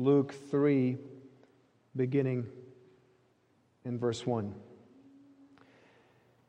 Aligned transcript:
Luke 0.00 0.34
3, 0.50 0.96
beginning 1.94 2.46
in 3.84 3.98
verse 3.98 4.24
1. 4.24 4.54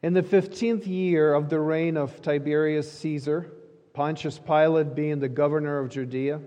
In 0.04 0.14
the 0.14 0.24
fifteenth 0.24 0.88
year 0.88 1.34
of 1.34 1.50
the 1.50 1.60
reign 1.60 1.98
of 1.98 2.22
Tiberius 2.22 2.90
Caesar, 3.00 3.52
Pontius 3.92 4.40
Pilate 4.40 4.96
being 4.96 5.20
the 5.20 5.28
governor 5.28 5.80
of 5.80 5.90
Judea, 5.90 6.40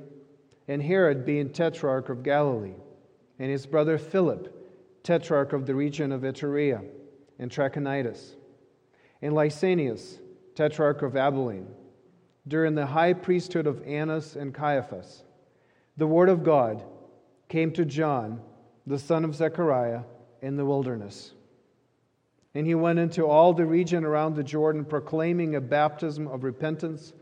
and 0.66 0.82
Herod 0.82 1.26
being 1.26 1.50
tetrarch 1.50 2.08
of 2.08 2.22
Galilee, 2.22 2.72
and 3.38 3.50
his 3.50 3.66
brother 3.66 3.98
Philip, 3.98 5.02
tetrarch 5.02 5.52
of 5.52 5.66
the 5.66 5.74
region 5.74 6.10
of 6.10 6.22
Iturea 6.22 6.82
and 7.38 7.50
Trachonitis, 7.50 8.34
and 9.20 9.34
Lysanias, 9.34 10.20
tetrarch 10.54 11.02
of 11.02 11.18
Abilene, 11.18 11.68
during 12.48 12.74
the 12.74 12.86
high 12.86 13.12
priesthood 13.12 13.66
of 13.66 13.86
Annas 13.86 14.36
and 14.36 14.54
Caiaphas, 14.54 15.22
the 15.98 16.06
word 16.06 16.30
of 16.30 16.42
God 16.42 16.82
came 17.54 17.70
to 17.70 17.84
John, 17.84 18.40
the 18.84 18.98
son 18.98 19.24
of 19.24 19.36
Zechariah, 19.36 20.00
in 20.42 20.56
the 20.56 20.64
wilderness. 20.64 21.34
And 22.52 22.66
he 22.66 22.74
went 22.74 22.98
into 22.98 23.28
all 23.28 23.52
the 23.52 23.64
region 23.64 24.04
around 24.04 24.34
the 24.34 24.42
Jordan, 24.42 24.84
proclaiming 24.84 25.54
a 25.54 25.60
baptism 25.60 26.26
of 26.26 26.42
repentance 26.42 27.12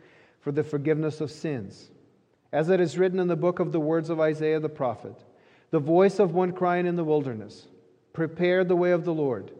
for 0.41 0.51
the 0.51 0.65
forgiveness 0.65 1.20
of 1.20 1.30
sins. 1.30 1.91
As 2.51 2.70
it 2.70 2.80
is 2.80 2.97
written 2.97 3.19
in 3.19 3.29
the 3.29 3.37
book 3.37 3.59
of 3.59 3.73
the 3.73 3.80
words 3.80 4.09
of 4.09 4.20
Isaiah 4.20 4.59
the 4.59 4.70
prophet, 4.70 5.23
the 5.70 5.79
voice 5.79 6.19
of 6.19 6.33
one 6.33 6.53
crying 6.53 6.87
in 6.87 6.97
the 6.97 7.05
wilderness, 7.05 7.67
Prepare 8.14 8.64
the 8.64 8.75
way 8.75 8.92
of 8.92 9.05
the 9.05 9.12
Lord, 9.12 9.51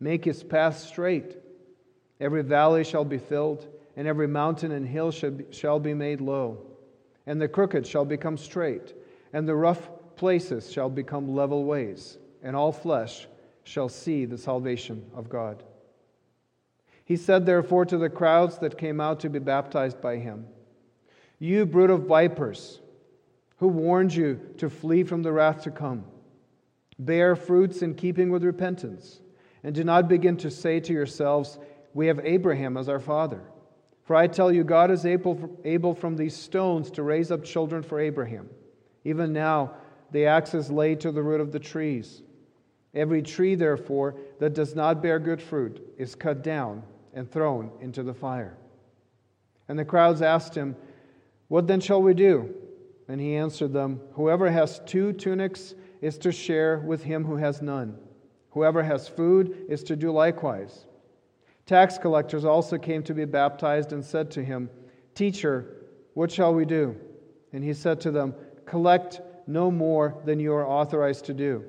make 0.00 0.24
his 0.24 0.42
path 0.42 0.78
straight. 0.78 1.36
Every 2.22 2.42
valley 2.42 2.84
shall 2.84 3.04
be 3.04 3.18
filled, 3.18 3.68
and 3.96 4.08
every 4.08 4.28
mountain 4.28 4.72
and 4.72 4.88
hill 4.88 5.10
shall 5.10 5.78
be 5.78 5.92
made 5.92 6.22
low, 6.22 6.62
and 7.26 7.38
the 7.38 7.48
crooked 7.48 7.86
shall 7.86 8.06
become 8.06 8.38
straight, 8.38 8.94
and 9.34 9.46
the 9.46 9.54
rough 9.54 9.90
places 10.16 10.72
shall 10.72 10.90
become 10.90 11.34
level 11.34 11.64
ways, 11.64 12.18
and 12.42 12.56
all 12.56 12.72
flesh 12.72 13.26
shall 13.64 13.88
see 13.88 14.24
the 14.24 14.38
salvation 14.38 15.04
of 15.14 15.28
God. 15.28 15.62
He 17.04 17.16
said, 17.16 17.46
therefore, 17.46 17.84
to 17.86 17.98
the 17.98 18.10
crowds 18.10 18.58
that 18.58 18.78
came 18.78 19.00
out 19.00 19.20
to 19.20 19.30
be 19.30 19.38
baptized 19.38 20.00
by 20.00 20.16
him, 20.16 20.46
You 21.38 21.66
brood 21.66 21.90
of 21.90 22.02
vipers, 22.02 22.80
who 23.58 23.68
warned 23.68 24.14
you 24.14 24.40
to 24.58 24.68
flee 24.68 25.04
from 25.04 25.22
the 25.22 25.32
wrath 25.32 25.62
to 25.62 25.70
come? 25.70 26.04
Bear 26.98 27.36
fruits 27.36 27.82
in 27.82 27.94
keeping 27.94 28.30
with 28.30 28.42
repentance, 28.42 29.20
and 29.62 29.74
do 29.74 29.84
not 29.84 30.08
begin 30.08 30.36
to 30.38 30.50
say 30.50 30.80
to 30.80 30.92
yourselves, 30.92 31.58
We 31.94 32.06
have 32.06 32.20
Abraham 32.24 32.76
as 32.76 32.88
our 32.88 33.00
father. 33.00 33.42
For 34.02 34.14
I 34.14 34.28
tell 34.28 34.52
you, 34.52 34.62
God 34.62 34.90
is 34.90 35.04
able, 35.04 35.58
able 35.64 35.94
from 35.94 36.16
these 36.16 36.36
stones 36.36 36.90
to 36.92 37.02
raise 37.02 37.32
up 37.32 37.42
children 37.44 37.82
for 37.82 37.98
Abraham. 37.98 38.48
Even 39.04 39.32
now, 39.32 39.74
the 40.12 40.26
axe 40.26 40.54
is 40.54 40.70
laid 40.70 41.00
to 41.00 41.12
the 41.12 41.22
root 41.22 41.40
of 41.40 41.52
the 41.52 41.58
trees. 41.58 42.22
Every 42.94 43.22
tree, 43.22 43.54
therefore, 43.54 44.16
that 44.38 44.54
does 44.54 44.74
not 44.74 45.02
bear 45.02 45.18
good 45.18 45.42
fruit 45.42 45.82
is 45.98 46.14
cut 46.14 46.42
down 46.42 46.82
and 47.12 47.30
thrown 47.30 47.70
into 47.80 48.02
the 48.02 48.14
fire. 48.14 48.56
And 49.68 49.78
the 49.78 49.84
crowds 49.84 50.22
asked 50.22 50.54
him, 50.54 50.76
What 51.48 51.66
then 51.66 51.80
shall 51.80 52.02
we 52.02 52.14
do? 52.14 52.54
And 53.08 53.20
he 53.20 53.36
answered 53.36 53.72
them, 53.72 54.00
Whoever 54.12 54.50
has 54.50 54.80
two 54.86 55.12
tunics 55.12 55.74
is 56.00 56.18
to 56.18 56.32
share 56.32 56.78
with 56.78 57.02
him 57.02 57.24
who 57.24 57.36
has 57.36 57.62
none. 57.62 57.98
Whoever 58.50 58.82
has 58.82 59.08
food 59.08 59.66
is 59.68 59.82
to 59.84 59.96
do 59.96 60.10
likewise. 60.10 60.86
Tax 61.66 61.98
collectors 61.98 62.44
also 62.44 62.78
came 62.78 63.02
to 63.02 63.14
be 63.14 63.24
baptized 63.24 63.92
and 63.92 64.04
said 64.04 64.30
to 64.30 64.44
him, 64.44 64.70
Teacher, 65.14 65.76
what 66.14 66.30
shall 66.30 66.54
we 66.54 66.64
do? 66.64 66.96
And 67.52 67.62
he 67.62 67.74
said 67.74 68.00
to 68.02 68.10
them, 68.10 68.34
Collect 68.64 69.20
no 69.46 69.70
more 69.70 70.20
than 70.24 70.40
you 70.40 70.52
are 70.52 70.66
authorized 70.66 71.24
to 71.26 71.34
do. 71.34 71.64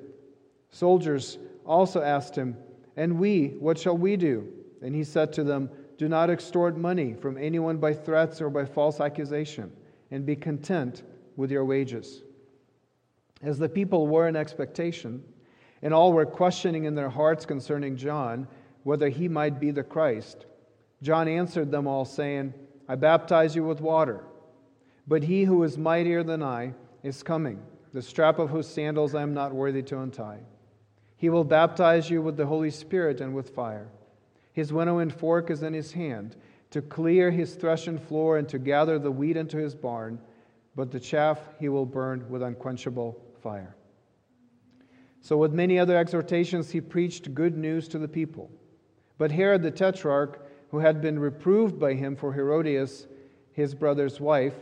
Soldiers 0.72 1.38
also 1.66 2.02
asked 2.02 2.36
him, 2.36 2.58
And 2.96 3.20
we, 3.20 3.56
what 3.60 3.78
shall 3.78 3.98
we 3.98 4.16
do? 4.18 4.48
And 4.82 4.96
he 4.96 5.04
said 5.04 5.34
to 5.34 5.44
them, 5.44 5.70
Do 5.98 6.08
not 6.08 6.30
extort 6.30 6.78
money 6.78 7.14
from 7.14 7.38
anyone 7.38 7.78
by 7.78 7.94
threats 7.94 8.42
or 8.42 8.50
by 8.50 8.66
false 8.66 9.00
accusation, 9.00 9.72
and 10.12 10.26
be 10.26 10.36
content 10.36 11.04
with 11.36 11.52
your 11.52 11.66
wages. 11.66 12.24
As 13.42 13.60
the 13.60 13.70
people 13.70 14.08
were 14.08 14.28
in 14.28 14.36
expectation, 14.36 15.24
and 15.82 15.94
all 15.94 16.12
were 16.12 16.26
questioning 16.26 16.86
in 16.86 16.96
their 16.96 17.10
hearts 17.10 17.46
concerning 17.46 17.96
John 17.96 18.48
whether 18.84 19.10
he 19.10 19.28
might 19.28 19.60
be 19.60 19.70
the 19.70 19.84
Christ, 19.84 20.46
John 21.02 21.28
answered 21.28 21.72
them 21.72 21.88
all, 21.88 22.06
saying, 22.06 22.54
I 22.88 22.96
baptize 22.96 23.56
you 23.56 23.64
with 23.64 23.82
water, 23.82 24.24
but 25.08 25.24
he 25.24 25.44
who 25.44 25.62
is 25.64 25.78
mightier 25.78 26.24
than 26.24 26.42
I 26.42 26.74
is 27.04 27.24
coming, 27.24 27.62
the 27.94 28.02
strap 28.02 28.40
of 28.40 28.50
whose 28.50 28.68
sandals 28.68 29.16
I 29.16 29.22
am 29.22 29.34
not 29.34 29.54
worthy 29.54 29.82
to 29.84 30.00
untie. 30.00 30.40
He 31.18 31.30
will 31.30 31.44
baptize 31.44 32.10
you 32.10 32.22
with 32.22 32.38
the 32.38 32.46
Holy 32.46 32.70
Spirit 32.70 33.22
and 33.22 33.34
with 33.34 33.50
fire. 33.50 33.90
His 34.54 34.74
winnowing 34.74 35.10
fork 35.10 35.50
is 35.50 35.64
in 35.64 35.74
his 35.74 35.92
hand, 35.92 36.36
to 36.72 36.82
clear 36.82 37.32
his 37.32 37.56
threshing 37.56 37.98
floor 37.98 38.38
and 38.38 38.48
to 38.50 38.60
gather 38.60 39.00
the 39.00 39.12
wheat 39.12 39.38
into 39.38 39.58
his 39.58 39.74
barn, 39.74 40.20
but 40.76 40.92
the 40.92 41.00
chaff 41.00 41.40
he 41.60 41.70
will 41.70 41.86
burn 41.86 42.26
with 42.30 42.44
unquenchable 42.44 43.20
fire. 43.42 43.76
So, 45.22 45.38
with 45.38 45.54
many 45.54 45.80
other 45.80 45.98
exhortations, 45.98 46.70
he 46.72 46.82
preached 46.82 47.34
good 47.34 47.58
news 47.58 47.88
to 47.90 48.00
the 48.00 48.08
people. 48.08 48.52
But 49.18 49.32
Herod 49.32 49.64
the 49.64 49.72
Tetrarch, 49.72 50.46
who 50.70 50.80
had 50.80 51.02
been 51.02 51.20
reproved 51.20 51.80
by 51.80 51.94
him 51.94 52.16
for 52.16 52.34
Herodias, 52.34 53.08
his 53.52 53.74
brother's 53.74 54.22
wife, 54.22 54.54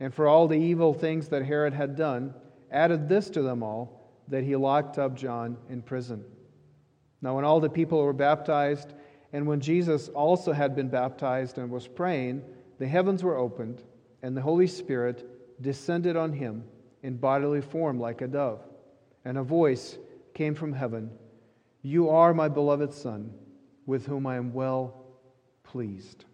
and 0.00 0.12
for 0.12 0.28
all 0.28 0.46
the 0.46 0.58
evil 0.58 0.92
things 0.92 1.28
that 1.28 1.44
Herod 1.44 1.72
had 1.72 1.96
done, 1.96 2.34
added 2.70 3.08
this 3.08 3.30
to 3.30 3.42
them 3.42 3.62
all 3.62 4.10
that 4.28 4.44
he 4.44 4.56
locked 4.56 4.98
up 4.98 5.14
John 5.14 5.56
in 5.68 5.82
prison. 5.82 6.24
Now, 7.22 7.36
when 7.36 7.44
all 7.44 7.60
the 7.60 7.70
people 7.70 8.02
were 8.02 8.12
baptized, 8.12 8.92
and 9.32 9.46
when 9.46 9.60
Jesus 9.60 10.08
also 10.08 10.52
had 10.52 10.76
been 10.76 10.88
baptized 10.88 11.58
and 11.58 11.70
was 11.70 11.88
praying, 11.88 12.42
the 12.78 12.86
heavens 12.86 13.22
were 13.22 13.36
opened, 13.36 13.82
and 14.22 14.36
the 14.36 14.42
Holy 14.42 14.66
Spirit 14.66 15.62
descended 15.62 16.16
on 16.16 16.32
him 16.32 16.64
in 17.02 17.16
bodily 17.16 17.60
form 17.60 17.98
like 17.98 18.20
a 18.20 18.28
dove. 18.28 18.60
And 19.24 19.38
a 19.38 19.42
voice 19.42 19.98
came 20.34 20.54
from 20.54 20.72
heaven 20.72 21.10
You 21.82 22.10
are 22.10 22.34
my 22.34 22.48
beloved 22.48 22.92
Son, 22.92 23.32
with 23.86 24.06
whom 24.06 24.26
I 24.26 24.36
am 24.36 24.52
well 24.52 25.04
pleased. 25.62 26.24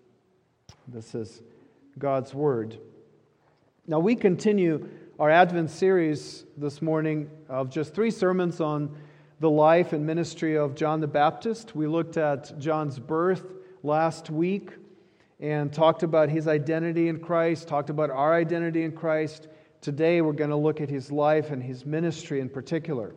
This 0.88 1.14
is 1.14 1.42
God's 1.98 2.34
Word. 2.34 2.78
Now, 3.92 3.98
we 3.98 4.16
continue 4.16 4.88
our 5.18 5.28
Advent 5.28 5.68
series 5.68 6.46
this 6.56 6.80
morning 6.80 7.28
of 7.50 7.68
just 7.68 7.94
three 7.94 8.10
sermons 8.10 8.58
on 8.58 8.96
the 9.38 9.50
life 9.50 9.92
and 9.92 10.06
ministry 10.06 10.56
of 10.56 10.74
John 10.74 11.02
the 11.02 11.06
Baptist. 11.06 11.76
We 11.76 11.86
looked 11.86 12.16
at 12.16 12.58
John's 12.58 12.98
birth 12.98 13.44
last 13.82 14.30
week 14.30 14.70
and 15.40 15.70
talked 15.70 16.04
about 16.04 16.30
his 16.30 16.48
identity 16.48 17.08
in 17.08 17.20
Christ, 17.20 17.68
talked 17.68 17.90
about 17.90 18.08
our 18.08 18.34
identity 18.34 18.82
in 18.84 18.92
Christ. 18.92 19.48
Today 19.82 20.22
we're 20.22 20.32
going 20.32 20.48
to 20.48 20.56
look 20.56 20.80
at 20.80 20.88
his 20.88 21.12
life 21.12 21.50
and 21.50 21.62
his 21.62 21.84
ministry 21.84 22.40
in 22.40 22.48
particular. 22.48 23.14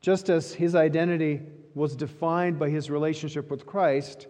Just 0.00 0.30
as 0.30 0.52
his 0.52 0.74
identity 0.74 1.42
was 1.76 1.94
defined 1.94 2.58
by 2.58 2.70
his 2.70 2.90
relationship 2.90 3.52
with 3.52 3.66
Christ, 3.66 4.26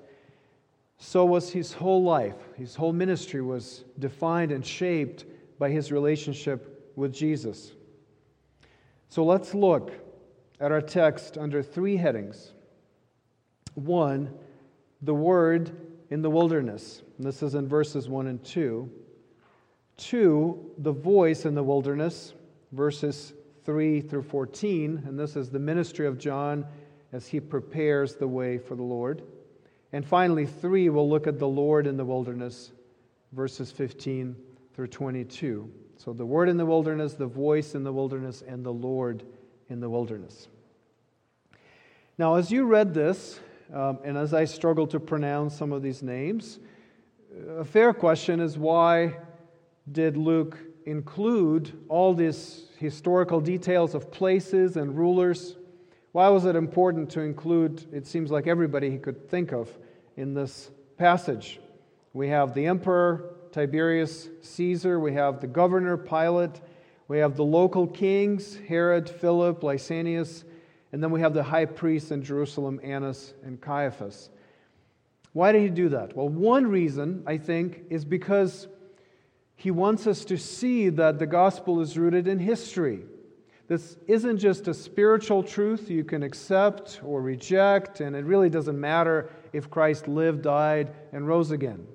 so 0.98 1.24
was 1.24 1.50
his 1.50 1.72
whole 1.72 2.02
life. 2.02 2.36
His 2.58 2.74
whole 2.74 2.92
ministry 2.92 3.40
was 3.40 3.84
defined 3.98 4.52
and 4.52 4.66
shaped 4.66 5.24
by 5.62 5.70
his 5.70 5.92
relationship 5.92 6.92
with 6.96 7.14
Jesus. 7.14 7.70
So 9.10 9.24
let's 9.24 9.54
look 9.54 9.92
at 10.58 10.72
our 10.72 10.80
text 10.80 11.38
under 11.38 11.62
three 11.62 11.96
headings. 11.96 12.50
One, 13.74 14.34
the 15.02 15.14
word 15.14 15.70
in 16.10 16.20
the 16.20 16.30
wilderness. 16.30 17.04
And 17.16 17.24
this 17.24 17.44
is 17.44 17.54
in 17.54 17.68
verses 17.68 18.08
1 18.08 18.26
and 18.26 18.44
2. 18.44 18.90
Two, 19.98 20.68
the 20.78 20.90
voice 20.90 21.44
in 21.44 21.54
the 21.54 21.62
wilderness, 21.62 22.34
verses 22.72 23.32
3 23.64 24.00
through 24.00 24.24
14. 24.24 25.04
And 25.06 25.16
this 25.16 25.36
is 25.36 25.48
the 25.48 25.60
ministry 25.60 26.08
of 26.08 26.18
John 26.18 26.66
as 27.12 27.28
he 27.28 27.38
prepares 27.38 28.16
the 28.16 28.26
way 28.26 28.58
for 28.58 28.74
the 28.74 28.82
Lord. 28.82 29.22
And 29.92 30.04
finally, 30.04 30.44
three, 30.44 30.88
we'll 30.88 31.08
look 31.08 31.28
at 31.28 31.38
the 31.38 31.46
Lord 31.46 31.86
in 31.86 31.96
the 31.96 32.04
wilderness, 32.04 32.72
verses 33.32 33.70
15 33.70 34.34
through 34.74 34.88
22. 34.88 35.70
So 35.96 36.12
the 36.12 36.26
word 36.26 36.48
in 36.48 36.56
the 36.56 36.66
wilderness, 36.66 37.14
the 37.14 37.26
voice 37.26 37.74
in 37.74 37.84
the 37.84 37.92
wilderness, 37.92 38.42
and 38.46 38.64
the 38.64 38.72
Lord 38.72 39.22
in 39.68 39.80
the 39.80 39.88
wilderness. 39.88 40.48
Now, 42.18 42.34
as 42.34 42.50
you 42.50 42.64
read 42.64 42.92
this, 42.92 43.40
um, 43.72 43.98
and 44.04 44.18
as 44.18 44.34
I 44.34 44.44
struggle 44.44 44.86
to 44.88 45.00
pronounce 45.00 45.56
some 45.56 45.72
of 45.72 45.82
these 45.82 46.02
names, 46.02 46.58
a 47.56 47.64
fair 47.64 47.92
question 47.92 48.40
is 48.40 48.58
why 48.58 49.16
did 49.90 50.16
Luke 50.16 50.58
include 50.84 51.72
all 51.88 52.14
these 52.14 52.66
historical 52.78 53.40
details 53.40 53.94
of 53.94 54.10
places 54.10 54.76
and 54.76 54.96
rulers? 54.96 55.56
Why 56.12 56.28
was 56.28 56.44
it 56.44 56.56
important 56.56 57.08
to 57.10 57.20
include, 57.20 57.86
it 57.92 58.06
seems 58.06 58.30
like 58.30 58.46
everybody 58.46 58.90
he 58.90 58.98
could 58.98 59.30
think 59.30 59.52
of 59.52 59.70
in 60.16 60.34
this 60.34 60.70
passage? 60.98 61.60
We 62.12 62.28
have 62.28 62.54
the 62.54 62.66
emperor, 62.66 63.36
Tiberius 63.52 64.28
Caesar, 64.40 64.98
we 64.98 65.12
have 65.12 65.40
the 65.40 65.46
governor, 65.46 65.96
Pilate, 65.96 66.60
We 67.06 67.18
have 67.18 67.36
the 67.36 67.44
local 67.44 67.86
kings, 67.86 68.56
Herod, 68.66 69.08
Philip, 69.08 69.60
Lysanias, 69.60 70.44
and 70.92 71.02
then 71.02 71.10
we 71.10 71.20
have 71.20 71.34
the 71.34 71.42
high 71.42 71.66
priests 71.66 72.10
in 72.10 72.22
Jerusalem, 72.22 72.80
Annas 72.82 73.34
and 73.44 73.60
Caiaphas. 73.60 74.30
Why 75.34 75.52
did 75.52 75.62
he 75.62 75.68
do 75.68 75.90
that? 75.90 76.16
Well, 76.16 76.28
one 76.28 76.66
reason, 76.66 77.22
I 77.26 77.36
think, 77.36 77.82
is 77.90 78.04
because 78.04 78.68
he 79.56 79.70
wants 79.70 80.06
us 80.06 80.24
to 80.26 80.38
see 80.38 80.88
that 80.88 81.18
the 81.18 81.26
gospel 81.26 81.80
is 81.80 81.98
rooted 81.98 82.26
in 82.26 82.38
history. 82.38 83.00
This 83.68 83.96
isn't 84.06 84.38
just 84.38 84.68
a 84.68 84.74
spiritual 84.74 85.42
truth 85.42 85.90
you 85.90 86.04
can 86.04 86.22
accept 86.22 87.00
or 87.04 87.22
reject, 87.22 88.00
and 88.00 88.16
it 88.16 88.24
really 88.24 88.50
doesn't 88.50 88.78
matter 88.78 89.30
if 89.52 89.70
Christ 89.70 90.08
lived, 90.08 90.42
died, 90.42 90.92
and 91.12 91.26
rose 91.28 91.50
again. 91.50 91.86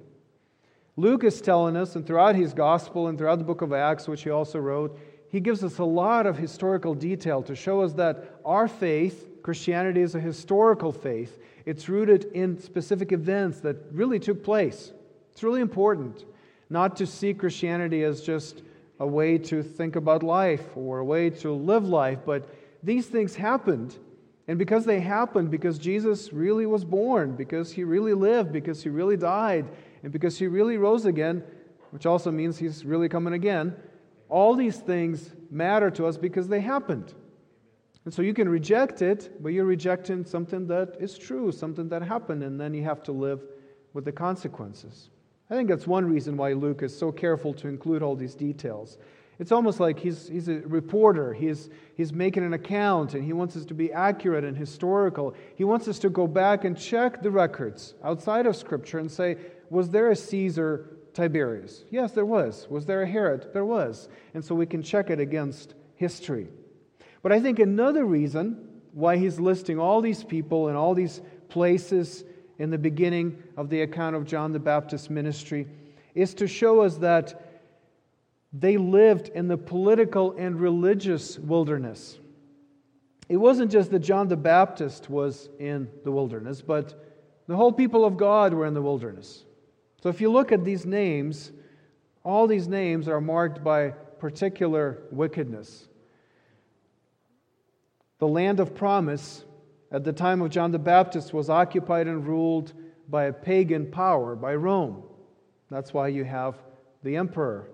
Luke 1.00 1.24
is 1.24 1.40
telling 1.42 1.78
us, 1.78 1.96
and 1.96 2.06
throughout 2.06 2.36
his 2.36 2.54
gospel 2.54 3.08
and 3.08 3.18
throughout 3.18 3.38
the 3.38 3.46
book 3.46 3.62
of 3.62 3.72
Acts, 3.72 4.08
which 4.08 4.24
he 4.24 4.32
also 4.32 4.58
wrote, 4.58 5.00
he 5.30 5.40
gives 5.40 5.64
us 5.64 5.78
a 5.78 5.84
lot 5.84 6.26
of 6.26 6.38
historical 6.38 6.96
detail 6.96 7.44
to 7.44 7.56
show 7.56 7.82
us 7.82 7.94
that 7.94 8.40
our 8.44 8.68
faith, 8.68 9.44
Christianity, 9.44 10.02
is 10.02 10.16
a 10.16 10.20
historical 10.20 10.92
faith. 10.92 11.38
It's 11.66 11.88
rooted 11.88 12.26
in 12.34 12.60
specific 12.60 13.12
events 13.12 13.60
that 13.60 13.76
really 13.92 14.20
took 14.20 14.44
place. 14.44 14.92
It's 15.32 15.44
really 15.44 15.62
important 15.62 16.26
not 16.70 16.96
to 16.98 17.06
see 17.06 17.34
Christianity 17.34 18.04
as 18.04 18.22
just 18.22 18.64
a 19.00 19.06
way 19.06 19.38
to 19.38 19.62
think 19.62 19.96
about 19.96 20.24
life 20.24 20.66
or 20.76 21.00
a 21.00 21.06
way 21.06 21.30
to 21.30 21.52
live 21.52 21.88
life, 21.88 22.20
but 22.26 22.50
these 22.82 23.06
things 23.06 23.36
happened. 23.36 23.96
And 24.48 24.58
because 24.58 24.86
they 24.86 25.00
happened, 25.00 25.52
because 25.52 25.78
Jesus 25.78 26.34
really 26.34 26.66
was 26.66 26.84
born, 26.84 27.36
because 27.36 27.72
he 27.72 27.84
really 27.84 28.14
lived, 28.14 28.52
because 28.52 28.82
he 28.82 28.90
really 28.90 29.18
died, 29.18 29.66
and 30.08 30.14
because 30.14 30.40
he 30.40 30.48
really 30.48 30.78
rose 30.78 31.06
again, 31.06 31.44
which 31.92 32.06
also 32.06 32.32
means 32.32 32.58
he's 32.58 32.86
really 32.86 33.10
coming 33.10 33.34
again, 33.34 33.76
all 34.30 34.56
these 34.56 34.78
things 34.78 35.34
matter 35.52 35.92
to 35.92 36.06
us 36.06 36.16
because 36.16 36.48
they 36.48 36.62
happened. 36.62 37.14
And 38.06 38.14
so 38.14 38.22
you 38.22 38.34
can 38.34 38.48
reject 38.48 39.02
it, 39.02 39.44
but 39.44 39.50
you're 39.50 39.66
rejecting 39.66 40.24
something 40.24 40.66
that 40.68 40.96
is 41.02 41.18
true, 41.18 41.52
something 41.52 41.90
that 41.90 42.04
happened, 42.04 42.42
and 42.42 42.58
then 42.58 42.74
you 42.74 42.86
have 42.86 43.04
to 43.04 43.12
live 43.12 43.42
with 43.92 44.06
the 44.06 44.14
consequences. 44.14 45.10
I 45.50 45.56
think 45.56 45.68
that's 45.68 45.86
one 45.86 46.06
reason 46.06 46.38
why 46.38 46.54
Luke 46.54 46.84
is 46.84 46.98
so 46.98 47.12
careful 47.12 47.54
to 47.56 47.68
include 47.68 48.02
all 48.02 48.16
these 48.16 48.34
details. 48.34 48.98
It's 49.40 49.52
almost 49.52 49.82
like 49.82 50.00
he's, 50.00 50.30
he's 50.30 50.48
a 50.48 50.60
reporter. 50.62 51.34
He's, 51.34 51.70
he's 51.96 52.14
making 52.14 52.46
an 52.46 52.54
account 52.54 53.14
and 53.14 53.26
he 53.26 53.34
wants 53.34 53.58
us 53.58 53.66
to 53.66 53.74
be 53.74 53.92
accurate 53.92 54.46
and 54.46 54.58
historical. 54.58 55.36
He 55.56 55.66
wants 55.66 55.90
us 55.90 56.00
to 56.00 56.10
go 56.10 56.28
back 56.28 56.64
and 56.64 56.78
check 56.78 57.22
the 57.22 57.30
records 57.30 57.94
outside 58.04 58.46
of 58.46 58.56
Scripture 58.56 59.00
and 59.00 59.12
say, 59.12 59.38
was 59.70 59.90
there 59.90 60.12
a 60.12 60.16
Caesar 60.16 60.98
Tiberius? 61.14 61.84
Yes, 61.90 62.12
there 62.12 62.26
was. 62.26 62.68
Was 62.70 62.86
there 62.86 63.02
a 63.02 63.08
Herod? 63.08 63.50
There 63.54 63.66
was. 63.66 64.08
And 64.34 64.44
so 64.44 64.56
we 64.56 64.66
can 64.66 64.84
check 64.84 65.10
it 65.10 65.20
against 65.20 65.74
history. 65.96 66.48
But 67.24 67.32
I 67.32 67.40
think 67.40 67.60
another 67.60 68.06
reason 68.06 68.68
why 68.94 69.18
he's 69.18 69.40
listing 69.40 69.80
all 69.80 70.02
these 70.02 70.24
people 70.24 70.68
and 70.68 70.78
all 70.78 70.94
these 70.94 71.22
places 71.50 72.24
in 72.60 72.70
the 72.70 72.78
beginning 72.78 73.42
of 73.56 73.70
the 73.70 73.82
account 73.82 74.16
of 74.16 74.26
John 74.26 74.52
the 74.52 74.60
Baptist's 74.60 75.10
ministry 75.10 75.68
is 76.16 76.34
to 76.36 76.48
show 76.48 76.82
us 76.82 76.98
that 76.98 77.62
they 78.54 78.78
lived 78.78 79.30
in 79.30 79.48
the 79.48 79.58
political 79.58 80.34
and 80.38 80.60
religious 80.60 81.38
wilderness. 81.38 82.18
It 83.30 83.38
wasn't 83.38 83.72
just 83.72 83.92
that 83.92 84.00
John 84.00 84.28
the 84.28 84.38
Baptist 84.38 85.10
was 85.10 85.50
in 85.60 85.90
the 86.04 86.12
wilderness, 86.12 86.62
but 86.62 87.04
the 87.48 87.56
whole 87.56 87.72
people 87.72 88.06
of 88.06 88.18
God 88.18 88.54
were 88.54 88.66
in 88.66 88.74
the 88.74 88.82
wilderness. 88.82 89.44
So 90.08 90.12
if 90.12 90.22
you 90.22 90.32
look 90.32 90.54
at 90.54 90.64
these 90.64 90.86
names, 90.86 91.52
all 92.24 92.48
these 92.48 92.70
names 92.70 93.10
are 93.10 93.20
marked 93.20 93.62
by 93.62 93.90
particular 93.90 95.00
wickedness. 95.12 95.90
The 98.20 98.28
land 98.30 98.62
of 98.62 98.74
promise 98.74 99.44
at 99.92 100.06
the 100.06 100.14
time 100.14 100.42
of 100.42 100.50
John 100.50 100.72
the 100.72 100.80
Baptist 100.80 101.34
was 101.34 101.50
occupied 101.50 102.08
and 102.08 102.26
ruled 102.26 102.72
by 103.10 103.26
a 103.26 103.34
pagan 103.34 103.92
power, 103.92 104.34
by 104.38 104.56
Rome. 104.56 105.04
That's 105.70 105.94
why 105.94 106.08
you 106.08 106.24
have 106.24 106.56
the 107.04 107.18
emperor, 107.18 107.68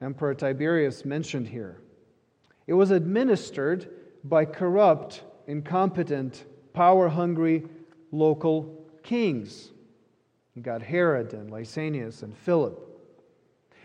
Emperor 0.00 0.34
Tiberius, 0.36 1.04
mentioned 1.04 1.48
here. 1.48 1.80
It 2.68 2.74
was 2.74 2.92
administered 2.92 3.90
by 4.22 4.44
corrupt, 4.44 5.24
incompetent, 5.48 6.44
power 6.74 7.08
hungry 7.08 7.64
local 8.12 8.86
kings. 9.02 9.72
Got 10.60 10.82
Herod 10.82 11.34
and 11.34 11.50
Lysanias 11.50 12.22
and 12.22 12.36
Philip. 12.36 12.82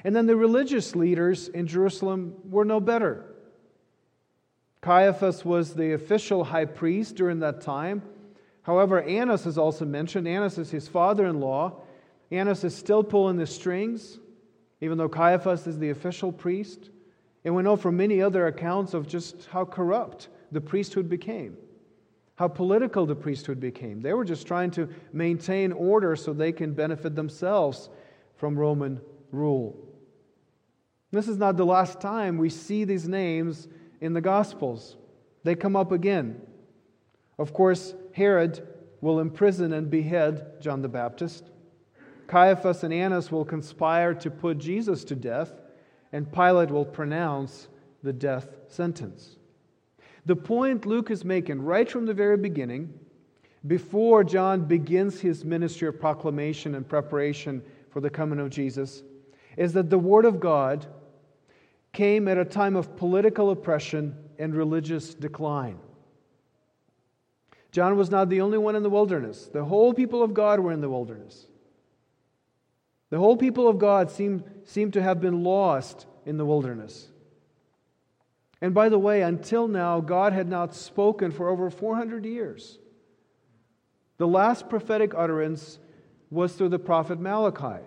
And 0.04 0.16
then 0.16 0.26
the 0.26 0.36
religious 0.36 0.96
leaders 0.96 1.48
in 1.50 1.68
Jerusalem 1.68 2.36
were 2.50 2.66
no 2.66 2.80
better. 2.80 3.26
Caiaphas 4.82 5.46
was 5.46 5.76
the 5.76 5.94
official 5.94 6.44
high 6.44 6.66
priest 6.66 7.16
during 7.16 7.40
that 7.40 7.62
time. 7.62 8.02
However, 8.64 9.02
Annas 9.02 9.46
is 9.46 9.58
also 9.58 9.86
mentioned. 9.86 10.28
Annas 10.28 10.58
is 10.58 10.72
his 10.72 10.88
father 10.88 11.26
in 11.26 11.40
law. 11.40 11.82
Annas 12.32 12.64
is 12.64 12.76
still 12.76 13.04
pulling 13.04 13.38
the 13.38 13.46
strings, 13.46 14.20
even 14.80 14.98
though 14.98 15.10
Caiaphas 15.10 15.68
is 15.68 15.78
the 15.78 15.90
official 15.90 16.32
priest. 16.32 16.90
And 17.44 17.56
we 17.56 17.64
know 17.64 17.76
from 17.76 17.98
many 17.98 18.22
other 18.22 18.48
accounts 18.48 18.94
of 18.94 19.08
just 19.08 19.48
how 19.52 19.66
corrupt 19.66 20.30
the 20.52 20.62
priesthood 20.62 21.10
became, 21.10 21.58
how 22.36 22.48
political 22.48 23.06
the 23.06 23.16
priesthood 23.16 23.60
became. 23.60 24.02
They 24.02 24.14
were 24.14 24.26
just 24.26 24.48
trying 24.48 24.72
to 24.72 24.90
maintain 25.14 25.72
order 25.72 26.16
so 26.16 26.34
they 26.34 26.52
can 26.52 26.74
benefit 26.74 27.16
themselves 27.16 27.90
from 28.38 28.58
Roman 28.58 29.00
rule. 29.32 29.78
This 31.12 31.28
is 31.28 31.38
not 31.38 31.58
the 31.58 31.66
last 31.66 32.00
time 32.00 32.38
we 32.38 32.50
see 32.50 32.84
these 32.84 33.08
names 33.08 33.68
in 34.00 34.14
the 34.14 34.22
Gospels. 34.22 34.96
They 35.44 35.56
come 35.56 35.76
up 35.76 35.92
again. 35.92 36.42
Of 37.38 37.54
course, 37.54 37.94
Herod 38.14 38.68
will 39.02 39.20
imprison 39.20 39.74
and 39.74 39.90
behead 39.90 40.62
John 40.62 40.82
the 40.82 40.88
Baptist. 40.88 41.50
Caiaphas 42.28 42.84
and 42.84 42.94
Annas 42.94 43.32
will 43.32 43.44
conspire 43.44 44.14
to 44.14 44.32
put 44.32 44.58
Jesus 44.58 45.04
to 45.06 45.16
death, 45.16 45.52
and 46.14 46.32
Pilate 46.32 46.72
will 46.72 46.86
pronounce 46.86 47.68
the 48.04 48.14
death 48.14 48.48
sentence. 48.68 49.36
The 50.26 50.36
point 50.36 50.86
Luke 50.86 51.10
is 51.10 51.26
making 51.26 51.62
right 51.62 51.90
from 51.90 52.06
the 52.06 52.14
very 52.14 52.38
beginning, 52.38 52.94
before 53.66 54.24
John 54.24 54.66
begins 54.66 55.20
his 55.20 55.46
ministry 55.46 55.88
of 55.88 56.00
proclamation 56.00 56.76
and 56.76 56.88
preparation 56.88 57.62
for 57.90 58.02
the 58.02 58.10
coming 58.10 58.40
of 58.40 58.50
Jesus, 58.50 59.04
is 59.58 59.74
that 59.74 59.90
the 59.90 60.00
Word 60.00 60.26
of 60.26 60.40
God 60.40 60.86
came 61.94 62.28
at 62.28 62.38
a 62.38 62.46
time 62.46 62.76
of 62.76 62.96
political 62.96 63.52
oppression 63.52 64.16
and 64.40 64.56
religious 64.56 65.14
decline. 65.14 65.78
John 67.72 67.98
was 67.98 68.10
not 68.10 68.30
the 68.30 68.42
only 68.42 68.58
one 68.58 68.76
in 68.76 68.84
the 68.84 68.90
wilderness. 68.90 69.48
The 69.48 69.64
whole 69.64 69.94
people 69.94 70.24
of 70.24 70.34
God 70.34 70.60
were 70.60 70.72
in 70.72 70.82
the 70.82 70.90
wilderness. 70.90 71.46
The 73.10 73.20
whole 73.20 73.38
people 73.38 73.68
of 73.68 73.78
God 73.78 74.10
seemed, 74.10 74.44
seemed 74.66 74.94
to 74.94 75.02
have 75.02 75.20
been 75.20 75.44
lost 75.44 76.06
in 76.26 76.38
the 76.38 76.46
wilderness. 76.46 77.11
And 78.62 78.74
by 78.74 78.90
the 78.90 79.00
way, 79.00 79.22
until 79.24 79.68
now, 79.68 80.00
God 80.02 80.34
had 80.34 80.48
not 80.48 80.76
spoken 80.76 81.32
for 81.32 81.50
over 81.50 81.70
400 81.70 82.26
years. 82.26 82.78
The 84.18 84.28
last 84.28 84.70
prophetic 84.70 85.14
utterance 85.16 85.80
was 86.30 86.54
through 86.54 86.70
the 86.70 86.80
prophet 86.80 87.20
Malachi. 87.20 87.84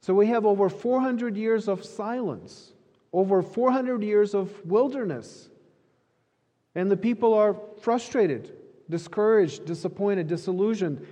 So 0.00 0.14
we 0.14 0.28
have 0.28 0.46
over 0.46 0.68
400 0.68 1.36
years 1.36 1.68
of 1.68 1.84
silence 1.84 2.72
over 3.12 3.42
400 3.42 4.02
years 4.02 4.34
of 4.34 4.64
wilderness. 4.64 5.48
And 6.74 6.90
the 6.90 6.96
people 6.96 7.34
are 7.34 7.56
frustrated, 7.80 8.52
discouraged, 8.88 9.66
disappointed, 9.66 10.26
disillusioned, 10.26 11.06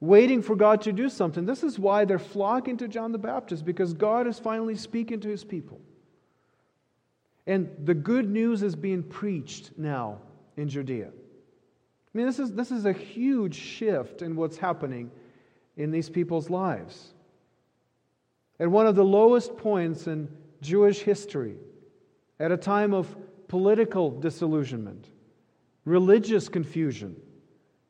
waiting 0.00 0.42
for 0.42 0.56
God 0.56 0.82
to 0.82 0.92
do 0.92 1.08
something. 1.08 1.46
This 1.46 1.62
is 1.62 1.78
why 1.78 2.04
they're 2.04 2.18
flocking 2.18 2.76
to 2.78 2.88
John 2.88 3.12
the 3.12 3.18
Baptist, 3.18 3.64
because 3.64 3.94
God 3.94 4.26
is 4.26 4.38
finally 4.38 4.74
speaking 4.74 5.20
to 5.20 5.28
his 5.28 5.44
people. 5.44 5.80
And 7.46 7.68
the 7.84 7.94
good 7.94 8.28
news 8.28 8.62
is 8.62 8.76
being 8.76 9.02
preached 9.02 9.72
now 9.78 10.18
in 10.56 10.68
Judea. 10.68 11.08
I 11.08 12.18
mean, 12.18 12.26
this 12.26 12.38
is, 12.38 12.52
this 12.52 12.70
is 12.70 12.86
a 12.86 12.92
huge 12.92 13.54
shift 13.54 14.22
in 14.22 14.36
what's 14.36 14.56
happening 14.56 15.10
in 15.76 15.90
these 15.90 16.10
people's 16.10 16.50
lives. 16.50 17.14
At 18.58 18.70
one 18.70 18.86
of 18.86 18.96
the 18.96 19.04
lowest 19.04 19.56
points 19.56 20.06
in 20.06 20.28
Jewish 20.60 21.00
history 21.00 21.54
at 22.38 22.52
a 22.52 22.56
time 22.56 22.92
of 22.92 23.16
political 23.48 24.10
disillusionment, 24.10 25.08
religious 25.84 26.48
confusion, 26.48 27.16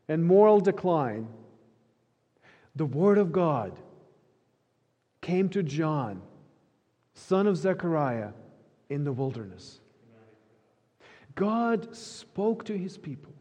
and 0.09 0.25
moral 0.25 0.61
decline, 0.61 1.29
the 2.77 2.87
Word 2.87 3.19
of 3.19 3.33
God 3.33 3.79
came 5.21 5.49
to 5.51 5.63
John, 5.63 6.23
son 7.15 7.47
of 7.47 7.57
Zechariah, 7.57 8.31
in 8.91 9.05
the 9.05 9.13
wilderness. 9.13 9.81
God 11.35 11.97
spoke 11.97 12.65
to 12.65 12.77
his 12.77 12.99
people. 12.99 13.33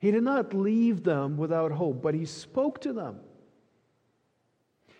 He 0.00 0.10
did 0.10 0.22
not 0.22 0.52
leave 0.52 1.02
them 1.02 1.36
without 1.36 1.72
hope, 1.72 2.02
but 2.02 2.14
he 2.14 2.24
spoke 2.24 2.80
to 2.82 2.92
them. 2.92 3.20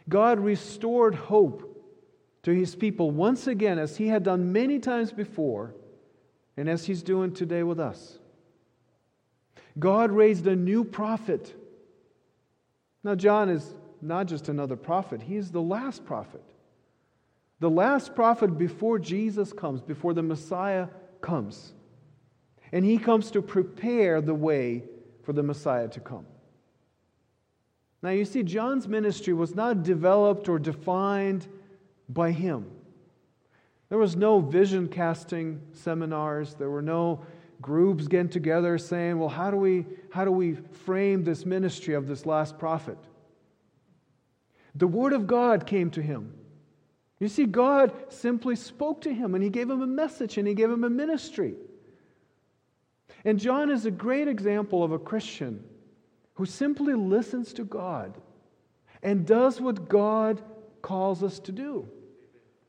God 0.08 0.40
restored 0.40 1.14
hope 1.14 1.74
to 2.44 2.52
his 2.52 2.74
people 2.74 3.10
once 3.10 3.46
again, 3.46 3.78
as 3.78 3.96
he 3.96 4.08
had 4.08 4.22
done 4.22 4.52
many 4.52 4.78
times 4.78 5.12
before, 5.12 5.74
and 6.56 6.68
as 6.68 6.86
he's 6.86 7.02
doing 7.02 7.32
today 7.32 7.62
with 7.62 7.78
us. 7.78 8.18
God 9.78 10.10
raised 10.10 10.46
a 10.46 10.56
new 10.56 10.84
prophet. 10.84 11.54
Now, 13.04 13.14
John 13.14 13.48
is 13.48 13.74
not 14.00 14.26
just 14.26 14.48
another 14.48 14.76
prophet, 14.76 15.22
he 15.22 15.36
is 15.36 15.50
the 15.50 15.60
last 15.60 16.04
prophet. 16.04 16.42
The 17.60 17.70
last 17.70 18.14
prophet 18.14 18.56
before 18.56 18.98
Jesus 18.98 19.52
comes, 19.52 19.80
before 19.80 20.14
the 20.14 20.22
Messiah 20.22 20.88
comes. 21.20 21.72
And 22.72 22.84
he 22.84 22.98
comes 22.98 23.30
to 23.32 23.42
prepare 23.42 24.20
the 24.20 24.34
way 24.34 24.84
for 25.24 25.32
the 25.32 25.42
Messiah 25.42 25.88
to 25.88 26.00
come. 26.00 26.26
Now, 28.02 28.10
you 28.10 28.24
see, 28.24 28.44
John's 28.44 28.86
ministry 28.86 29.32
was 29.32 29.54
not 29.54 29.82
developed 29.82 30.48
or 30.48 30.58
defined 30.58 31.48
by 32.08 32.30
him. 32.30 32.70
There 33.88 33.98
was 33.98 34.16
no 34.16 34.38
vision 34.38 34.88
casting 34.88 35.60
seminars, 35.72 36.54
there 36.54 36.70
were 36.70 36.82
no 36.82 37.24
groups 37.60 38.06
getting 38.06 38.28
together 38.28 38.78
saying, 38.78 39.18
well, 39.18 39.28
how 39.28 39.50
do 39.50 39.56
we, 39.56 39.84
how 40.12 40.24
do 40.24 40.30
we 40.30 40.54
frame 40.54 41.24
this 41.24 41.44
ministry 41.44 41.94
of 41.94 42.06
this 42.06 42.24
last 42.24 42.58
prophet? 42.58 42.98
The 44.76 44.86
Word 44.86 45.12
of 45.12 45.26
God 45.26 45.66
came 45.66 45.90
to 45.90 46.02
him. 46.02 46.37
You 47.20 47.28
see, 47.28 47.46
God 47.46 47.92
simply 48.10 48.54
spoke 48.54 49.00
to 49.02 49.12
him 49.12 49.34
and 49.34 49.42
he 49.42 49.50
gave 49.50 49.68
him 49.68 49.82
a 49.82 49.86
message 49.86 50.38
and 50.38 50.46
he 50.46 50.54
gave 50.54 50.70
him 50.70 50.84
a 50.84 50.90
ministry. 50.90 51.54
And 53.24 53.38
John 53.40 53.70
is 53.70 53.86
a 53.86 53.90
great 53.90 54.28
example 54.28 54.84
of 54.84 54.92
a 54.92 54.98
Christian 54.98 55.64
who 56.34 56.46
simply 56.46 56.94
listens 56.94 57.52
to 57.54 57.64
God 57.64 58.14
and 59.02 59.26
does 59.26 59.60
what 59.60 59.88
God 59.88 60.40
calls 60.82 61.24
us 61.24 61.40
to 61.40 61.52
do. 61.52 61.88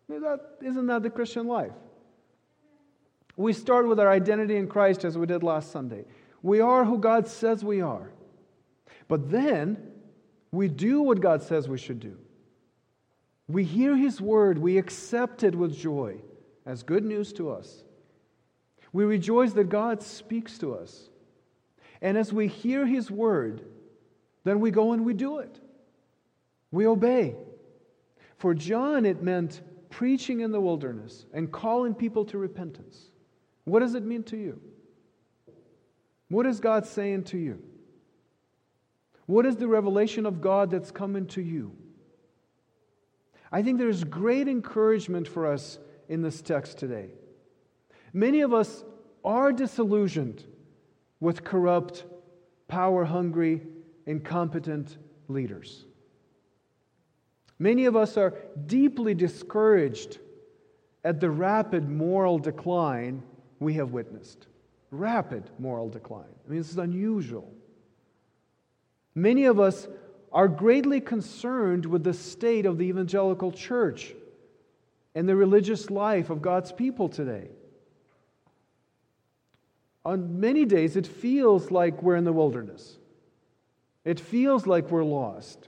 Isn't 0.10 0.88
that 0.88 1.04
the 1.04 1.10
Christian 1.12 1.48
life? 1.48 1.74
We 3.38 3.54
start 3.54 3.88
with 3.88 4.00
our 4.00 4.10
identity 4.10 4.58
in 4.58 4.68
Christ 4.68 5.06
as 5.06 5.18
we 5.18 5.28
did 5.28 5.44
last 5.44 5.72
Sunday. 5.72 6.06
We 6.42 6.60
are 6.60 6.84
who 6.84 6.98
God 6.98 7.28
says 7.28 7.64
we 7.64 7.82
are. 7.82 8.12
But 9.08 9.30
then 9.30 9.92
we 10.52 10.68
do 10.68 11.02
what 11.02 11.22
God 11.22 11.44
says 11.44 11.70
we 11.70 11.78
should 11.78 12.00
do. 12.00 12.18
We 13.50 13.64
hear 13.64 13.98
His 13.98 14.22
word, 14.22 14.60
we 14.60 14.78
accept 14.78 15.44
it 15.44 15.56
with 15.56 15.76
joy 15.76 16.22
as 16.66 16.84
good 16.84 17.04
news 17.04 17.34
to 17.34 17.50
us. 17.50 17.84
We 18.94 19.04
rejoice 19.04 19.54
that 19.54 19.70
God 19.70 20.04
speaks 20.04 20.60
to 20.60 20.76
us. 20.76 21.10
And 22.02 22.18
as 22.18 22.32
we 22.32 22.48
hear 22.48 22.86
His 22.86 23.10
word, 23.10 23.66
then 24.44 24.60
we 24.60 24.70
go 24.70 24.94
and 24.94 25.04
we 25.04 25.16
do 25.16 25.40
it. 25.40 25.60
We 26.72 26.86
obey. 26.86 27.36
For 28.38 28.54
John, 28.54 29.06
it 29.06 29.24
meant 29.24 29.62
preaching 29.90 30.42
in 30.42 30.52
the 30.52 30.62
wilderness 30.62 31.26
and 31.34 31.52
calling 31.52 31.96
people 31.96 32.26
to 32.26 32.38
repentance. 32.38 33.08
What 33.66 33.80
does 33.80 33.96
it 33.96 34.04
mean 34.04 34.24
to 34.24 34.38
you? 34.38 34.62
What 36.30 36.46
is 36.46 36.60
God 36.60 36.86
saying 36.86 37.24
to 37.26 37.38
you? 37.38 37.62
What 39.26 39.48
is 39.48 39.56
the 39.56 39.68
revelation 39.68 40.28
of 40.28 40.40
God 40.40 40.70
that's 40.70 40.92
coming 40.92 41.26
to 41.28 41.42
you? 41.42 41.76
I 43.52 43.64
think 43.64 43.78
there's 43.78 44.04
great 44.04 44.48
encouragement 44.48 45.28
for 45.28 45.48
us 45.48 45.80
in 46.08 46.22
this 46.22 46.42
text 46.42 46.78
today. 46.78 47.10
Many 48.14 48.42
of 48.42 48.54
us 48.54 48.84
are 49.24 49.52
disillusioned 49.52 50.44
with 51.20 51.44
corrupt, 51.44 52.06
power 52.68 53.06
hungry, 53.06 53.62
incompetent 54.06 54.98
leaders. 55.28 55.86
Many 57.58 57.86
of 57.86 57.96
us 57.96 58.18
are 58.18 58.34
deeply 58.66 59.14
discouraged 59.14 60.20
at 61.04 61.20
the 61.20 61.30
rapid 61.30 61.90
moral 61.90 62.40
decline 62.40 63.24
we 63.60 63.74
have 63.74 63.92
witnessed. 63.92 64.48
Rapid 64.92 65.50
moral 65.60 65.90
decline. 65.90 66.34
I 66.46 66.50
mean, 66.50 66.60
this 66.60 66.72
is 66.72 66.78
unusual. 66.78 67.52
Many 69.14 69.46
of 69.46 69.60
us 69.60 69.88
are 70.32 70.48
greatly 70.48 71.02
concerned 71.02 71.86
with 71.86 72.04
the 72.04 72.14
state 72.14 72.66
of 72.66 72.78
the 72.78 72.86
evangelical 72.86 73.52
church 73.52 74.14
and 75.16 75.28
the 75.28 75.36
religious 75.36 75.90
life 75.90 76.30
of 76.30 76.42
God's 76.42 76.72
people 76.72 77.10
today. 77.10 77.50
On 80.06 80.40
many 80.40 80.66
days, 80.66 80.96
it 80.96 81.08
feels 81.08 81.72
like 81.72 82.02
we're 82.02 82.16
in 82.16 82.24
the 82.24 82.34
wilderness. 82.34 82.98
It 84.06 84.20
feels 84.20 84.66
like 84.66 84.92
we're 84.92 85.04
lost. 85.04 85.68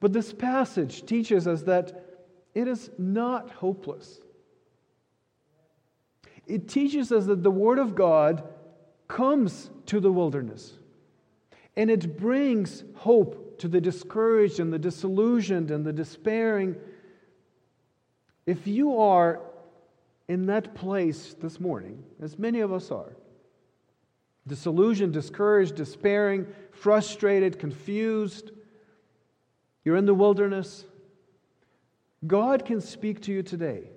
But 0.00 0.12
this 0.12 0.32
passage 0.32 1.06
teaches 1.06 1.46
us 1.46 1.62
that 1.62 2.04
it 2.54 2.68
is 2.68 2.90
not 2.98 3.50
hopeless. 3.50 4.20
It 6.46 6.68
teaches 6.68 7.12
us 7.12 7.26
that 7.26 7.42
the 7.42 7.50
Word 7.50 7.78
of 7.78 7.94
God 7.94 8.42
comes 9.08 9.70
to 9.86 10.00
the 10.00 10.12
wilderness. 10.12 10.72
And 11.76 11.90
it 11.90 12.16
brings 12.16 12.84
hope 12.94 13.58
to 13.58 13.68
the 13.68 13.80
discouraged 13.80 14.60
and 14.60 14.72
the 14.72 14.78
disillusioned 14.78 15.70
and 15.70 15.84
the 15.84 15.92
despairing. 15.92 16.76
If 18.46 18.66
you 18.66 18.98
are 18.98 19.40
in 20.28 20.46
that 20.46 20.74
place 20.74 21.34
this 21.40 21.60
morning, 21.60 22.02
as 22.20 22.38
many 22.38 22.60
of 22.60 22.72
us 22.72 22.90
are, 22.90 23.16
disillusioned, 24.46 25.12
discouraged, 25.12 25.74
despairing, 25.74 26.46
frustrated, 26.70 27.58
confused, 27.58 28.52
you're 29.84 29.96
in 29.96 30.06
the 30.06 30.14
wilderness, 30.14 30.84
God 32.26 32.64
can 32.64 32.80
speak 32.80 33.22
to 33.22 33.32
you 33.32 33.42
today. 33.42 33.90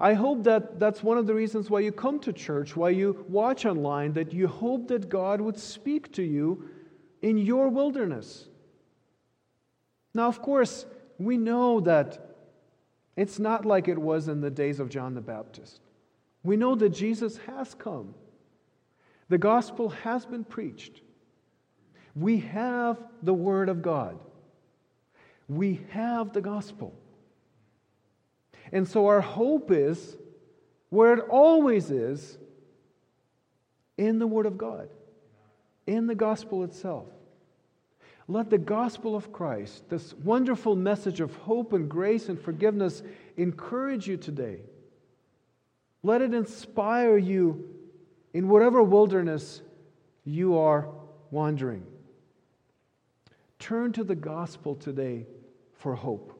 I 0.00 0.14
hope 0.14 0.44
that 0.44 0.80
that's 0.80 1.02
one 1.02 1.18
of 1.18 1.26
the 1.26 1.34
reasons 1.34 1.68
why 1.68 1.80
you 1.80 1.92
come 1.92 2.18
to 2.20 2.32
church, 2.32 2.74
why 2.74 2.88
you 2.88 3.22
watch 3.28 3.66
online, 3.66 4.14
that 4.14 4.32
you 4.32 4.48
hope 4.48 4.88
that 4.88 5.10
God 5.10 5.42
would 5.42 5.58
speak 5.58 6.10
to 6.12 6.22
you 6.22 6.70
in 7.20 7.36
your 7.36 7.68
wilderness. 7.68 8.48
Now, 10.14 10.26
of 10.26 10.40
course, 10.40 10.86
we 11.18 11.36
know 11.36 11.80
that 11.80 12.34
it's 13.14 13.38
not 13.38 13.66
like 13.66 13.88
it 13.88 13.98
was 13.98 14.28
in 14.28 14.40
the 14.40 14.50
days 14.50 14.80
of 14.80 14.88
John 14.88 15.14
the 15.14 15.20
Baptist. 15.20 15.80
We 16.42 16.56
know 16.56 16.74
that 16.76 16.88
Jesus 16.88 17.36
has 17.46 17.74
come, 17.74 18.14
the 19.28 19.38
gospel 19.38 19.90
has 19.90 20.24
been 20.24 20.44
preached. 20.44 21.02
We 22.16 22.38
have 22.38 22.96
the 23.22 23.34
Word 23.34 23.68
of 23.68 23.82
God, 23.82 24.18
we 25.46 25.82
have 25.90 26.32
the 26.32 26.40
gospel. 26.40 26.94
And 28.72 28.86
so 28.86 29.06
our 29.06 29.20
hope 29.20 29.70
is 29.70 30.16
where 30.90 31.14
it 31.14 31.24
always 31.28 31.90
is 31.90 32.38
in 33.96 34.18
the 34.18 34.26
Word 34.26 34.46
of 34.46 34.56
God, 34.56 34.88
in 35.86 36.06
the 36.06 36.14
gospel 36.14 36.64
itself. 36.64 37.06
Let 38.28 38.48
the 38.48 38.58
gospel 38.58 39.16
of 39.16 39.32
Christ, 39.32 39.88
this 39.88 40.14
wonderful 40.14 40.76
message 40.76 41.20
of 41.20 41.34
hope 41.36 41.72
and 41.72 41.88
grace 41.88 42.28
and 42.28 42.40
forgiveness, 42.40 43.02
encourage 43.36 44.06
you 44.06 44.16
today. 44.16 44.60
Let 46.02 46.22
it 46.22 46.32
inspire 46.32 47.18
you 47.18 47.68
in 48.32 48.48
whatever 48.48 48.82
wilderness 48.82 49.62
you 50.24 50.58
are 50.58 50.88
wandering. 51.32 51.84
Turn 53.58 53.92
to 53.92 54.04
the 54.04 54.14
gospel 54.14 54.76
today 54.76 55.26
for 55.72 55.94
hope 55.94 56.39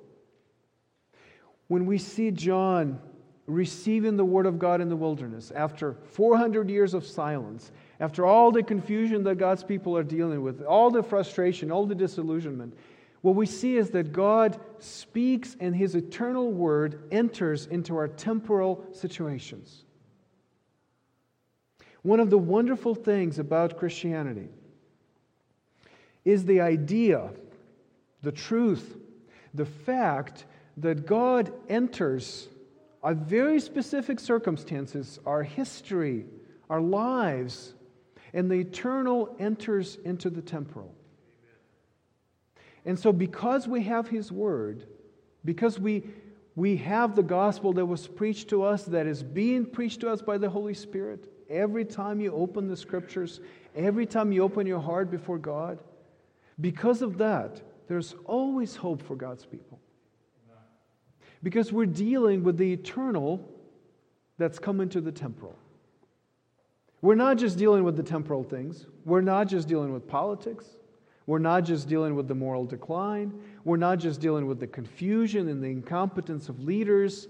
when 1.70 1.86
we 1.86 1.98
see 1.98 2.32
John 2.32 2.98
receiving 3.46 4.16
the 4.16 4.24
word 4.24 4.44
of 4.44 4.58
God 4.58 4.80
in 4.80 4.88
the 4.88 4.96
wilderness 4.96 5.52
after 5.54 5.94
400 6.10 6.68
years 6.68 6.94
of 6.94 7.06
silence, 7.06 7.70
after 8.00 8.26
all 8.26 8.50
the 8.50 8.64
confusion 8.64 9.22
that 9.22 9.36
God's 9.36 9.62
people 9.62 9.96
are 9.96 10.02
dealing 10.02 10.42
with, 10.42 10.62
all 10.62 10.90
the 10.90 11.00
frustration, 11.00 11.70
all 11.70 11.86
the 11.86 11.94
disillusionment, 11.94 12.76
what 13.20 13.36
we 13.36 13.46
see 13.46 13.76
is 13.76 13.90
that 13.90 14.12
God 14.12 14.58
speaks 14.80 15.56
and 15.60 15.76
his 15.76 15.94
eternal 15.94 16.50
word 16.50 17.04
enters 17.12 17.66
into 17.66 17.96
our 17.96 18.08
temporal 18.08 18.84
situations. 18.90 19.84
One 22.02 22.18
of 22.18 22.30
the 22.30 22.38
wonderful 22.38 22.96
things 22.96 23.38
about 23.38 23.78
Christianity 23.78 24.48
is 26.24 26.44
the 26.44 26.62
idea, 26.62 27.30
the 28.22 28.32
truth, 28.32 28.96
the 29.54 29.66
fact 29.66 30.46
that 30.80 31.06
God 31.06 31.52
enters 31.68 32.48
our 33.02 33.14
very 33.14 33.60
specific 33.60 34.20
circumstances, 34.20 35.18
our 35.24 35.42
history, 35.42 36.26
our 36.68 36.80
lives, 36.80 37.74
and 38.32 38.50
the 38.50 38.56
eternal 38.56 39.34
enters 39.38 39.96
into 40.04 40.30
the 40.30 40.42
temporal. 40.42 40.94
And 42.84 42.98
so, 42.98 43.12
because 43.12 43.68
we 43.68 43.82
have 43.82 44.08
His 44.08 44.30
Word, 44.32 44.86
because 45.44 45.78
we, 45.78 46.04
we 46.56 46.76
have 46.78 47.16
the 47.16 47.22
gospel 47.22 47.72
that 47.74 47.86
was 47.86 48.06
preached 48.06 48.48
to 48.48 48.62
us, 48.62 48.84
that 48.84 49.06
is 49.06 49.22
being 49.22 49.66
preached 49.66 50.00
to 50.00 50.10
us 50.10 50.22
by 50.22 50.38
the 50.38 50.48
Holy 50.48 50.74
Spirit, 50.74 51.24
every 51.48 51.84
time 51.84 52.20
you 52.20 52.32
open 52.32 52.68
the 52.68 52.76
scriptures, 52.76 53.40
every 53.74 54.06
time 54.06 54.32
you 54.32 54.42
open 54.42 54.66
your 54.66 54.80
heart 54.80 55.10
before 55.10 55.38
God, 55.38 55.78
because 56.60 57.02
of 57.02 57.18
that, 57.18 57.60
there's 57.88 58.14
always 58.24 58.76
hope 58.76 59.02
for 59.02 59.16
God's 59.16 59.44
people. 59.44 59.79
Because 61.42 61.72
we're 61.72 61.86
dealing 61.86 62.44
with 62.44 62.58
the 62.58 62.72
eternal 62.72 63.48
that's 64.38 64.58
come 64.58 64.80
into 64.80 65.00
the 65.00 65.12
temporal. 65.12 65.56
We're 67.02 67.14
not 67.14 67.38
just 67.38 67.56
dealing 67.56 67.84
with 67.84 67.96
the 67.96 68.02
temporal 68.02 68.44
things, 68.44 68.86
we're 69.04 69.22
not 69.22 69.48
just 69.48 69.68
dealing 69.68 69.92
with 69.92 70.06
politics, 70.06 70.66
we're 71.26 71.38
not 71.38 71.64
just 71.64 71.88
dealing 71.88 72.14
with 72.14 72.28
the 72.28 72.34
moral 72.34 72.66
decline, 72.66 73.32
we're 73.64 73.78
not 73.78 73.98
just 73.98 74.20
dealing 74.20 74.46
with 74.46 74.60
the 74.60 74.66
confusion 74.66 75.48
and 75.48 75.62
the 75.62 75.68
incompetence 75.68 76.48
of 76.48 76.60
leaders. 76.60 77.28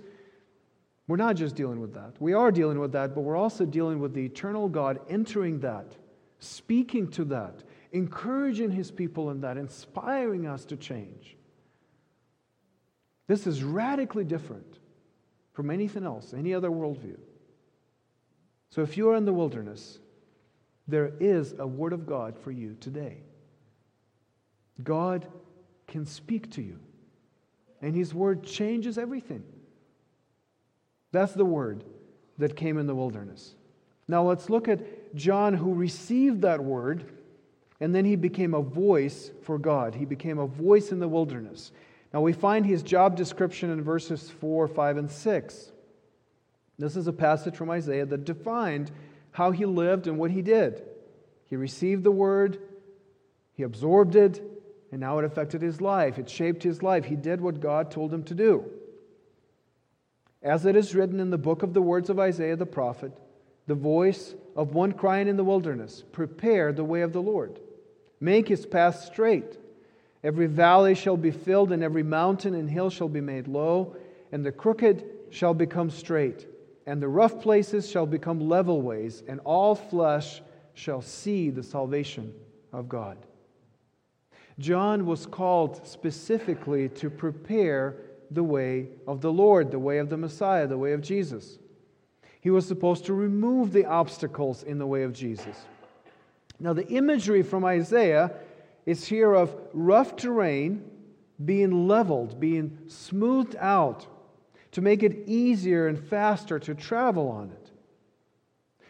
We're 1.07 1.17
not 1.17 1.35
just 1.35 1.57
dealing 1.57 1.81
with 1.81 1.93
that. 1.95 2.15
We 2.21 2.35
are 2.35 2.53
dealing 2.53 2.79
with 2.79 2.93
that, 2.93 3.17
but 3.17 3.23
we're 3.23 3.37
also 3.37 3.67
dealing 3.67 3.99
with 3.99 4.15
the 4.15 4.25
eternal 4.25 4.69
God 4.69 5.01
entering 5.09 5.59
that, 5.61 5.97
speaking 6.39 7.09
to 7.09 7.25
that, 7.25 7.65
encouraging 7.91 8.71
his 8.71 8.93
people 8.93 9.31
in 9.31 9.41
that, 9.41 9.57
inspiring 9.57 10.47
us 10.47 10.65
to 10.67 10.77
change. 10.77 11.37
This 13.31 13.47
is 13.47 13.63
radically 13.63 14.25
different 14.25 14.81
from 15.53 15.71
anything 15.71 16.05
else, 16.05 16.35
any 16.35 16.53
other 16.53 16.69
worldview. 16.69 17.17
So 18.71 18.83
if 18.83 18.97
you 18.97 19.09
are 19.11 19.15
in 19.15 19.25
the 19.25 19.33
wilderness, 19.33 20.01
there 20.89 21.13
is 21.21 21.55
a 21.57 21.65
word 21.65 21.93
of 21.93 22.07
God 22.07 22.37
for 22.37 22.51
you 22.51 22.77
today. 22.81 23.19
God 24.83 25.29
can 25.87 26.07
speak 26.07 26.51
to 26.55 26.61
you, 26.61 26.81
and 27.81 27.95
his 27.95 28.13
word 28.13 28.43
changes 28.43 28.99
everything. 28.99 29.45
That's 31.13 31.35
the 31.35 31.45
word 31.45 31.85
that 32.39 32.57
came 32.57 32.79
in 32.79 32.89
the 32.89 32.97
wilderness. 32.97 33.55
Now 34.09 34.25
let's 34.25 34.51
look 34.51 34.67
at 34.67 35.15
John, 35.15 35.55
who 35.55 35.73
received 35.73 36.43
that 36.43 36.65
word, 36.65 37.05
and 37.79 37.95
then 37.95 38.05
he 38.05 38.17
became 38.17 38.55
a 38.55 38.61
voice 38.61 39.31
for 39.45 39.57
God. 39.57 39.95
He 39.95 40.05
became 40.05 40.41
a 40.41 40.49
voice 40.49 40.91
in 40.91 40.99
the 40.99 41.07
wilderness. 41.07 41.71
Now 42.13 42.21
we 42.21 42.33
find 42.33 42.67
his 42.67 42.83
job 42.83 43.17
description 43.17 43.71
in 43.71 43.83
verses 43.83 44.31
4, 44.31 44.67
5, 44.69 44.97
and 44.97 45.11
6. 45.11 45.73
This 46.79 46.97
is 46.97 47.07
a 47.07 47.13
passage 47.13 47.55
from 47.55 47.71
Isaiah 47.71 48.07
that 48.07 48.25
defined 48.25 48.91
how 49.33 49.51
he 49.51 49.65
lived 49.65 50.07
and 50.07 50.19
what 50.19 50.31
he 50.31 50.43
did. 50.43 50.83
He 51.47 51.57
received 51.57 52.05
the 52.05 52.11
word, 52.11 52.59
he 53.53 53.63
absorbed 53.63 54.17
it, 54.17 54.43
and 54.91 55.01
now 55.01 55.19
it 55.19 55.25
affected 55.25 55.63
his 55.63 55.81
life. 55.81 56.19
It 56.19 56.29
shaped 56.29 56.63
his 56.63 56.83
life. 56.83 57.05
He 57.05 57.17
did 57.17 57.41
what 57.41 57.61
God 57.61 57.91
told 57.91 58.13
him 58.13 58.25
to 58.25 58.35
do. 58.35 58.65
As 60.43 60.65
it 60.65 60.75
is 60.75 60.95
written 60.95 61.21
in 61.21 61.31
the 61.31 61.39
book 61.39 61.63
of 61.63 61.75
the 61.75 61.83
words 61.83 62.11
of 62.11 62.19
Isaiah 62.19 62.57
the 62.57 62.67
prophet, 62.67 63.13
the 63.67 63.75
voice 63.75 64.35
of 64.57 64.75
one 64.75 64.93
crying 64.93 65.29
in 65.29 65.37
the 65.37 65.45
wilderness, 65.45 66.03
Prepare 66.13 66.73
the 66.73 66.83
way 66.83 67.03
of 67.03 67.13
the 67.13 67.23
Lord, 67.23 67.61
make 68.19 68.49
his 68.49 68.67
path 68.67 69.05
straight. 69.05 69.59
Every 70.23 70.47
valley 70.47 70.95
shall 70.95 71.17
be 71.17 71.31
filled, 71.31 71.73
and 71.73 71.83
every 71.83 72.03
mountain 72.03 72.55
and 72.55 72.71
hill 72.71 72.91
shall 72.91 73.09
be 73.09 73.21
made 73.21 73.49
low, 73.49 73.97
and 74.33 74.45
the 74.45 74.53
crooked 74.53 75.05
shall 75.31 75.55
become 75.55 75.91
straight 75.91 76.47
and 76.91 77.01
the 77.01 77.09
rough 77.09 77.41
places 77.41 77.89
shall 77.89 78.05
become 78.05 78.49
level 78.49 78.83
ways, 78.83 79.23
and 79.29 79.39
all 79.45 79.77
flesh 79.77 80.43
shall 80.75 81.01
see 81.01 81.49
the 81.49 81.63
salvation 81.63 82.35
of 82.73 82.89
God. 82.89 83.17
John 84.59 85.07
was 85.07 85.25
called 85.25 85.87
specifically 85.87 86.89
to 86.91 87.09
prepare 87.09 87.95
the 88.33 88.43
way 88.43 88.89
of 89.07 89.21
the 89.21 89.33
Lord, 89.33 89.71
the 89.71 89.79
way 89.79 89.99
of 89.99 90.11
the 90.11 90.17
Messiah, 90.17 90.67
the 90.67 90.77
way 90.77 90.93
of 90.93 91.01
Jesus. 91.01 91.61
He 92.41 92.51
was 92.51 92.67
supposed 92.67 93.05
to 93.07 93.15
remove 93.15 93.73
the 93.73 93.85
obstacles 93.85 94.65
in 94.65 94.79
the 94.79 94.87
way 94.87 95.05
of 95.05 95.13
Jesus. 95.13 95.57
Now, 96.59 96.73
the 96.73 96.89
imagery 96.89 97.43
from 97.43 97.65
Isaiah 97.65 98.33
is 98.87 99.07
here 99.07 99.35
of 99.35 99.55
rough 99.73 100.17
terrain 100.17 100.85
being 101.45 101.89
leveled, 101.89 102.39
being 102.39 102.79
smoothed 102.87 103.57
out, 103.59 104.07
to 104.73 104.81
make 104.81 105.03
it 105.03 105.25
easier 105.27 105.89
and 105.89 105.99
faster 105.99 106.59
to 106.59 106.75
travel 106.75 107.29
on 107.29 107.51
it. 107.51 107.71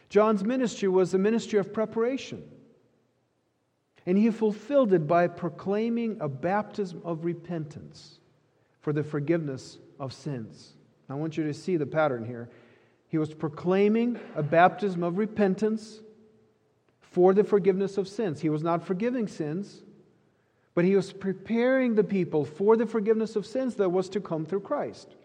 John's 0.08 0.44
ministry 0.44 0.88
was 0.88 1.14
a 1.14 1.18
ministry 1.18 1.58
of 1.58 1.72
preparation. 1.72 2.42
And 4.06 4.18
he 4.18 4.30
fulfilled 4.30 4.92
it 4.92 5.06
by 5.06 5.28
proclaiming 5.28 6.18
a 6.20 6.28
baptism 6.28 7.00
of 7.04 7.24
repentance 7.24 8.18
for 8.80 8.92
the 8.92 9.04
forgiveness 9.04 9.78
of 9.98 10.12
sins. 10.12 10.74
I 11.08 11.14
want 11.14 11.36
you 11.36 11.44
to 11.44 11.54
see 11.54 11.76
the 11.76 11.86
pattern 11.86 12.24
here. 12.24 12.48
He 13.08 13.18
was 13.18 13.34
proclaiming 13.34 14.18
a 14.34 14.42
baptism 14.42 15.02
of 15.02 15.18
repentance 15.18 16.00
for 17.10 17.34
the 17.34 17.44
forgiveness 17.44 17.98
of 17.98 18.08
sins. 18.08 18.40
He 18.40 18.48
was 18.48 18.62
not 18.62 18.86
forgiving 18.86 19.28
sins, 19.28 19.82
but 20.74 20.84
he 20.84 20.96
was 20.96 21.12
preparing 21.12 21.94
the 21.94 22.04
people 22.04 22.44
for 22.44 22.76
the 22.76 22.86
forgiveness 22.86 23.36
of 23.36 23.46
sins 23.46 23.74
that 23.76 23.90
was 23.90 24.08
to 24.10 24.20
come 24.20 24.46
through 24.46 24.60
Christ. 24.60 25.16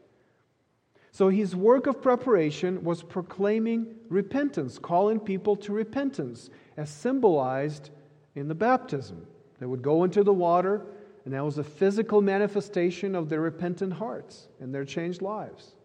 So 1.11 1.29
his 1.29 1.55
work 1.55 1.87
of 1.87 2.01
preparation 2.01 2.83
was 2.83 3.01
proclaiming 3.01 3.95
repentance, 4.09 4.77
calling 4.77 5.19
people 5.19 5.55
to 5.57 5.71
repentance, 5.71 6.49
as 6.75 6.89
symbolized 6.89 7.91
in 8.33 8.47
the 8.49 8.55
baptism. 8.55 9.25
They 9.59 9.65
would 9.65 9.81
go 9.81 10.03
into 10.03 10.23
the 10.23 10.33
water, 10.33 10.81
and 11.23 11.33
that 11.33 11.45
was 11.45 11.57
a 11.57 11.63
physical 11.63 12.21
manifestation 12.21 13.15
of 13.15 13.29
their 13.29 13.39
repentant 13.39 13.93
hearts 13.93 14.49
and 14.59 14.73
their 14.73 14.83
changed 14.83 15.21
lives. 15.21 15.75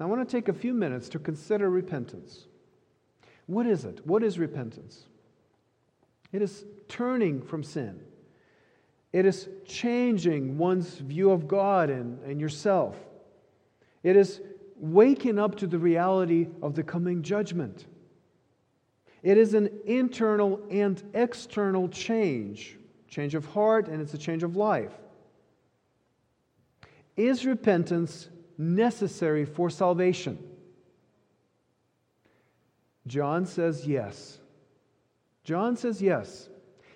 I 0.00 0.06
want 0.06 0.28
to 0.28 0.36
take 0.36 0.48
a 0.48 0.52
few 0.52 0.74
minutes 0.74 1.08
to 1.10 1.18
consider 1.18 1.70
repentance. 1.70 2.46
What 3.46 3.66
is 3.66 3.84
it? 3.84 4.06
What 4.06 4.22
is 4.22 4.38
repentance? 4.38 5.04
It 6.32 6.42
is 6.42 6.64
turning 6.88 7.42
from 7.42 7.62
sin. 7.62 8.00
It 9.12 9.26
is 9.26 9.48
changing 9.64 10.58
one's 10.58 10.96
view 10.96 11.30
of 11.30 11.46
God 11.46 11.90
and, 11.90 12.18
and 12.24 12.40
yourself. 12.40 12.96
It 14.02 14.16
is 14.16 14.40
waking 14.76 15.38
up 15.38 15.56
to 15.56 15.66
the 15.66 15.78
reality 15.78 16.48
of 16.62 16.74
the 16.74 16.82
coming 16.82 17.22
judgment. 17.22 17.86
It 19.22 19.38
is 19.38 19.54
an 19.54 19.70
internal 19.86 20.60
and 20.70 21.02
external 21.14 21.88
change 21.88 22.78
change 23.14 23.36
of 23.36 23.46
heart, 23.46 23.86
and 23.86 24.02
it's 24.02 24.12
a 24.12 24.18
change 24.18 24.42
of 24.42 24.56
life. 24.56 24.90
Is 27.16 27.46
repentance 27.46 28.28
necessary 28.58 29.44
for 29.44 29.70
salvation? 29.70 30.36
John 33.06 33.46
says 33.46 33.86
yes. 33.86 34.38
John 35.44 35.76
says 35.76 36.00
yes. 36.00 36.48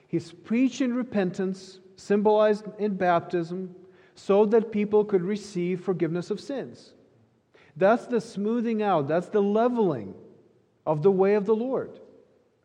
He's 0.07 0.33
preaching 0.33 0.95
repentance, 0.95 1.81
symbolized 1.97 2.65
in 2.79 2.95
baptism, 2.95 3.75
so 4.15 4.47
that 4.47 4.73
people 4.73 5.05
could 5.05 5.23
receive 5.23 5.85
forgiveness 5.85 6.31
of 6.31 6.41
sins. 6.41 6.93
That's 7.77 8.07
the 8.07 8.21
smoothing 8.21 8.83
out, 8.83 9.07
that's 9.07 9.29
the 9.29 9.43
leveling 9.43 10.15
of 10.87 11.03
the 11.03 11.11
way 11.11 11.35
of 11.35 11.47
the 11.47 11.55
Lord. 11.55 12.01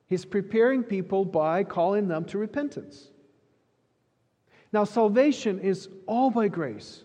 He's 0.07 0.25
preparing 0.25 0.83
people 0.83 1.25
by 1.25 1.63
calling 1.63 2.07
them 2.07 2.25
to 2.25 2.37
repentance. 2.37 3.09
Now, 4.71 4.85
salvation 4.85 5.59
is 5.59 5.89
all 6.07 6.31
by 6.31 6.47
grace. 6.47 7.03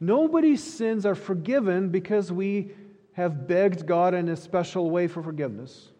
Nobody's 0.00 0.64
sins 0.64 1.06
are 1.06 1.14
forgiven 1.14 1.90
because 1.90 2.32
we 2.32 2.72
have 3.12 3.46
begged 3.46 3.86
God 3.86 4.14
in 4.14 4.28
a 4.28 4.36
special 4.36 4.90
way 4.90 5.06
for 5.06 5.22
forgiveness, 5.22 5.90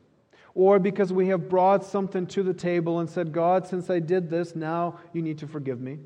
or 0.54 0.78
because 0.78 1.12
we 1.12 1.28
have 1.28 1.48
brought 1.48 1.84
something 1.84 2.26
to 2.28 2.42
the 2.42 2.54
table 2.54 3.00
and 3.00 3.08
said, 3.08 3.32
God, 3.32 3.66
since 3.66 3.90
I 3.90 3.98
did 3.98 4.28
this, 4.28 4.54
now 4.54 4.98
you 5.12 5.22
need 5.22 5.38
to 5.38 5.46
forgive 5.46 5.80
me. 5.80 5.98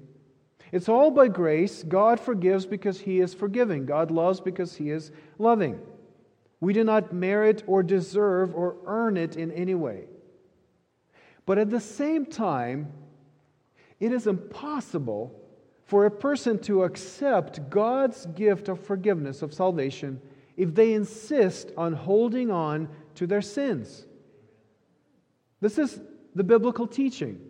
It's 0.72 0.88
all 0.88 1.10
by 1.10 1.28
grace. 1.28 1.82
God 1.82 2.18
forgives 2.18 2.66
because 2.66 3.00
He 3.00 3.20
is 3.20 3.34
forgiving. 3.34 3.86
God 3.86 4.10
loves 4.10 4.40
because 4.40 4.74
He 4.74 4.90
is 4.90 5.12
loving. 5.38 5.80
We 6.60 6.72
do 6.72 6.84
not 6.84 7.12
merit 7.12 7.62
or 7.66 7.82
deserve 7.82 8.54
or 8.54 8.76
earn 8.86 9.16
it 9.16 9.36
in 9.36 9.52
any 9.52 9.74
way. 9.74 10.04
But 11.44 11.58
at 11.58 11.70
the 11.70 11.80
same 11.80 12.26
time, 12.26 12.92
it 14.00 14.12
is 14.12 14.26
impossible 14.26 15.32
for 15.84 16.06
a 16.06 16.10
person 16.10 16.58
to 16.58 16.82
accept 16.82 17.70
God's 17.70 18.26
gift 18.26 18.68
of 18.68 18.80
forgiveness, 18.80 19.42
of 19.42 19.54
salvation, 19.54 20.20
if 20.56 20.74
they 20.74 20.94
insist 20.94 21.70
on 21.76 21.92
holding 21.92 22.50
on 22.50 22.88
to 23.16 23.26
their 23.26 23.42
sins. 23.42 24.06
This 25.60 25.78
is 25.78 26.00
the 26.34 26.44
biblical 26.44 26.86
teaching. 26.86 27.40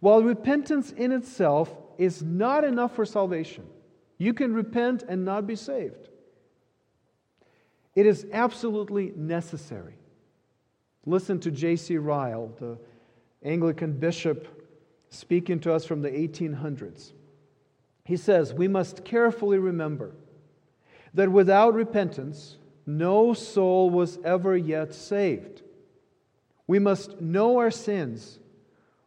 While 0.00 0.22
repentance 0.22 0.92
in 0.92 1.12
itself 1.12 1.74
is 1.98 2.22
not 2.22 2.64
enough 2.64 2.94
for 2.94 3.04
salvation, 3.04 3.66
you 4.16 4.32
can 4.32 4.54
repent 4.54 5.04
and 5.08 5.24
not 5.24 5.46
be 5.46 5.56
saved. 5.56 6.08
It 7.94 8.06
is 8.06 8.26
absolutely 8.32 9.12
necessary. 9.16 9.94
Listen 11.04 11.40
to 11.40 11.50
J.C. 11.50 11.96
Ryle, 11.96 12.52
the 12.60 12.78
Anglican 13.42 13.92
bishop, 13.92 14.46
speaking 15.10 15.58
to 15.60 15.72
us 15.72 15.84
from 15.84 16.02
the 16.02 16.10
1800s. 16.10 17.12
He 18.04 18.16
says, 18.16 18.54
We 18.54 18.68
must 18.68 19.04
carefully 19.04 19.58
remember 19.58 20.14
that 21.14 21.30
without 21.30 21.74
repentance, 21.74 22.56
no 22.86 23.34
soul 23.34 23.90
was 23.90 24.18
ever 24.24 24.56
yet 24.56 24.94
saved. 24.94 25.62
We 26.66 26.78
must 26.78 27.20
know 27.20 27.58
our 27.58 27.70
sins 27.70 28.38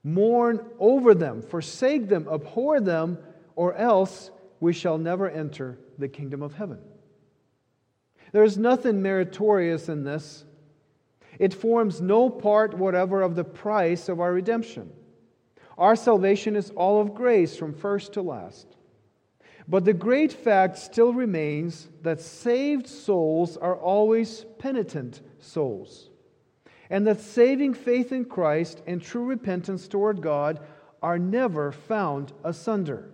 mourn 0.04 0.66
over 0.80 1.14
them, 1.14 1.42
forsake 1.42 2.10
them, 2.10 2.28
abhor 2.32 2.80
them, 2.80 3.18
or 3.56 3.76
else 3.76 4.32
we 4.60 4.74
shall 4.74 4.98
never 4.98 5.30
enter 5.30 5.78
the 5.98 6.08
kingdom 6.08 6.42
of 6.42 6.56
heaven. 6.56 6.80
There 8.32 8.44
is 8.44 8.58
nothing 8.58 9.02
meritorious 9.02 9.90
in 9.90 10.04
this. 10.04 10.46
It 11.38 11.54
forms 11.54 12.02
no 12.02 12.30
part 12.30 12.78
whatever 12.78 13.22
of 13.22 13.36
the 13.36 13.44
price 13.44 14.10
of 14.10 14.20
our 14.20 14.32
redemption. 14.32 14.92
Our 15.78 15.96
salvation 15.96 16.56
is 16.56 16.70
all 16.72 17.02
of 17.02 17.14
grace 17.14 17.56
from 17.56 17.74
first 17.74 18.14
to 18.14 18.22
last. 18.22 18.68
But 19.72 19.86
the 19.86 19.94
great 19.94 20.34
fact 20.34 20.78
still 20.78 21.14
remains 21.14 21.88
that 22.02 22.20
saved 22.20 22.88
souls 22.88 23.56
are 23.56 23.78
always 23.78 24.46
penitent 24.60 25.22
souls, 25.40 26.10
and 26.90 27.08
that 27.08 27.22
saving 27.22 27.76
faith 27.76 28.12
in 28.12 28.26
Christ 28.26 28.82
and 28.86 29.02
true 29.02 29.24
repentance 29.24 29.88
toward 29.88 30.22
God 30.22 30.60
are 31.02 31.18
never 31.18 31.72
found 31.72 32.34
asunder. 32.44 33.12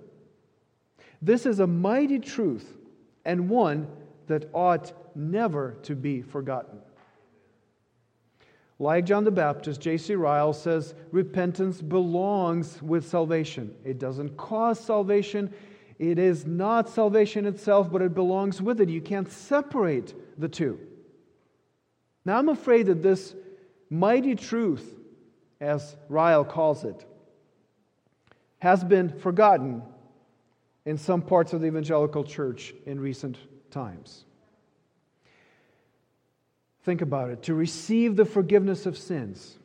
This 1.22 1.46
is 1.46 1.60
a 1.60 1.68
mighty 1.68 2.18
truth 2.18 2.76
and 3.24 3.50
one 3.50 3.88
that 4.26 4.50
ought 4.52 4.94
never 5.16 5.78
to 5.84 5.96
be 5.96 6.24
forgotten. 6.24 6.80
Like 8.80 9.06
John 9.06 9.26
the 9.26 9.32
Baptist, 9.32 9.80
J.C. 9.80 10.16
Ryle 10.16 10.54
says 10.54 10.96
repentance 11.12 11.84
belongs 11.84 12.82
with 12.82 13.08
salvation. 13.08 13.76
It 13.86 14.00
doesn't 14.00 14.38
cause 14.38 14.80
salvation, 14.80 15.54
it 16.00 16.20
is 16.20 16.46
not 16.46 16.90
salvation 16.90 17.46
itself, 17.46 17.92
but 17.92 18.02
it 18.02 18.14
belongs 18.14 18.62
with 18.62 18.82
it. 18.82 18.90
You 18.90 19.02
can't 19.02 19.32
separate 19.32 20.14
the 20.40 20.48
two. 20.48 20.80
Now, 22.24 22.38
I'm 22.38 22.50
afraid 22.50 22.88
that 22.88 23.02
this 23.02 23.36
mighty 23.90 24.36
truth, 24.36 24.94
as 25.60 25.96
Ryle 26.10 26.46
calls 26.46 26.84
it, 26.84 27.06
has 28.60 28.84
been 28.84 29.10
forgotten 29.20 29.82
in 30.86 30.98
some 30.98 31.22
parts 31.22 31.54
of 31.54 31.62
the 31.62 31.68
evangelical 31.68 32.24
church 32.24 32.74
in 32.86 33.00
recent 33.00 33.38
times. 33.72 34.26
Think 36.84 37.02
about 37.02 37.30
it. 37.30 37.44
To 37.44 37.54
receive 37.54 38.16
the 38.16 38.26
forgiveness 38.26 38.86
of 38.86 38.98
sins, 38.98 39.58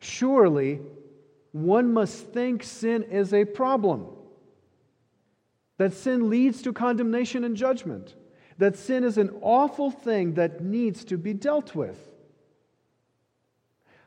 surely 0.00 0.80
one 1.52 1.92
must 1.92 2.26
think 2.28 2.62
sin 2.62 3.04
is 3.04 3.32
a 3.32 3.44
problem. 3.44 4.06
That 5.78 5.92
sin 5.92 6.30
leads 6.30 6.62
to 6.62 6.72
condemnation 6.72 7.44
and 7.44 7.56
judgment. 7.56 8.14
That 8.58 8.76
sin 8.76 9.02
is 9.04 9.18
an 9.18 9.36
awful 9.40 9.90
thing 9.90 10.34
that 10.34 10.62
needs 10.62 11.04
to 11.06 11.18
be 11.18 11.34
dealt 11.34 11.74
with. 11.74 11.98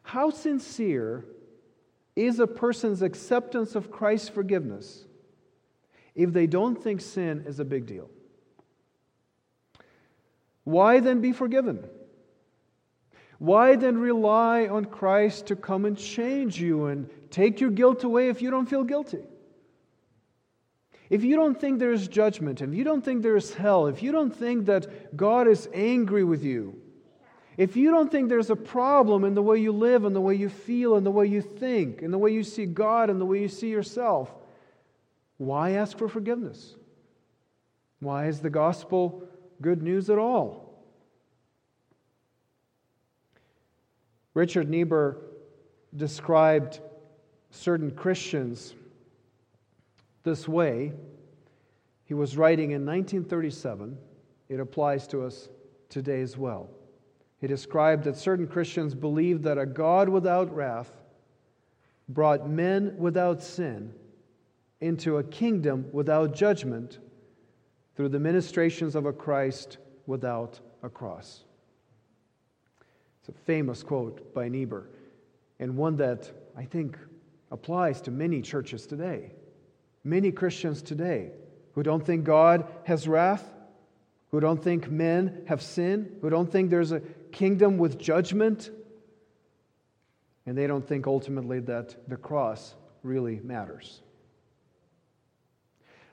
How 0.03 0.29
sincere 0.29 1.25
is 2.15 2.39
a 2.39 2.47
person's 2.47 3.01
acceptance 3.01 3.75
of 3.75 3.91
Christ's 3.91 4.29
forgiveness 4.29 5.05
if 6.15 6.31
they 6.31 6.47
don't 6.47 6.81
think 6.81 7.01
sin 7.01 7.43
is 7.45 7.59
a 7.59 7.65
big 7.65 7.85
deal? 7.85 8.09
Why 10.63 10.99
then 10.99 11.21
be 11.21 11.33
forgiven? 11.33 11.85
Why 13.39 13.75
then 13.75 13.97
rely 13.97 14.67
on 14.67 14.85
Christ 14.85 15.47
to 15.47 15.55
come 15.55 15.85
and 15.85 15.97
change 15.97 16.59
you 16.59 16.85
and 16.85 17.09
take 17.29 17.61
your 17.61 17.69
guilt 17.69 18.03
away 18.03 18.29
if 18.29 18.41
you 18.41 18.49
don't 18.49 18.65
feel 18.65 18.83
guilty? 18.83 19.23
If 21.09 21.23
you 21.23 21.35
don't 21.35 21.59
think 21.59 21.79
there's 21.79 22.07
judgment, 22.07 22.61
if 22.61 22.73
you 22.73 22.83
don't 22.83 23.03
think 23.03 23.23
there's 23.23 23.53
hell, 23.53 23.87
if 23.87 24.03
you 24.03 24.11
don't 24.11 24.35
think 24.35 24.65
that 24.65 25.15
God 25.15 25.47
is 25.47 25.69
angry 25.73 26.23
with 26.23 26.43
you, 26.43 26.81
if 27.55 27.75
you 27.75 27.91
don't 27.91 28.11
think 28.11 28.29
there's 28.29 28.49
a 28.49 28.55
problem 28.55 29.23
in 29.23 29.33
the 29.33 29.41
way 29.41 29.57
you 29.57 29.71
live 29.71 30.05
and 30.05 30.15
the 30.15 30.21
way 30.21 30.35
you 30.35 30.49
feel 30.49 30.95
and 30.95 31.05
the 31.05 31.11
way 31.11 31.25
you 31.25 31.41
think 31.41 32.01
and 32.01 32.13
the 32.13 32.17
way 32.17 32.31
you 32.31 32.43
see 32.43 32.65
God 32.65 33.09
and 33.09 33.19
the 33.19 33.25
way 33.25 33.41
you 33.41 33.47
see 33.47 33.69
yourself, 33.69 34.31
why 35.37 35.71
ask 35.71 35.97
for 35.97 36.07
forgiveness? 36.07 36.75
Why 37.99 38.27
is 38.27 38.41
the 38.41 38.49
gospel 38.49 39.23
good 39.61 39.81
news 39.81 40.09
at 40.09 40.19
all? 40.19 40.67
Richard 44.35 44.69
Niebuhr 44.69 45.17
described 45.95 46.79
certain 47.49 47.89
Christians 47.89 48.75
this 50.27 50.45
way. 50.45 50.91
He 52.03 52.13
was 52.13 52.35
writing 52.35 52.71
in 52.71 52.85
1937. 52.85 53.97
It 54.49 54.59
applies 54.59 55.07
to 55.07 55.23
us 55.23 55.47
today 55.87 56.21
as 56.21 56.37
well. 56.37 56.69
He 57.39 57.47
described 57.47 58.03
that 58.03 58.17
certain 58.17 58.45
Christians 58.45 58.93
believed 58.93 59.43
that 59.43 59.57
a 59.57 59.65
God 59.65 60.09
without 60.09 60.53
wrath 60.53 60.91
brought 62.09 62.49
men 62.49 62.93
without 62.97 63.41
sin 63.41 63.93
into 64.81 65.17
a 65.17 65.23
kingdom 65.23 65.85
without 65.93 66.35
judgment 66.35 66.99
through 67.95 68.09
the 68.09 68.19
ministrations 68.19 68.95
of 68.95 69.05
a 69.05 69.13
Christ 69.13 69.77
without 70.07 70.59
a 70.83 70.89
cross. 70.89 71.45
It's 73.21 73.29
a 73.29 73.45
famous 73.45 73.81
quote 73.81 74.33
by 74.33 74.49
Niebuhr, 74.49 74.89
and 75.59 75.77
one 75.77 75.95
that 75.97 76.29
I 76.55 76.65
think 76.65 76.97
applies 77.49 78.01
to 78.01 78.11
many 78.11 78.41
churches 78.41 78.85
today. 78.85 79.31
Many 80.07 80.31
Christians 80.31 80.81
today 80.81 81.31
who 81.73 81.83
don't 81.83 82.01
think 82.01 82.23
God 82.23 82.65
has 82.85 83.09
wrath, 83.09 83.43
who 84.31 84.39
don't 84.39 84.63
think 84.63 84.89
men 84.89 85.41
have 85.47 85.61
sin, 85.61 86.15
who 86.21 86.29
don't 86.29 86.49
think 86.49 86.69
there's 86.69 86.93
a 86.93 87.01
kingdom 87.33 87.77
with 87.77 87.99
judgment, 87.99 88.71
and 90.45 90.57
they 90.57 90.65
don't 90.65 90.87
think 90.87 91.07
ultimately 91.07 91.59
that 91.59 92.07
the 92.07 92.15
cross 92.15 92.73
really 93.03 93.41
matters. 93.43 94.01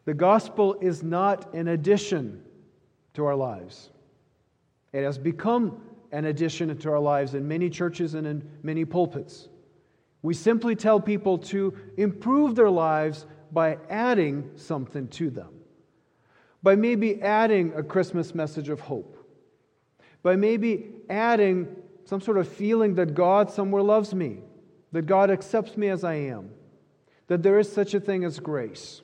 The 0.07 0.15
gospel 0.15 0.75
is 0.81 1.05
not 1.05 1.55
an 1.55 1.69
addition 1.69 2.43
to 3.13 3.27
our 3.27 3.37
lives. 3.37 3.91
It 4.93 5.05
has 5.05 5.19
become 5.19 5.81
an 6.11 6.25
addition 6.25 6.77
to 6.77 6.91
our 6.91 6.99
lives 6.99 7.35
in 7.35 7.47
many 7.47 7.71
churches 7.71 8.15
and 8.15 8.27
in 8.27 8.43
many 8.65 8.85
pulpits. 8.85 9.49
We 10.21 10.35
simply 10.35 10.75
tell 10.75 10.99
people 10.99 11.39
to 11.39 11.79
improve 11.97 12.57
their 12.57 12.71
lives 12.71 13.25
by 13.55 13.79
adding 13.89 14.51
something 14.57 15.07
to 15.09 15.31
them, 15.31 15.61
by 16.63 16.75
maybe 16.75 17.23
adding 17.23 17.73
a 17.75 17.83
Christmas 17.83 18.35
message 18.35 18.69
of 18.69 18.81
hope, 18.81 19.17
by 20.23 20.35
maybe 20.35 20.91
adding 21.09 21.69
some 22.05 22.21
sort 22.21 22.37
of 22.37 22.49
feeling 22.49 22.97
that 22.97 23.15
God 23.15 23.51
somewhere 23.51 23.83
loves 23.83 24.13
me, 24.13 24.39
that 24.93 25.07
God 25.07 25.31
accepts 25.31 25.77
me 25.77 25.89
as 25.89 26.03
I 26.03 26.15
am, 26.15 26.51
that 27.29 27.43
there 27.43 27.59
is 27.59 27.73
such 27.73 27.95
a 27.95 28.01
thing 28.01 28.25
as 28.25 28.41
grace. 28.41 29.03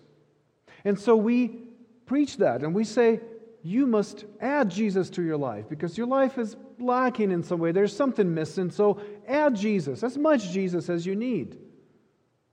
And 0.84 0.98
so 0.98 1.16
we 1.16 1.62
preach 2.06 2.38
that 2.38 2.62
and 2.62 2.74
we 2.74 2.84
say, 2.84 3.20
you 3.62 3.86
must 3.86 4.24
add 4.40 4.70
Jesus 4.70 5.10
to 5.10 5.22
your 5.22 5.36
life 5.36 5.68
because 5.68 5.96
your 5.96 6.06
life 6.06 6.38
is 6.38 6.56
lacking 6.78 7.30
in 7.30 7.42
some 7.42 7.60
way. 7.60 7.72
There's 7.72 7.94
something 7.94 8.34
missing. 8.34 8.70
So 8.70 9.00
add 9.28 9.54
Jesus, 9.54 10.02
as 10.02 10.18
much 10.18 10.50
Jesus 10.50 10.88
as 10.88 11.06
you 11.06 11.14
need, 11.14 11.58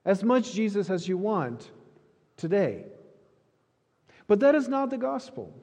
as 0.05 0.23
much 0.23 0.53
Jesus 0.53 0.89
as 0.89 1.07
you 1.07 1.17
want 1.17 1.71
today. 2.37 2.85
But 4.27 4.39
that 4.41 4.55
is 4.55 4.67
not 4.67 4.89
the 4.89 4.97
gospel. 4.97 5.53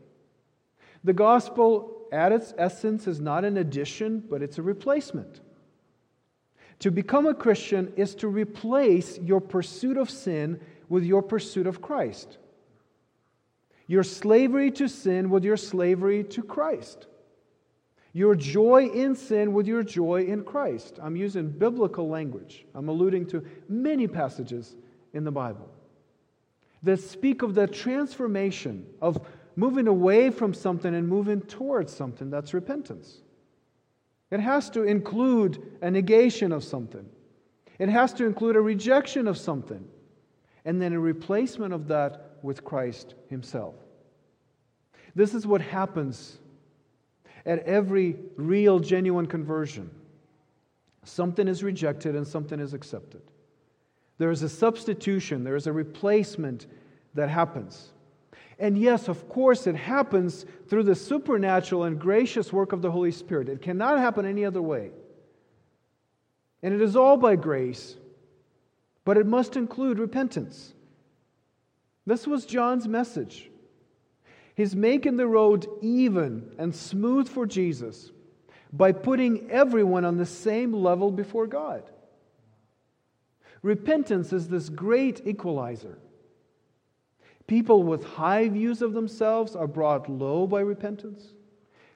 The 1.05 1.13
gospel, 1.13 2.07
at 2.13 2.33
its 2.33 2.55
essence, 2.59 3.07
is 3.07 3.21
not 3.21 3.45
an 3.45 3.57
addition, 3.57 4.25
but 4.29 4.43
it's 4.43 4.59
a 4.59 4.63
replacement. 4.63 5.41
To 6.81 6.91
become 6.91 7.27
a 7.27 7.35
Christian 7.35 7.93
is 7.97 8.15
to 8.17 8.29
replace 8.29 9.19
your 9.19 9.41
pursuit 9.41 9.97
of 9.97 10.11
sin 10.11 10.61
with 10.89 11.05
your 11.05 11.23
pursuit 11.23 11.67
of 11.67 11.81
Christ. 11.81 12.39
Your 13.87 14.03
slavery 14.03 14.71
to 14.73 14.89
sin 14.89 15.29
with 15.29 15.45
your 15.45 15.59
slavery 15.59 16.25
to 16.25 16.43
Christ. 16.43 17.07
Your 18.13 18.35
joy 18.35 18.87
in 18.87 19.15
sin 19.15 19.53
with 19.53 19.67
your 19.67 19.83
joy 19.83 20.25
in 20.25 20.45
Christ. 20.45 20.99
I'm 21.03 21.17
using 21.17 21.51
biblical 21.51 22.09
language. 22.09 22.65
I'm 22.75 22.89
alluding 22.89 23.27
to 23.27 23.45
many 23.69 24.07
passages 24.07 24.75
in 25.13 25.25
the 25.25 25.33
Bible 25.33 25.69
that 26.85 27.01
speak 27.01 27.42
of 27.42 27.55
the 27.55 27.66
transformation 27.66 28.87
of 29.03 29.27
moving 29.57 29.88
away 29.88 30.31
from 30.31 30.55
something 30.55 30.94
and 30.94 31.09
moving 31.09 31.40
towards 31.42 31.92
something. 31.94 32.31
That's 32.31 32.55
repentance. 32.55 33.23
It 34.31 34.40
has 34.40 34.70
to 34.70 34.83
include 34.83 35.79
a 35.81 35.90
negation 35.90 36.53
of 36.53 36.62
something, 36.62 37.09
it 37.79 37.88
has 37.88 38.12
to 38.14 38.25
include 38.25 38.57
a 38.57 38.61
rejection 38.61 39.27
of 39.27 39.37
something, 39.38 39.85
and 40.64 40.81
then 40.81 40.92
a 40.92 41.01
replacement 41.01 41.75
of 41.75 41.88
that 41.88 42.37
with 42.42 42.64
Christ 42.64 43.14
Himself. 43.29 43.75
This 45.14 45.35
is 45.35 45.47
what 45.47 45.61
happens 45.61 46.38
at 47.47 47.61
every 47.61 48.16
real, 48.37 48.79
genuine 48.81 49.27
conversion. 49.27 49.90
Something 51.05 51.47
is 51.47 51.62
rejected 51.62 52.16
and 52.16 52.27
something 52.27 52.59
is 52.59 52.75
accepted. 52.75 53.23
There 54.18 54.31
is 54.31 54.42
a 54.42 54.48
substitution, 54.48 55.44
there 55.44 55.57
is 55.57 55.66
a 55.66 55.72
replacement 55.72 56.66
that 57.14 57.29
happens. 57.29 57.92
And 58.59 58.79
yes, 58.79 59.09
of 59.09 59.29
course, 59.29 59.66
it 59.66 59.74
happens 59.74 60.46
through 60.68 60.85
the 60.85 60.94
supernatural 60.94 61.85
and 61.85 61.98
gracious 61.98 62.53
work 62.53 62.72
of 62.72 62.83
the 62.83 62.90
Holy 62.90 63.11
Spirit. 63.11 63.48
It 63.48 63.62
cannot 63.62 63.98
happen 63.98 64.24
any 64.24 64.44
other 64.44 64.62
way. 64.62 64.90
And 66.62 66.72
it 66.72 66.81
is 66.81 66.96
all 66.96 67.16
by 67.16 67.37
grace, 67.37 67.96
but 69.05 69.16
it 69.16 69.27
must 69.27 69.57
include 69.57 69.98
repentance. 69.98 70.72
This 72.07 72.27
was 72.27 72.46
John's 72.46 72.87
message 72.87 73.50
He's 74.57 74.77
making 74.77 75.16
the 75.16 75.27
road 75.27 75.66
even 75.83 76.53
and 76.59 76.74
smooth 76.74 77.29
for 77.29 77.44
Jesus 77.44 78.12
by 78.72 78.92
putting 78.92 79.50
everyone 79.50 80.05
on 80.05 80.16
the 80.16 80.27
same 80.27 80.72
level 80.72 81.11
before 81.11 81.48
God. 81.48 81.83
Repentance 83.64 84.35
is 84.35 84.46
this 84.46 84.68
great 84.68 85.27
equalizer. 85.27 85.96
People 87.46 87.83
with 87.83 88.05
high 88.05 88.46
views 88.46 88.83
of 88.83 88.92
themselves 88.92 89.57
are 89.57 89.66
brought 89.66 90.11
low 90.11 90.46
by 90.46 90.61
repentance. 90.61 91.33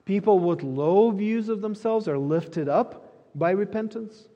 People 0.07 0.39
with 0.39 0.63
low 0.63 1.11
views 1.11 1.51
of 1.51 1.61
themselves 1.61 2.09
are 2.09 2.17
lifted 2.17 2.71
up 2.71 3.13
by 3.35 3.51
repentance. 3.51 4.29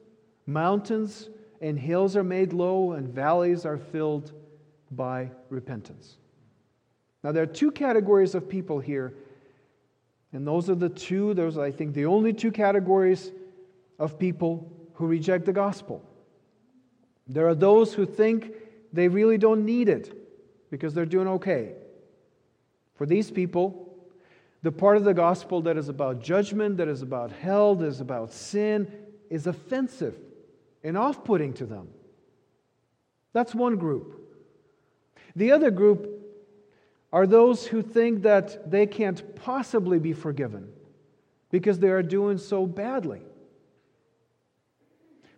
Mountains 0.47 1.31
and 1.63 1.79
hills 1.79 2.19
are 2.19 2.23
made 2.23 2.53
low, 2.53 2.93
and 2.93 3.09
valleys 3.09 3.65
are 3.65 3.79
filled 3.79 4.33
by 4.91 5.31
repentance. 5.49 6.19
Now, 7.25 7.33
there 7.33 7.45
are 7.45 7.47
two 7.47 7.71
categories 7.71 8.35
of 8.35 8.47
people 8.47 8.79
here, 8.79 9.15
and 10.35 10.47
those 10.47 10.69
are 10.69 10.75
the 10.75 10.91
two, 10.91 11.33
those 11.33 11.57
are, 11.57 11.65
I 11.65 11.71
think, 11.71 11.95
the 11.95 12.05
only 12.05 12.35
two 12.35 12.53
categories 12.53 13.33
of 13.99 14.19
people 14.19 14.71
who 14.93 15.07
reject 15.07 15.47
the 15.47 15.55
gospel. 15.55 16.07
There 17.27 17.49
are 17.49 17.55
those 17.55 17.95
who 17.95 18.07
think 18.07 18.53
they 18.93 19.09
really 19.09 19.39
don't 19.39 19.65
need 19.65 19.89
it 19.89 20.13
because 20.71 20.95
they're 20.95 21.07
doing 21.07 21.29
okay. 21.29 21.73
For 22.95 23.07
these 23.07 23.31
people, 23.31 23.97
the 24.63 24.73
part 24.73 24.97
of 24.97 25.05
the 25.05 25.15
gospel 25.15 25.63
that 25.63 25.77
is 25.77 25.89
about 25.89 26.23
judgment, 26.23 26.77
that 26.77 26.89
is 26.89 27.03
about 27.03 27.33
hell, 27.33 27.75
that 27.77 27.87
is 27.87 28.01
about 28.01 28.33
sin, 28.33 28.91
is 29.31 29.47
offensive 29.47 30.17
and 30.85 30.97
off 30.97 31.25
putting 31.25 31.53
to 31.55 31.67
them. 31.67 31.89
That's 33.33 33.55
one 33.55 33.77
group. 33.77 34.19
The 35.35 35.53
other 35.53 35.71
group 35.71 36.21
are 37.13 37.27
those 37.27 37.67
who 37.67 37.83
think 37.83 38.23
that 38.23 38.71
they 38.71 38.87
can't 38.87 39.35
possibly 39.37 39.99
be 39.99 40.13
forgiven 40.13 40.69
because 41.51 41.79
they 41.79 41.89
are 41.89 42.03
doing 42.03 42.39
so 42.39 42.67
badly. 42.67 43.23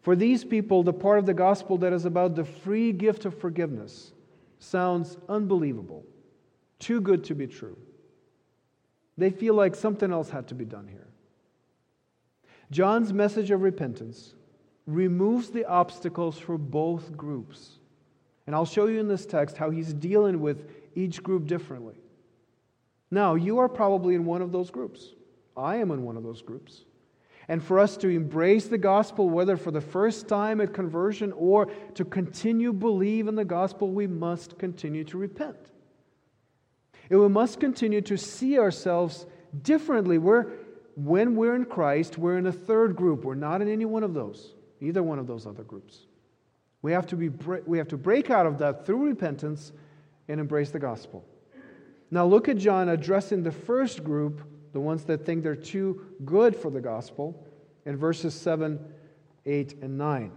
For 0.04 0.14
these 0.14 0.44
people, 0.44 0.82
the 0.82 0.92
part 0.92 1.18
of 1.18 1.24
the 1.24 1.32
gospel 1.32 1.78
that 1.78 1.94
is 1.94 2.04
about 2.04 2.36
the 2.36 2.44
free 2.44 2.92
gift 2.92 3.24
of 3.24 3.38
forgiveness 3.38 4.12
sounds 4.58 5.16
unbelievable, 5.30 6.04
too 6.78 7.00
good 7.00 7.24
to 7.24 7.34
be 7.34 7.46
true. 7.46 7.78
They 9.16 9.30
feel 9.30 9.54
like 9.54 9.74
something 9.74 10.12
else 10.12 10.28
had 10.28 10.46
to 10.48 10.54
be 10.54 10.66
done 10.66 10.88
here. 10.88 11.08
John's 12.70 13.14
message 13.14 13.50
of 13.50 13.62
repentance 13.62 14.34
removes 14.86 15.48
the 15.48 15.64
obstacles 15.64 16.38
for 16.38 16.58
both 16.58 17.16
groups. 17.16 17.78
And 18.46 18.54
I'll 18.54 18.66
show 18.66 18.84
you 18.88 19.00
in 19.00 19.08
this 19.08 19.24
text 19.24 19.56
how 19.56 19.70
he's 19.70 19.94
dealing 19.94 20.38
with 20.42 20.70
each 20.94 21.22
group 21.22 21.46
differently. 21.46 21.94
Now, 23.10 23.36
you 23.36 23.58
are 23.58 23.70
probably 23.70 24.16
in 24.16 24.26
one 24.26 24.42
of 24.42 24.52
those 24.52 24.70
groups. 24.70 25.14
I 25.56 25.76
am 25.76 25.90
in 25.92 26.02
one 26.02 26.18
of 26.18 26.24
those 26.24 26.42
groups. 26.42 26.84
And 27.48 27.62
for 27.62 27.78
us 27.78 27.96
to 27.98 28.08
embrace 28.08 28.66
the 28.66 28.78
gospel, 28.78 29.28
whether 29.28 29.56
for 29.56 29.70
the 29.70 29.80
first 29.80 30.28
time 30.28 30.60
at 30.60 30.72
conversion 30.72 31.32
or 31.36 31.66
to 31.94 32.04
continue 32.04 32.72
believe 32.72 33.28
in 33.28 33.34
the 33.34 33.44
gospel, 33.44 33.90
we 33.90 34.06
must 34.06 34.58
continue 34.58 35.04
to 35.04 35.18
repent. 35.18 35.56
And 37.10 37.20
we 37.20 37.28
must 37.28 37.60
continue 37.60 38.00
to 38.02 38.16
see 38.16 38.58
ourselves 38.58 39.26
differently. 39.62 40.16
We're, 40.16 40.46
when 40.96 41.36
we're 41.36 41.54
in 41.54 41.66
Christ, 41.66 42.16
we're 42.16 42.38
in 42.38 42.46
a 42.46 42.52
third 42.52 42.96
group. 42.96 43.24
We're 43.24 43.34
not 43.34 43.60
in 43.60 43.68
any 43.68 43.84
one 43.84 44.02
of 44.02 44.14
those, 44.14 44.54
either 44.80 45.02
one 45.02 45.18
of 45.18 45.26
those 45.26 45.46
other 45.46 45.64
groups. 45.64 46.06
We 46.80 46.92
have 46.92 47.06
to, 47.08 47.16
be, 47.16 47.28
we 47.66 47.78
have 47.78 47.88
to 47.88 47.96
break 47.96 48.30
out 48.30 48.46
of 48.46 48.58
that 48.58 48.86
through 48.86 49.04
repentance 49.06 49.72
and 50.28 50.40
embrace 50.40 50.70
the 50.70 50.78
gospel. 50.78 51.24
Now, 52.10 52.26
look 52.26 52.48
at 52.48 52.56
John 52.56 52.88
addressing 52.90 53.42
the 53.42 53.50
first 53.50 54.04
group, 54.04 54.40
the 54.74 54.80
ones 54.80 55.04
that 55.04 55.24
think 55.24 55.44
they're 55.44 55.54
too 55.54 56.04
good 56.24 56.54
for 56.54 56.68
the 56.68 56.80
gospel, 56.80 57.46
in 57.86 57.96
verses 57.96 58.34
7, 58.34 58.78
8, 59.46 59.74
and 59.82 59.96
9. 59.96 60.32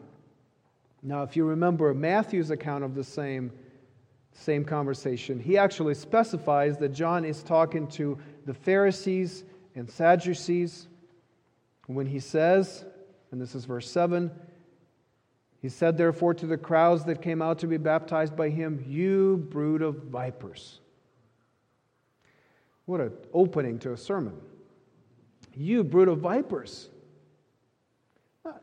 Now, 1.01 1.23
if 1.23 1.35
you 1.35 1.43
remember 1.43 1.91
Matthew's 1.93 2.51
account 2.51 2.83
of 2.83 2.93
the 2.93 3.03
same, 3.03 3.51
same 4.33 4.63
conversation, 4.63 5.39
he 5.39 5.57
actually 5.57 5.95
specifies 5.95 6.77
that 6.77 6.89
John 6.89 7.25
is 7.25 7.41
talking 7.41 7.87
to 7.89 8.19
the 8.45 8.53
Pharisees 8.53 9.43
and 9.73 9.89
Sadducees 9.89 10.87
when 11.87 12.05
he 12.05 12.19
says, 12.19 12.85
and 13.31 13.41
this 13.41 13.55
is 13.55 13.65
verse 13.65 13.89
7, 13.89 14.29
he 15.63 15.69
said, 15.69 15.97
therefore, 15.97 16.35
to 16.35 16.45
the 16.45 16.57
crowds 16.57 17.05
that 17.05 17.23
came 17.23 17.41
out 17.41 17.57
to 17.59 17.67
be 17.67 17.77
baptized 17.77 18.35
by 18.35 18.49
him, 18.49 18.85
You 18.87 19.47
brood 19.49 19.81
of 19.81 20.03
vipers. 20.03 20.79
What 22.87 23.01
an 23.01 23.11
opening 23.33 23.79
to 23.79 23.91
a 23.91 23.97
sermon. 23.97 24.33
You 25.53 25.83
brood 25.83 26.07
of 26.07 26.19
vipers. 26.19 26.87
Ah, 28.45 28.55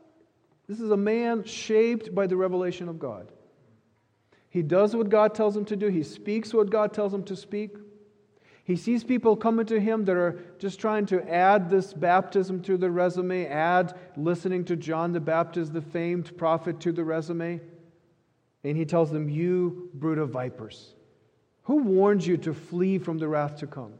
this 0.67 0.79
is 0.81 0.89
a 0.89 0.97
man 0.97 1.43
shaped 1.43 2.13
by 2.13 2.25
the 2.25 2.35
revelation 2.35 2.89
of 2.89 2.97
God. 2.97 3.31
He 4.49 4.63
does 4.63 4.95
what 4.95 5.09
God 5.09 5.35
tells 5.35 5.55
him 5.55 5.63
to 5.65 5.75
do, 5.75 5.87
he 5.87 6.01
speaks 6.01 6.53
what 6.53 6.71
God 6.71 6.91
tells 6.91 7.13
him 7.13 7.23
to 7.25 7.35
speak. 7.35 7.77
He 8.63 8.75
sees 8.75 9.03
people 9.03 9.35
coming 9.35 9.67
to 9.67 9.79
him 9.79 10.05
that 10.05 10.17
are 10.17 10.39
just 10.57 10.79
trying 10.79 11.05
to 11.07 11.21
add 11.31 11.69
this 11.69 11.93
baptism 11.93 12.63
to 12.63 12.77
the 12.77 12.89
resume, 12.89 13.45
add 13.45 13.93
listening 14.17 14.65
to 14.65 14.75
John 14.75 15.11
the 15.11 15.19
Baptist, 15.19 15.71
the 15.71 15.83
famed 15.83 16.35
prophet, 16.35 16.79
to 16.79 16.91
the 16.91 17.03
resume. 17.03 17.61
And 18.63 18.75
he 18.75 18.85
tells 18.85 19.11
them, 19.11 19.29
You 19.29 19.91
brood 19.93 20.17
of 20.17 20.31
vipers, 20.31 20.95
who 21.65 21.83
warned 21.83 22.25
you 22.25 22.37
to 22.37 22.55
flee 22.55 22.97
from 22.97 23.19
the 23.19 23.27
wrath 23.27 23.57
to 23.57 23.67
come? 23.67 23.93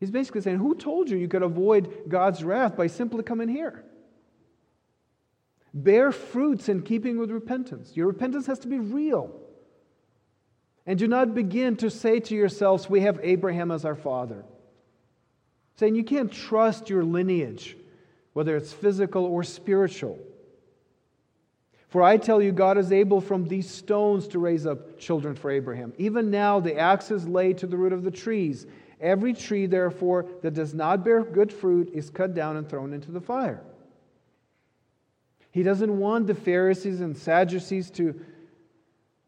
He's 0.00 0.10
basically 0.10 0.40
saying, 0.40 0.58
Who 0.58 0.74
told 0.74 1.10
you 1.10 1.18
you 1.18 1.28
could 1.28 1.42
avoid 1.42 2.08
God's 2.08 2.42
wrath 2.42 2.76
by 2.76 2.86
simply 2.86 3.22
coming 3.22 3.48
here? 3.48 3.84
Bear 5.72 6.10
fruits 6.10 6.68
in 6.68 6.82
keeping 6.82 7.18
with 7.18 7.30
repentance. 7.30 7.96
Your 7.96 8.08
repentance 8.08 8.46
has 8.46 8.58
to 8.60 8.68
be 8.68 8.78
real. 8.78 9.30
And 10.86 10.98
do 10.98 11.06
not 11.06 11.34
begin 11.34 11.76
to 11.76 11.90
say 11.90 12.18
to 12.18 12.34
yourselves, 12.34 12.88
We 12.88 13.02
have 13.02 13.20
Abraham 13.22 13.70
as 13.70 13.84
our 13.84 13.94
father. 13.94 14.44
Saying 15.76 15.94
you 15.94 16.04
can't 16.04 16.32
trust 16.32 16.90
your 16.90 17.04
lineage, 17.04 17.76
whether 18.32 18.56
it's 18.56 18.72
physical 18.72 19.24
or 19.24 19.44
spiritual. 19.44 20.18
For 21.88 22.02
I 22.02 22.16
tell 22.16 22.40
you, 22.40 22.52
God 22.52 22.78
is 22.78 22.92
able 22.92 23.20
from 23.20 23.46
these 23.46 23.68
stones 23.68 24.28
to 24.28 24.38
raise 24.38 24.64
up 24.64 24.98
children 24.98 25.34
for 25.34 25.50
Abraham. 25.50 25.92
Even 25.98 26.30
now, 26.30 26.60
the 26.60 26.78
axe 26.78 27.10
is 27.10 27.26
laid 27.26 27.58
to 27.58 27.66
the 27.66 27.76
root 27.76 27.92
of 27.92 28.04
the 28.04 28.10
trees. 28.10 28.66
Every 29.00 29.32
tree, 29.32 29.66
therefore, 29.66 30.26
that 30.42 30.54
does 30.54 30.74
not 30.74 31.04
bear 31.04 31.22
good 31.24 31.52
fruit 31.52 31.90
is 31.94 32.10
cut 32.10 32.34
down 32.34 32.56
and 32.56 32.68
thrown 32.68 32.92
into 32.92 33.10
the 33.10 33.20
fire. 33.20 33.62
He 35.50 35.62
doesn't 35.62 35.98
want 35.98 36.26
the 36.26 36.34
Pharisees 36.34 37.00
and 37.00 37.16
Sadducees 37.16 37.90
to 37.92 38.14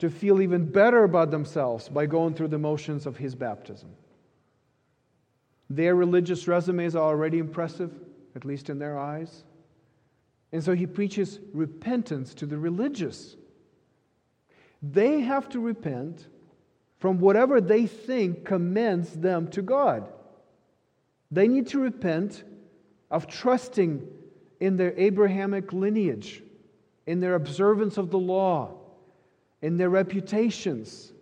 to 0.02 0.10
feel 0.10 0.42
even 0.42 0.64
better 0.66 1.04
about 1.04 1.30
themselves 1.30 1.88
by 1.88 2.06
going 2.06 2.34
through 2.34 2.48
the 2.48 2.58
motions 2.58 3.06
of 3.06 3.16
his 3.16 3.36
baptism. 3.36 3.88
Their 5.70 5.94
religious 5.94 6.48
resumes 6.48 6.96
are 6.96 7.04
already 7.04 7.38
impressive, 7.38 7.92
at 8.34 8.44
least 8.44 8.68
in 8.68 8.80
their 8.80 8.98
eyes. 8.98 9.44
And 10.50 10.60
so 10.60 10.74
he 10.74 10.88
preaches 10.88 11.38
repentance 11.52 12.34
to 12.34 12.46
the 12.46 12.58
religious. 12.58 13.36
They 14.82 15.20
have 15.20 15.48
to 15.50 15.60
repent 15.60 16.26
from 17.02 17.18
whatever 17.18 17.60
they 17.60 17.84
think 17.84 18.44
commends 18.44 19.12
them 19.14 19.48
to 19.48 19.60
God. 19.60 20.06
They 21.32 21.48
need 21.48 21.66
to 21.70 21.80
repent 21.80 22.44
of 23.10 23.26
trusting 23.26 24.06
in 24.60 24.76
their 24.76 24.94
Abrahamic 24.96 25.72
lineage, 25.72 26.44
in 27.04 27.18
their 27.18 27.34
observance 27.34 27.98
of 27.98 28.12
the 28.12 28.20
law, 28.20 28.76
in 29.62 29.78
their 29.78 29.90
reputations, 29.90 31.12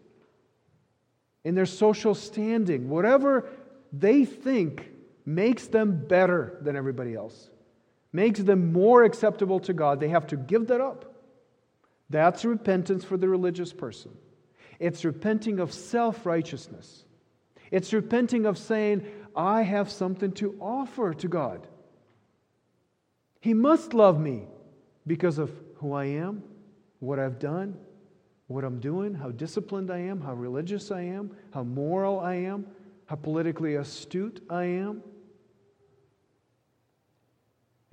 in 1.44 1.54
their 1.54 1.64
social 1.64 2.14
standing, 2.14 2.90
whatever 2.90 3.48
they 3.90 4.26
think 4.26 4.90
makes 5.24 5.66
them 5.66 6.04
better 6.06 6.58
than 6.60 6.76
everybody 6.76 7.14
else, 7.14 7.48
makes 8.12 8.40
them 8.40 8.70
more 8.70 9.04
acceptable 9.04 9.60
to 9.60 9.72
God, 9.72 9.98
they 9.98 10.08
have 10.08 10.26
to 10.26 10.36
give 10.36 10.66
that 10.66 10.82
up. 10.82 11.14
That's 12.10 12.44
repentance 12.44 13.02
for 13.02 13.16
the 13.16 13.30
religious 13.30 13.72
person. 13.72 14.10
It's 14.80 15.04
repenting 15.04 15.60
of 15.60 15.72
self 15.72 16.26
righteousness. 16.26 17.04
It's 17.70 17.92
repenting 17.92 18.46
of 18.46 18.58
saying, 18.58 19.06
I 19.36 19.62
have 19.62 19.90
something 19.90 20.32
to 20.32 20.56
offer 20.60 21.14
to 21.14 21.28
God. 21.28 21.68
He 23.40 23.54
must 23.54 23.94
love 23.94 24.18
me 24.18 24.48
because 25.06 25.38
of 25.38 25.52
who 25.76 25.92
I 25.92 26.06
am, 26.06 26.42
what 26.98 27.18
I've 27.18 27.38
done, 27.38 27.78
what 28.48 28.64
I'm 28.64 28.80
doing, 28.80 29.14
how 29.14 29.30
disciplined 29.30 29.90
I 29.90 29.98
am, 29.98 30.20
how 30.20 30.34
religious 30.34 30.90
I 30.90 31.02
am, 31.02 31.36
how 31.52 31.62
moral 31.62 32.18
I 32.18 32.34
am, 32.34 32.66
how 33.06 33.16
politically 33.16 33.76
astute 33.76 34.44
I 34.50 34.64
am. 34.64 35.02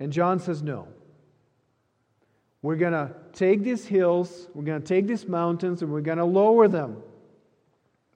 And 0.00 0.12
John 0.12 0.40
says, 0.40 0.62
No. 0.62 0.88
We're 2.62 2.76
going 2.76 2.92
to 2.92 3.12
take 3.32 3.62
these 3.62 3.86
hills, 3.86 4.48
we're 4.54 4.64
going 4.64 4.82
to 4.82 4.86
take 4.86 5.06
these 5.06 5.26
mountains, 5.26 5.82
and 5.82 5.92
we're 5.92 6.00
going 6.00 6.18
to 6.18 6.24
lower 6.24 6.66
them. 6.66 7.02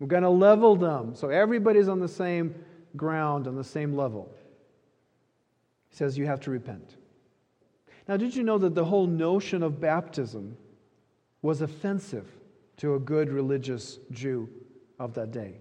We're 0.00 0.08
going 0.08 0.24
to 0.24 0.30
level 0.30 0.74
them 0.74 1.14
so 1.14 1.28
everybody's 1.28 1.88
on 1.88 2.00
the 2.00 2.08
same 2.08 2.54
ground, 2.96 3.46
on 3.46 3.54
the 3.54 3.64
same 3.64 3.96
level. 3.96 4.34
He 5.90 5.96
says 5.96 6.18
you 6.18 6.26
have 6.26 6.40
to 6.40 6.50
repent. 6.50 6.96
Now, 8.08 8.16
did 8.16 8.34
you 8.34 8.42
know 8.42 8.58
that 8.58 8.74
the 8.74 8.84
whole 8.84 9.06
notion 9.06 9.62
of 9.62 9.80
baptism 9.80 10.56
was 11.40 11.62
offensive 11.62 12.26
to 12.78 12.94
a 12.94 12.98
good 12.98 13.30
religious 13.30 13.98
Jew 14.10 14.48
of 14.98 15.14
that 15.14 15.30
day? 15.30 15.58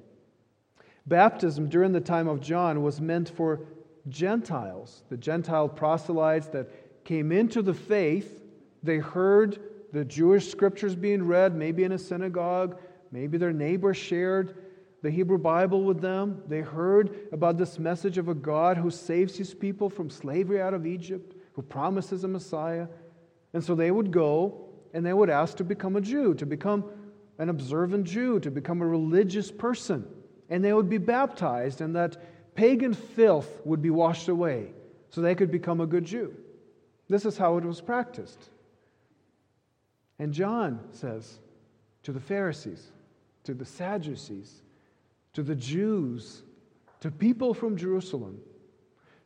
Baptism 1.06 1.70
during 1.70 1.92
the 1.92 2.02
time 2.02 2.28
of 2.28 2.42
John 2.42 2.82
was 2.82 3.00
meant 3.00 3.30
for 3.30 3.62
Gentiles, 4.10 5.04
the 5.10 5.18
Gentile 5.18 5.70
proselytes 5.70 6.48
that 6.48 7.06
came 7.06 7.32
into 7.32 7.62
the 7.62 7.74
faith. 7.74 8.41
They 8.84 8.98
heard 8.98 9.60
the 9.92 10.06
Jewish 10.06 10.50
scriptures 10.50 10.96
being 10.96 11.24
read, 11.24 11.56
maybe 11.56 11.84
in 11.84 11.92
a 11.92 11.98
synagogue, 11.98 12.80
maybe 13.12 13.38
their 13.38 13.54
neighbor 13.54 13.94
shared 13.94 14.56
the 15.02 15.12
Hebrew 15.12 15.38
Bible 15.38 15.84
with 15.84 16.00
them. 16.00 16.44
They 16.48 16.62
heard 16.62 17.28
about 17.32 17.58
this 17.58 17.80
message 17.80 18.18
of 18.18 18.30
a 18.30 18.36
God 18.36 18.78
who 18.78 18.90
saves 18.90 19.36
his 19.36 19.54
people 19.54 19.90
from 19.90 20.10
slavery 20.10 20.62
out 20.62 20.74
of 20.74 20.86
Egypt, 20.86 21.36
who 21.54 21.62
promises 21.62 22.24
a 22.24 22.28
Messiah. 22.28 22.88
And 23.54 23.64
so 23.64 23.76
they 23.76 23.92
would 23.92 24.12
go 24.12 24.70
and 24.94 25.06
they 25.06 25.14
would 25.14 25.30
ask 25.30 25.58
to 25.58 25.64
become 25.64 25.96
a 25.96 26.02
Jew, 26.02 26.34
to 26.36 26.46
become 26.46 26.86
an 27.38 27.50
observant 27.50 28.06
Jew, 28.06 28.40
to 28.42 28.52
become 28.52 28.82
a 28.82 28.88
religious 28.88 29.52
person. 29.52 30.06
And 30.50 30.64
they 30.64 30.74
would 30.74 30.90
be 30.90 30.98
baptized, 30.98 31.82
and 31.82 31.96
that 31.96 32.56
pagan 32.56 32.94
filth 32.94 33.62
would 33.64 33.82
be 33.82 33.90
washed 33.90 34.28
away 34.28 34.74
so 35.10 35.22
they 35.22 35.36
could 35.36 35.50
become 35.52 35.82
a 35.82 35.88
good 35.88 36.06
Jew. 36.06 36.36
This 37.10 37.26
is 37.26 37.38
how 37.38 37.58
it 37.58 37.64
was 37.64 37.82
practiced. 37.82 38.50
And 40.22 40.32
John 40.32 40.80
says 40.92 41.40
to 42.04 42.12
the 42.12 42.20
Pharisees, 42.20 42.92
to 43.44 43.56
the 43.56 43.66
Sadducees, 43.66 44.62
to 45.34 45.42
the 45.42 45.56
Jews, 45.56 46.44
to 47.00 47.10
people 47.10 47.56
from 47.56 47.76
Jerusalem, 47.76 48.40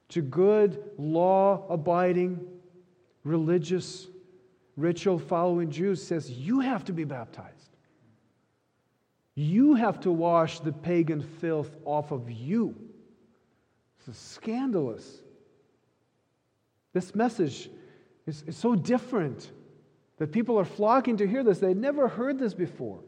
to 0.07 0.21
good, 0.21 0.81
law 0.97 1.67
abiding, 1.69 2.39
religious, 3.25 4.07
ritual 4.77 5.19
following 5.19 5.69
Jews, 5.69 6.01
says, 6.01 6.31
You 6.31 6.61
have 6.61 6.85
to 6.85 6.93
be 6.93 7.03
baptized. 7.03 7.75
You 9.35 9.73
have 9.73 9.99
to 9.99 10.11
wash 10.13 10.61
the 10.61 10.71
pagan 10.71 11.21
filth 11.21 11.75
off 11.83 12.11
of 12.11 12.31
you. 12.31 12.73
This 13.99 14.15
is 14.15 14.21
scandalous. 14.21 15.19
This 16.93 17.13
message 17.13 17.69
is, 18.25 18.45
is 18.47 18.55
so 18.55 18.75
different 18.75 19.51
that 20.17 20.31
people 20.31 20.57
are 20.57 20.65
flocking 20.65 21.17
to 21.17 21.27
hear 21.27 21.43
this. 21.43 21.59
They'd 21.59 21.77
never 21.77 22.07
heard 22.07 22.39
this 22.39 22.53
before. 22.53 22.99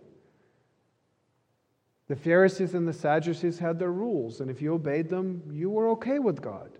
The 2.07 2.15
Pharisees 2.15 2.73
and 2.73 2.87
the 2.87 2.93
Sadducees 2.93 3.59
had 3.59 3.79
their 3.79 3.91
rules, 3.91 4.39
and 4.39 4.49
if 4.49 4.61
you 4.61 4.73
obeyed 4.73 5.09
them, 5.09 5.43
you 5.51 5.69
were 5.69 5.89
okay 5.89 6.19
with 6.19 6.41
God. 6.41 6.71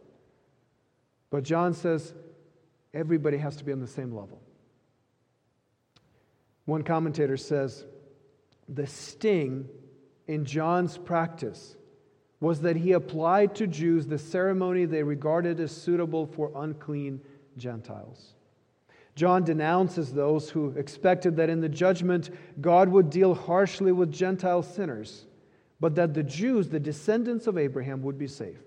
But 1.30 1.44
John 1.44 1.74
says 1.74 2.14
everybody 2.94 3.38
has 3.38 3.58
to 3.58 3.66
be 3.66 3.74
on 3.74 3.82
the 3.82 3.88
same 3.88 4.14
level. 4.14 4.42
One 6.66 6.84
commentator 6.84 7.38
says 7.38 7.86
the 8.70 8.88
sting 8.88 9.68
in 10.28 10.46
John's 10.46 10.98
practice 10.98 11.76
was 12.40 12.62
that 12.62 12.76
he 12.76 12.92
applied 12.92 13.56
to 13.56 13.68
Jews 13.68 14.08
the 14.08 14.18
ceremony 14.18 14.86
they 14.86 15.04
regarded 15.04 15.60
as 15.60 15.72
suitable 15.72 16.26
for 16.26 16.52
unclean 16.56 17.22
Gentiles. 17.58 18.34
John 19.18 19.44
denounces 19.44 20.14
those 20.14 20.52
who 20.52 20.70
expected 20.78 21.38
that 21.38 21.50
in 21.50 21.60
the 21.60 21.68
judgment 21.68 22.30
God 22.62 22.88
would 22.90 23.10
deal 23.10 23.34
harshly 23.34 23.92
with 23.92 24.12
Gentile 24.12 24.62
sinners, 24.62 25.26
but 25.80 25.96
that 25.96 26.14
the 26.14 26.22
Jews, 26.22 26.70
the 26.70 26.80
descendants 26.80 27.48
of 27.48 27.58
Abraham, 27.58 28.04
would 28.04 28.20
be 28.20 28.28
safe. 28.28 28.62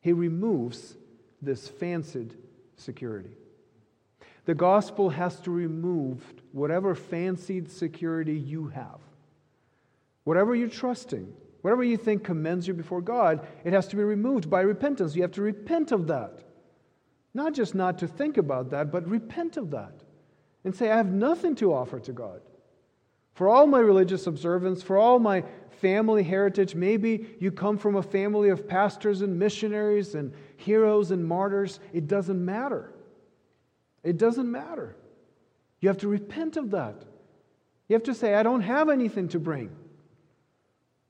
He 0.00 0.14
removes 0.14 0.96
this 1.42 1.68
fancied 1.68 2.32
security. 2.76 3.36
The 4.46 4.54
gospel 4.54 5.10
has 5.10 5.38
to 5.40 5.50
remove 5.50 6.24
whatever 6.52 6.94
fancied 6.94 7.70
security 7.70 8.38
you 8.38 8.68
have. 8.68 9.00
Whatever 10.24 10.54
you're 10.54 10.68
trusting, 10.68 11.30
whatever 11.60 11.84
you 11.84 11.98
think 11.98 12.24
commends 12.24 12.66
you 12.66 12.72
before 12.72 13.02
God, 13.02 13.46
it 13.64 13.74
has 13.74 13.88
to 13.88 13.96
be 13.96 14.04
removed 14.04 14.48
by 14.48 14.62
repentance. 14.62 15.14
You 15.14 15.20
have 15.20 15.32
to 15.32 15.42
repent 15.42 15.92
of 15.92 16.06
that. 16.06 16.44
Not 17.32 17.54
just 17.54 17.74
not 17.74 17.98
to 17.98 18.08
think 18.08 18.36
about 18.36 18.70
that, 18.70 18.90
but 18.90 19.08
repent 19.08 19.56
of 19.56 19.70
that 19.70 19.92
and 20.64 20.74
say, 20.74 20.90
I 20.90 20.96
have 20.96 21.12
nothing 21.12 21.54
to 21.56 21.72
offer 21.72 22.00
to 22.00 22.12
God. 22.12 22.40
For 23.34 23.48
all 23.48 23.66
my 23.66 23.78
religious 23.78 24.26
observance, 24.26 24.82
for 24.82 24.98
all 24.98 25.18
my 25.18 25.44
family 25.80 26.22
heritage, 26.22 26.74
maybe 26.74 27.36
you 27.38 27.50
come 27.50 27.78
from 27.78 27.96
a 27.96 28.02
family 28.02 28.50
of 28.50 28.68
pastors 28.68 29.22
and 29.22 29.38
missionaries 29.38 30.14
and 30.14 30.32
heroes 30.56 31.10
and 31.10 31.24
martyrs. 31.24 31.80
It 31.92 32.06
doesn't 32.06 32.44
matter. 32.44 32.92
It 34.02 34.18
doesn't 34.18 34.50
matter. 34.50 34.96
You 35.80 35.88
have 35.88 35.98
to 35.98 36.08
repent 36.08 36.56
of 36.56 36.72
that. 36.72 36.96
You 37.88 37.94
have 37.94 38.02
to 38.04 38.14
say, 38.14 38.34
I 38.34 38.42
don't 38.42 38.60
have 38.60 38.88
anything 38.88 39.28
to 39.28 39.38
bring. 39.38 39.70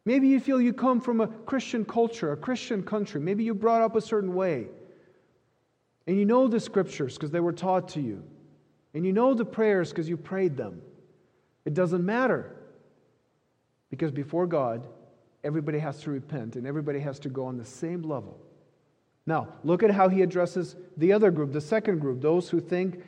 Maybe 0.05 0.29
you 0.29 0.41
feel 0.41 0.61
you 0.61 0.73
come 0.73 1.01
from 1.01 1.21
a 1.21 1.27
Christian 1.27 1.85
culture, 1.85 2.33
a 2.33 2.37
Christian 2.37 2.83
country. 2.83 3.21
Maybe 3.21 3.45
you 3.45 3.55
brought 3.55 3.83
up 3.83 3.97
a 3.97 4.01
certain 4.01 4.35
way. 4.35 4.69
And 6.11 6.19
you 6.19 6.25
know 6.25 6.49
the 6.49 6.59
scriptures 6.59 7.15
because 7.15 7.31
they 7.31 7.39
were 7.39 7.53
taught 7.53 7.91
to 7.91 8.01
you. 8.01 8.25
And 8.95 9.07
you 9.07 9.13
know 9.13 9.33
the 9.33 9.45
prayers 9.45 9.91
because 9.91 10.09
you 10.09 10.17
prayed 10.17 10.57
them. 10.57 10.83
It 11.65 11.73
doesn't 11.73 12.05
matter. 12.05 12.57
Because 13.91 14.11
before 14.11 14.49
God, 14.49 14.89
everybody 15.45 15.79
has 15.79 16.01
to 16.01 16.11
repent 16.11 16.57
and 16.57 16.67
everybody 16.67 16.99
has 16.99 17.21
to 17.21 17.29
go 17.29 17.47
on 17.47 17.59
the 17.59 17.65
same 17.65 18.03
level. 18.03 18.37
Now, 19.25 19.51
look 19.63 19.85
at 19.85 19.93
how 19.93 20.09
he 20.09 20.23
addresses 20.23 20.75
the 20.97 21.13
other 21.13 21.31
group, 21.31 21.53
the 21.53 21.61
second 21.61 22.01
group, 22.01 22.21
those 22.21 22.51
who 22.51 22.59
think 22.59 23.05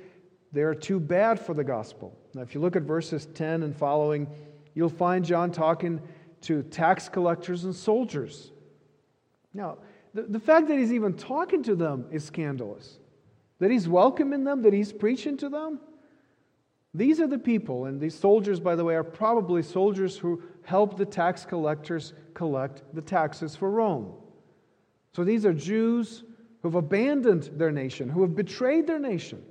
they're 0.52 0.72
too 0.72 1.00
bad 1.00 1.40
for 1.40 1.54
the 1.54 1.64
gospel. 1.64 2.16
Now, 2.34 2.42
if 2.42 2.54
you 2.54 2.60
look 2.60 2.76
at 2.76 2.82
verses 2.82 3.26
10 3.34 3.64
and 3.64 3.76
following, 3.76 4.28
you'll 4.74 4.88
find 4.88 5.24
John 5.24 5.50
talking 5.50 6.00
to 6.42 6.62
tax 6.62 7.08
collectors 7.08 7.64
and 7.64 7.74
soldiers. 7.74 8.52
Now, 9.52 9.78
the, 10.14 10.22
the 10.22 10.40
fact 10.40 10.68
that 10.68 10.79
he's 10.79 10.92
even 10.92 11.14
talking 11.14 11.62
to 11.64 11.75
them 11.75 12.07
is 12.11 12.25
scandalous. 12.25 12.98
That 13.59 13.70
he's 13.70 13.88
welcoming 13.88 14.44
them, 14.44 14.62
that 14.62 14.72
he's 14.72 14.92
preaching 14.92 15.37
to 15.38 15.48
them. 15.48 15.81
These 16.94 17.20
are 17.20 17.27
the 17.27 17.38
people, 17.38 17.87
and 17.87 18.01
these 18.01 18.14
soldiers, 18.14 18.61
by 18.61 18.77
the 18.77 18.85
way, 18.85 18.94
are 18.94 19.05
probably 19.05 19.62
soldiers 19.62 20.18
who 20.18 20.42
help 20.64 20.98
the 20.98 21.07
tax 21.07 21.46
collectors 21.46 22.12
collect 22.35 22.83
the 22.94 23.01
taxes 23.01 23.57
for 23.57 23.70
Rome. 23.70 24.12
So 25.14 25.25
these 25.25 25.46
are 25.46 25.55
Jews 25.55 26.25
who 26.61 26.68
have 26.68 26.75
abandoned 26.75 27.51
their 27.57 27.70
nation, 27.70 28.09
who 28.09 28.20
have 28.22 28.37
betrayed 28.37 28.87
their 28.87 28.98
nation. 28.98 29.42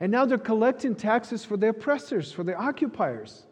And 0.00 0.10
now 0.10 0.24
they're 0.24 0.38
collecting 0.38 0.94
taxes 0.94 1.44
for 1.44 1.58
their 1.58 1.70
oppressors, 1.70 2.32
for 2.32 2.44
their 2.44 2.58
occupiers. 2.58 3.46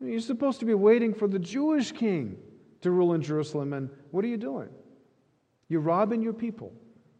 You're 0.00 0.20
supposed 0.20 0.60
to 0.60 0.66
be 0.66 0.74
waiting 0.74 1.12
for 1.12 1.28
the 1.28 1.38
Jewish 1.38 1.92
king 1.92 2.36
to 2.80 2.90
rule 2.90 3.12
in 3.12 3.22
Jerusalem. 3.22 3.74
And 3.74 3.90
what 4.14 4.24
are 4.24 4.28
you 4.28 4.36
doing? 4.36 4.68
You're 5.68 5.80
robbing 5.80 6.22
your 6.22 6.32
people 6.32 6.72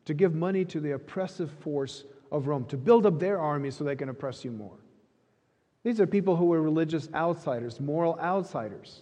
to 0.04 0.14
give 0.14 0.32
money 0.32 0.64
to 0.66 0.78
the 0.78 0.92
oppressive 0.92 1.50
force 1.50 2.04
of 2.30 2.46
Rome, 2.46 2.66
to 2.66 2.76
build 2.76 3.04
up 3.04 3.18
their 3.18 3.40
army 3.40 3.72
so 3.72 3.82
they 3.82 3.96
can 3.96 4.10
oppress 4.10 4.44
you 4.44 4.52
more. 4.52 4.78
These 5.82 6.00
are 6.00 6.06
people 6.06 6.36
who 6.36 6.44
were 6.44 6.62
religious 6.62 7.08
outsiders, 7.12 7.80
moral 7.80 8.16
outsiders. 8.20 9.00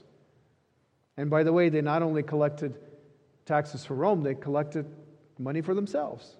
And 1.18 1.28
by 1.28 1.42
the 1.42 1.52
way, 1.52 1.68
they 1.68 1.82
not 1.82 2.00
only 2.00 2.22
collected 2.22 2.78
taxes 3.44 3.84
for 3.84 3.94
Rome, 3.94 4.22
they 4.22 4.36
collected 4.36 4.86
money 5.38 5.60
for 5.60 5.74
themselves. 5.74 6.36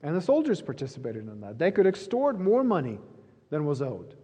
And 0.00 0.14
the 0.14 0.22
soldiers 0.22 0.62
participated 0.62 1.26
in 1.26 1.40
that. 1.40 1.58
They 1.58 1.72
could 1.72 1.88
extort 1.88 2.38
more 2.38 2.62
money 2.62 3.00
than 3.50 3.64
was 3.64 3.82
owed. 3.82 4.14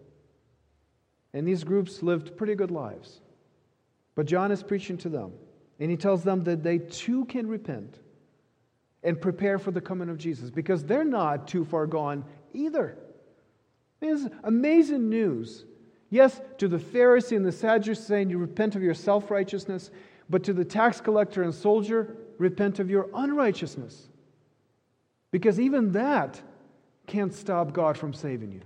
And 1.34 1.49
these 1.49 1.64
groups 1.64 2.01
lived 2.01 2.36
pretty 2.36 2.55
good 2.55 2.70
lives. 2.70 3.22
But 4.14 4.26
John 4.26 4.53
is 4.53 4.62
preaching 4.62 4.99
to 4.99 5.09
them, 5.09 5.32
and 5.81 5.91
he 5.91 5.97
tells 5.97 6.22
them 6.22 6.45
that 6.45 6.62
they 6.62 6.78
too 6.78 7.24
can 7.24 7.49
repent 7.49 7.99
and 9.03 9.20
prepare 9.20 9.59
for 9.59 9.70
the 9.70 9.81
coming 9.81 10.11
of 10.11 10.18
Jesus 10.18 10.51
because 10.51 10.85
they're 10.85 11.05
not 11.05 11.49
too 11.49 11.64
far 11.64 11.87
gone 11.87 12.24
either. 12.53 12.99
It's 14.03 14.28
amazing 14.45 15.09
news. 15.09 15.64
Yes, 16.11 16.41
to 16.59 16.68
the 16.68 16.78
Pharisee 16.78 17.37
and 17.37 17.47
the 17.47 17.53
Sadducee 17.53 18.03
saying 18.03 18.31
you 18.31 18.39
repent 18.39 18.76
of 18.76 18.83
your 18.83 18.95
self 18.95 19.31
righteousness, 19.31 19.91
but 20.28 20.43
to 20.45 20.53
the 20.53 20.64
tax 20.64 21.01
collector 21.01 21.43
and 21.43 21.55
soldier, 21.55 22.16
repent 22.39 22.78
of 22.78 22.91
your 22.91 23.09
unrighteousness. 23.14 24.09
Because 25.31 25.61
even 25.61 25.93
that 25.93 26.41
can't 27.07 27.33
stop 27.33 27.72
God 27.72 27.97
from 27.97 28.12
saving 28.12 28.53
you. 28.53 28.62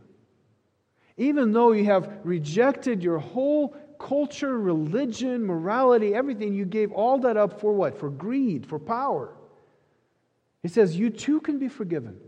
Even 1.16 1.52
though 1.52 1.72
you 1.72 1.84
have 1.84 2.18
rejected 2.24 3.02
your 3.02 3.18
whole 3.18 3.76
culture, 3.98 4.58
religion, 4.58 5.44
morality, 5.44 6.14
everything, 6.14 6.54
you 6.54 6.64
gave 6.64 6.92
all 6.92 7.18
that 7.20 7.36
up 7.36 7.60
for 7.60 7.72
what? 7.72 7.98
For 7.98 8.10
greed, 8.10 8.66
for 8.66 8.78
power. 8.78 9.34
He 10.62 10.68
says, 10.68 10.96
You 10.96 11.10
too 11.10 11.40
can 11.40 11.58
be 11.58 11.68
forgiven. 11.68 12.18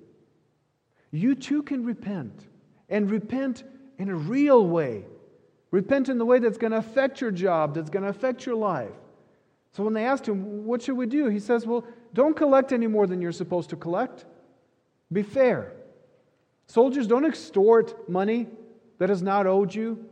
You 1.10 1.34
too 1.34 1.62
can 1.62 1.84
repent, 1.84 2.46
and 2.88 3.10
repent 3.10 3.64
in 3.98 4.08
a 4.08 4.14
real 4.14 4.66
way. 4.66 5.04
Repent 5.70 6.08
in 6.08 6.18
the 6.18 6.24
way 6.24 6.38
that's 6.38 6.58
going 6.58 6.72
to 6.72 6.78
affect 6.78 7.20
your 7.20 7.30
job, 7.30 7.74
that's 7.74 7.90
going 7.90 8.02
to 8.02 8.10
affect 8.10 8.46
your 8.46 8.56
life. 8.56 8.92
So 9.72 9.82
when 9.82 9.94
they 9.94 10.04
asked 10.04 10.26
him, 10.26 10.64
What 10.64 10.82
should 10.82 10.96
we 10.96 11.06
do? 11.06 11.28
He 11.28 11.40
says, 11.40 11.66
Well, 11.66 11.84
don't 12.14 12.36
collect 12.36 12.72
any 12.72 12.86
more 12.86 13.06
than 13.06 13.20
you're 13.20 13.32
supposed 13.32 13.70
to 13.70 13.76
collect. 13.76 14.24
Be 15.12 15.22
fair. 15.22 15.72
Soldiers, 16.66 17.06
don't 17.06 17.24
extort 17.24 18.08
money 18.08 18.48
that 18.98 19.10
is 19.10 19.22
not 19.22 19.46
owed 19.46 19.74
you. 19.74 20.04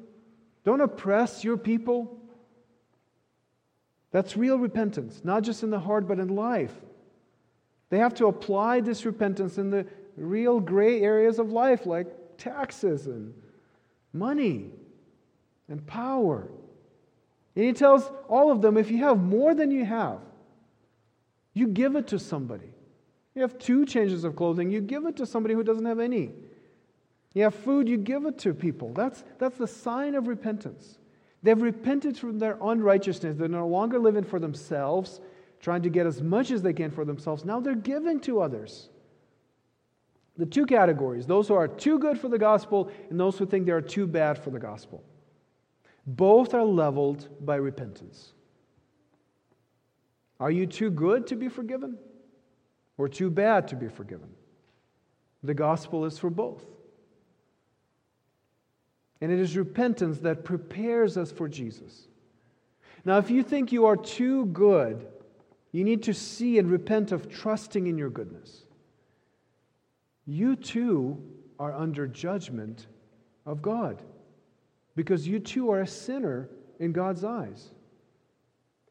Don't 0.65 0.81
oppress 0.81 1.45
your 1.45 1.57
people. 1.57 2.19
That's 4.11 4.37
real 4.37 4.59
repentance, 4.59 5.21
not 5.25 5.43
just 5.43 5.63
in 5.63 5.71
the 5.71 5.79
heart, 5.79 6.09
but 6.09 6.19
in 6.19 6.29
life. 6.29 6.73
They 7.91 7.99
have 7.99 8.15
to 8.15 8.27
apply 8.27 8.81
this 8.81 9.05
repentance 9.05 9.59
in 9.59 9.71
the 9.71 9.87
real 10.17 10.61
gray 10.61 11.03
areas 11.03 11.39
of 11.39 11.51
life, 11.51 11.87
like 11.87 12.07
taxes 12.39 13.07
and 13.07 13.35
money 14.13 14.71
and 15.69 15.87
power. 15.87 16.49
And 17.57 17.65
he 17.65 17.73
tells 17.73 18.11
all 18.29 18.51
of 18.51 18.63
them 18.63 18.77
if 18.77 18.91
you 18.91 18.99
have 18.99 19.19
more 19.19 19.55
than 19.55 19.71
you 19.71 19.85
have, 19.85 20.21
you 21.53 21.69
give 21.69 21.95
it 21.95 22.09
to 22.09 22.19
somebody. 22.19 22.73
You 23.35 23.43
have 23.43 23.59
two 23.59 23.85
changes 23.85 24.25
of 24.25 24.37
clothing, 24.37 24.71
you 24.71 24.81
give 24.81 25.07
it 25.07 25.17
to 25.17 25.27
somebody 25.27 25.55
who 25.55 25.63
doesn't 25.63 25.85
have 25.85 26.01
any. 26.01 26.31
You 27.35 27.43
have 27.43 27.55
food, 27.55 27.89
you 27.89 27.97
give 27.97 28.25
it 28.27 28.39
to 28.39 28.55
people. 28.55 28.93
That's, 28.95 29.25
that's 29.39 29.59
the 29.59 29.67
sign 29.67 30.15
of 30.15 30.29
repentance. 30.29 30.99
They've 31.43 31.61
repented 31.61 32.17
from 32.17 32.39
their 32.39 32.57
unrighteousness. 32.63 33.37
They're 33.37 33.49
no 33.49 33.67
longer 33.67 33.99
living 33.99 34.25
for 34.25 34.39
themselves, 34.39 35.21
trying 35.61 35.83
to 35.83 35.91
get 35.91 36.07
as 36.07 36.23
much 36.23 36.51
as 36.51 36.63
they 36.63 36.73
can 36.73 36.91
for 36.91 37.05
themselves. 37.05 37.45
Now 37.45 37.61
they're 37.61 37.75
giving 37.75 38.21
to 38.21 38.41
others. 38.41 38.89
The 40.37 40.47
two 40.47 40.67
categories 40.67 41.27
those 41.27 41.49
who 41.49 41.55
are 41.55 41.69
too 41.69 41.99
good 41.99 42.19
for 42.19 42.29
the 42.29 42.39
gospel 42.39 42.91
and 43.11 43.21
those 43.21 43.37
who 43.37 43.47
think 43.47 43.67
they 43.67 43.73
are 43.73 43.81
too 43.81 44.07
bad 44.07 44.39
for 44.39 44.51
the 44.51 44.59
gospel. 44.59 45.05
Both 46.07 46.55
are 46.55 46.65
leveled 46.65 47.29
by 47.45 47.57
repentance. 47.57 48.33
Are 50.41 50.51
you 50.51 50.67
too 50.67 50.91
good 50.91 51.27
to 51.29 51.37
be 51.37 51.49
forgiven 51.49 51.99
or 52.97 53.09
too 53.09 53.31
bad 53.31 53.69
to 53.69 53.77
be 53.77 53.89
forgiven? 53.89 54.31
The 55.43 55.55
gospel 55.55 56.05
is 56.05 56.19
for 56.19 56.31
both. 56.31 56.65
And 59.25 59.33
it 59.33 59.41
is 59.41 59.57
repentance 59.57 60.19
that 60.19 60.45
prepares 60.45 61.17
us 61.17 61.33
for 61.33 61.49
Jesus. 61.49 62.09
Now, 63.07 63.17
if 63.17 63.31
you 63.31 63.43
think 63.43 63.73
you 63.73 63.87
are 63.87 63.97
too 63.97 64.45
good, 64.45 65.07
you 65.73 65.83
need 65.83 66.03
to 66.03 66.13
see 66.13 66.59
and 66.59 66.71
repent 66.71 67.11
of 67.11 67.31
trusting 67.31 67.87
in 67.87 67.97
your 67.97 68.11
goodness. 68.11 68.65
You 70.27 70.57
too 70.57 71.23
are 71.59 71.73
under 71.73 72.07
judgment 72.07 72.87
of 73.47 73.63
God 73.63 74.03
because 74.95 75.27
you 75.27 75.39
too 75.39 75.71
are 75.71 75.81
a 75.81 75.87
sinner 75.87 76.51
in 76.79 76.93
God's 76.93 77.25
eyes. 77.25 77.71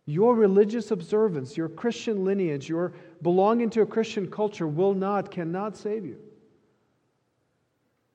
Your 0.07 0.33
religious 0.33 0.89
observance, 0.89 1.55
your 1.55 1.69
Christian 1.69 2.25
lineage, 2.25 2.67
your 2.67 2.93
belonging 3.21 3.69
to 3.69 3.81
a 3.81 3.85
Christian 3.85 4.31
culture 4.31 4.67
will 4.67 4.95
not, 4.95 5.29
cannot 5.29 5.77
save 5.77 6.03
you. 6.03 6.17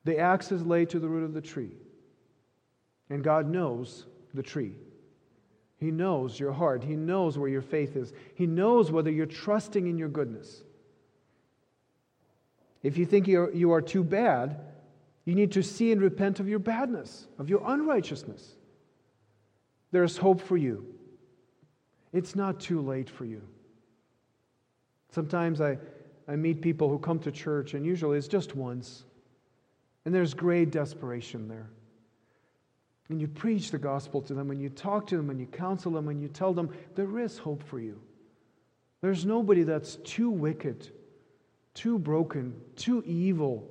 The 0.03 0.19
axe 0.19 0.51
is 0.51 0.67
laid 0.67 0.91
to 0.91 0.99
the 0.99 1.09
root 1.09 1.23
of 1.23 1.33
the 1.33 1.41
tree. 1.41 1.71
And 3.11 3.25
God 3.25 3.49
knows 3.49 4.07
the 4.35 4.43
tree. 4.43 4.73
He 5.79 5.91
knows 5.91 6.39
your 6.39 6.53
heart. 6.53 6.83
He 6.83 6.97
knows 6.97 7.39
where 7.39 7.49
your 7.49 7.63
faith 7.63 7.97
is. 7.97 8.13
He 8.35 8.47
knows 8.47 8.91
whether 8.91 9.11
you're 9.11 9.27
trusting 9.27 9.87
in 9.87 9.97
your 9.97 10.09
goodness. 10.09 10.63
If 12.83 12.99
you 12.99 13.07
think 13.07 13.27
you're, 13.27 13.53
you 13.53 13.73
are 13.73 13.81
too 13.81 14.05
bad, 14.05 14.61
you 15.25 15.35
need 15.35 15.53
to 15.53 15.63
see 15.63 15.93
and 15.93 16.01
repent 16.01 16.41
of 16.41 16.49
your 16.49 16.59
badness, 16.59 17.27
of 17.39 17.49
your 17.49 17.63
unrighteousness. 17.65 18.57
There 19.91 20.05
is 20.05 20.17
hope 20.17 20.41
for 20.41 20.57
you. 20.57 20.87
It's 22.13 22.35
not 22.35 22.61
too 22.61 22.81
late 22.81 23.09
for 23.11 23.25
you. 23.25 23.43
Sometimes 25.11 25.61
I, 25.61 25.79
I 26.27 26.37
meet 26.37 26.61
people 26.61 26.89
who 26.89 26.99
come 26.99 27.19
to 27.21 27.33
church, 27.33 27.75
and 27.75 27.85
usually 27.85 28.19
it's 28.19 28.29
just 28.29 28.55
once, 28.55 29.05
and 30.05 30.15
there's 30.15 30.35
great 30.35 30.71
desperation 30.71 31.49
there. 31.49 31.71
And 33.11 33.21
you 33.21 33.27
preach 33.27 33.71
the 33.71 33.79
gospel 33.79 34.21
to 34.23 34.35
them, 34.35 34.51
and 34.51 34.61
you 34.61 34.69
talk 34.69 35.07
to 35.09 35.17
them, 35.17 35.31
and 35.31 35.41
you 35.41 35.47
counsel 35.47 35.93
them, 35.93 36.09
and 36.09 36.21
you 36.21 36.29
tell 36.29 36.53
them 36.53 36.71
there 36.95 37.19
is 37.19 37.39
hope 37.39 37.63
for 37.63 37.81
you. 37.81 38.01
There's 39.01 39.25
nobody 39.25 39.63
that's 39.63 39.97
too 39.97 40.29
wicked, 40.31 40.91
too 41.75 41.99
broken, 41.99 42.55
too 42.77 43.03
evil 43.07 43.69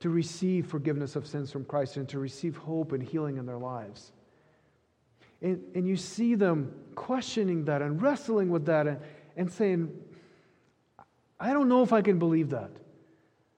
to 0.00 0.10
receive 0.10 0.66
forgiveness 0.66 1.16
of 1.16 1.26
sins 1.26 1.50
from 1.50 1.64
Christ 1.64 1.96
and 1.96 2.08
to 2.10 2.18
receive 2.18 2.56
hope 2.56 2.92
and 2.92 3.02
healing 3.02 3.38
in 3.38 3.46
their 3.46 3.58
lives. 3.58 4.12
And, 5.40 5.62
and 5.74 5.86
you 5.86 5.96
see 5.96 6.34
them 6.34 6.72
questioning 6.94 7.64
that 7.66 7.82
and 7.82 8.00
wrestling 8.00 8.50
with 8.50 8.66
that 8.66 8.86
and, 8.86 9.00
and 9.36 9.52
saying, 9.52 9.90
I 11.38 11.52
don't 11.52 11.68
know 11.68 11.82
if 11.82 11.92
I 11.92 12.02
can 12.02 12.18
believe 12.18 12.50
that. 12.50 12.70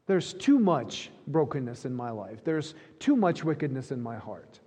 There's 0.07 0.33
too 0.33 0.59
much 0.59 1.11
brokenness 1.27 1.85
in 1.85 1.95
my 1.95 2.11
life, 2.11 2.45
there's 2.45 2.75
too 2.99 3.17
much 3.17 3.45
wickedness 3.45 3.91
in 3.91 4.01
my 4.03 4.17
heart. 4.17 4.61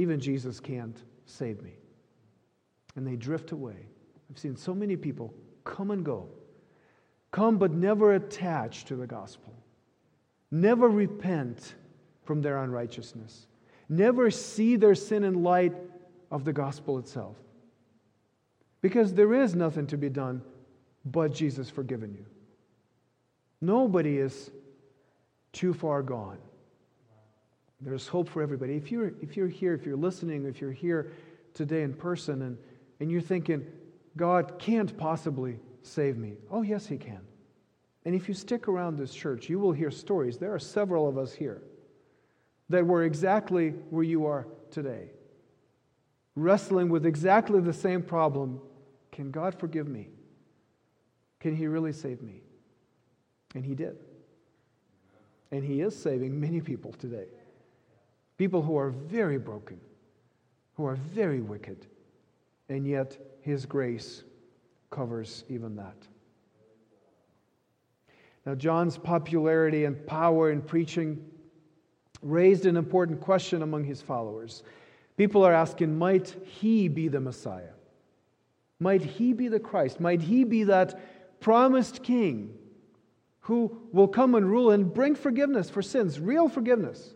Even 0.00 0.18
Jesus 0.18 0.60
can't 0.60 0.96
save 1.26 1.62
me. 1.62 1.72
And 2.96 3.06
they 3.06 3.16
drift 3.16 3.52
away. 3.52 3.86
I've 4.30 4.38
seen 4.38 4.56
so 4.56 4.74
many 4.74 4.96
people 4.96 5.34
come 5.64 5.90
and 5.90 6.04
go, 6.04 6.28
come 7.30 7.58
but 7.58 7.72
never 7.72 8.14
attached 8.14 8.88
to 8.88 8.96
the 8.96 9.06
gospel 9.06 9.54
never 10.50 10.88
repent 10.88 11.74
from 12.24 12.42
their 12.42 12.58
unrighteousness, 12.58 13.46
never 13.88 14.30
see 14.30 14.76
their 14.76 14.94
sin 14.94 15.24
in 15.24 15.42
light 15.42 15.74
of 16.30 16.44
the 16.44 16.52
gospel 16.52 16.98
itself. 16.98 17.36
Because 18.82 19.14
there 19.14 19.34
is 19.34 19.54
nothing 19.54 19.86
to 19.88 19.96
be 19.96 20.08
done 20.08 20.42
but 21.04 21.34
Jesus 21.34 21.68
forgiven 21.68 22.14
you. 22.14 22.24
Nobody 23.60 24.18
is 24.18 24.50
too 25.52 25.74
far 25.74 26.02
gone. 26.02 26.38
There's 27.80 28.06
hope 28.06 28.28
for 28.28 28.42
everybody. 28.42 28.74
If 28.74 28.92
you're, 28.92 29.12
if 29.22 29.36
you're 29.36 29.48
here, 29.48 29.74
if 29.74 29.86
you're 29.86 29.96
listening, 29.96 30.44
if 30.44 30.60
you're 30.60 30.72
here 30.72 31.12
today 31.54 31.82
in 31.82 31.94
person 31.94 32.42
and, 32.42 32.58
and 33.00 33.10
you're 33.10 33.22
thinking, 33.22 33.66
God 34.16 34.58
can't 34.58 34.94
possibly 34.98 35.58
save 35.82 36.18
me. 36.18 36.34
Oh, 36.50 36.62
yes, 36.62 36.86
He 36.86 36.98
can. 36.98 37.20
And 38.04 38.14
if 38.14 38.28
you 38.28 38.34
stick 38.34 38.68
around 38.68 38.98
this 38.98 39.14
church, 39.14 39.48
you 39.48 39.58
will 39.58 39.72
hear 39.72 39.90
stories. 39.90 40.36
There 40.36 40.54
are 40.54 40.58
several 40.58 41.08
of 41.08 41.16
us 41.16 41.32
here 41.32 41.62
that 42.68 42.86
were 42.86 43.04
exactly 43.04 43.70
where 43.90 44.04
you 44.04 44.26
are 44.26 44.46
today, 44.70 45.10
wrestling 46.36 46.88
with 46.88 47.06
exactly 47.06 47.60
the 47.60 47.72
same 47.72 48.02
problem. 48.02 48.60
Can 49.10 49.30
God 49.30 49.58
forgive 49.58 49.88
me? 49.88 50.08
Can 51.40 51.56
He 51.56 51.66
really 51.66 51.92
save 51.92 52.22
me? 52.22 52.42
And 53.54 53.64
He 53.64 53.74
did. 53.74 53.96
And 55.50 55.64
He 55.64 55.80
is 55.80 56.00
saving 56.00 56.38
many 56.38 56.60
people 56.60 56.92
today. 56.92 57.26
People 58.40 58.62
who 58.62 58.78
are 58.78 58.88
very 58.88 59.36
broken, 59.36 59.78
who 60.74 60.86
are 60.86 60.94
very 60.94 61.42
wicked, 61.42 61.84
and 62.70 62.86
yet 62.86 63.18
His 63.42 63.66
grace 63.66 64.22
covers 64.88 65.44
even 65.50 65.76
that. 65.76 65.98
Now, 68.46 68.54
John's 68.54 68.96
popularity 68.96 69.84
and 69.84 70.06
power 70.06 70.50
in 70.50 70.62
preaching 70.62 71.22
raised 72.22 72.64
an 72.64 72.78
important 72.78 73.20
question 73.20 73.60
among 73.60 73.84
his 73.84 74.00
followers. 74.00 74.62
People 75.18 75.44
are 75.44 75.52
asking, 75.52 75.98
might 75.98 76.34
he 76.46 76.88
be 76.88 77.08
the 77.08 77.20
Messiah? 77.20 77.74
Might 78.78 79.02
he 79.02 79.34
be 79.34 79.48
the 79.48 79.60
Christ? 79.60 80.00
Might 80.00 80.22
he 80.22 80.44
be 80.44 80.64
that 80.64 81.40
promised 81.40 82.02
king 82.02 82.54
who 83.40 83.82
will 83.92 84.08
come 84.08 84.34
and 84.34 84.50
rule 84.50 84.70
and 84.70 84.94
bring 84.94 85.14
forgiveness 85.14 85.68
for 85.68 85.82
sins, 85.82 86.18
real 86.18 86.48
forgiveness, 86.48 87.12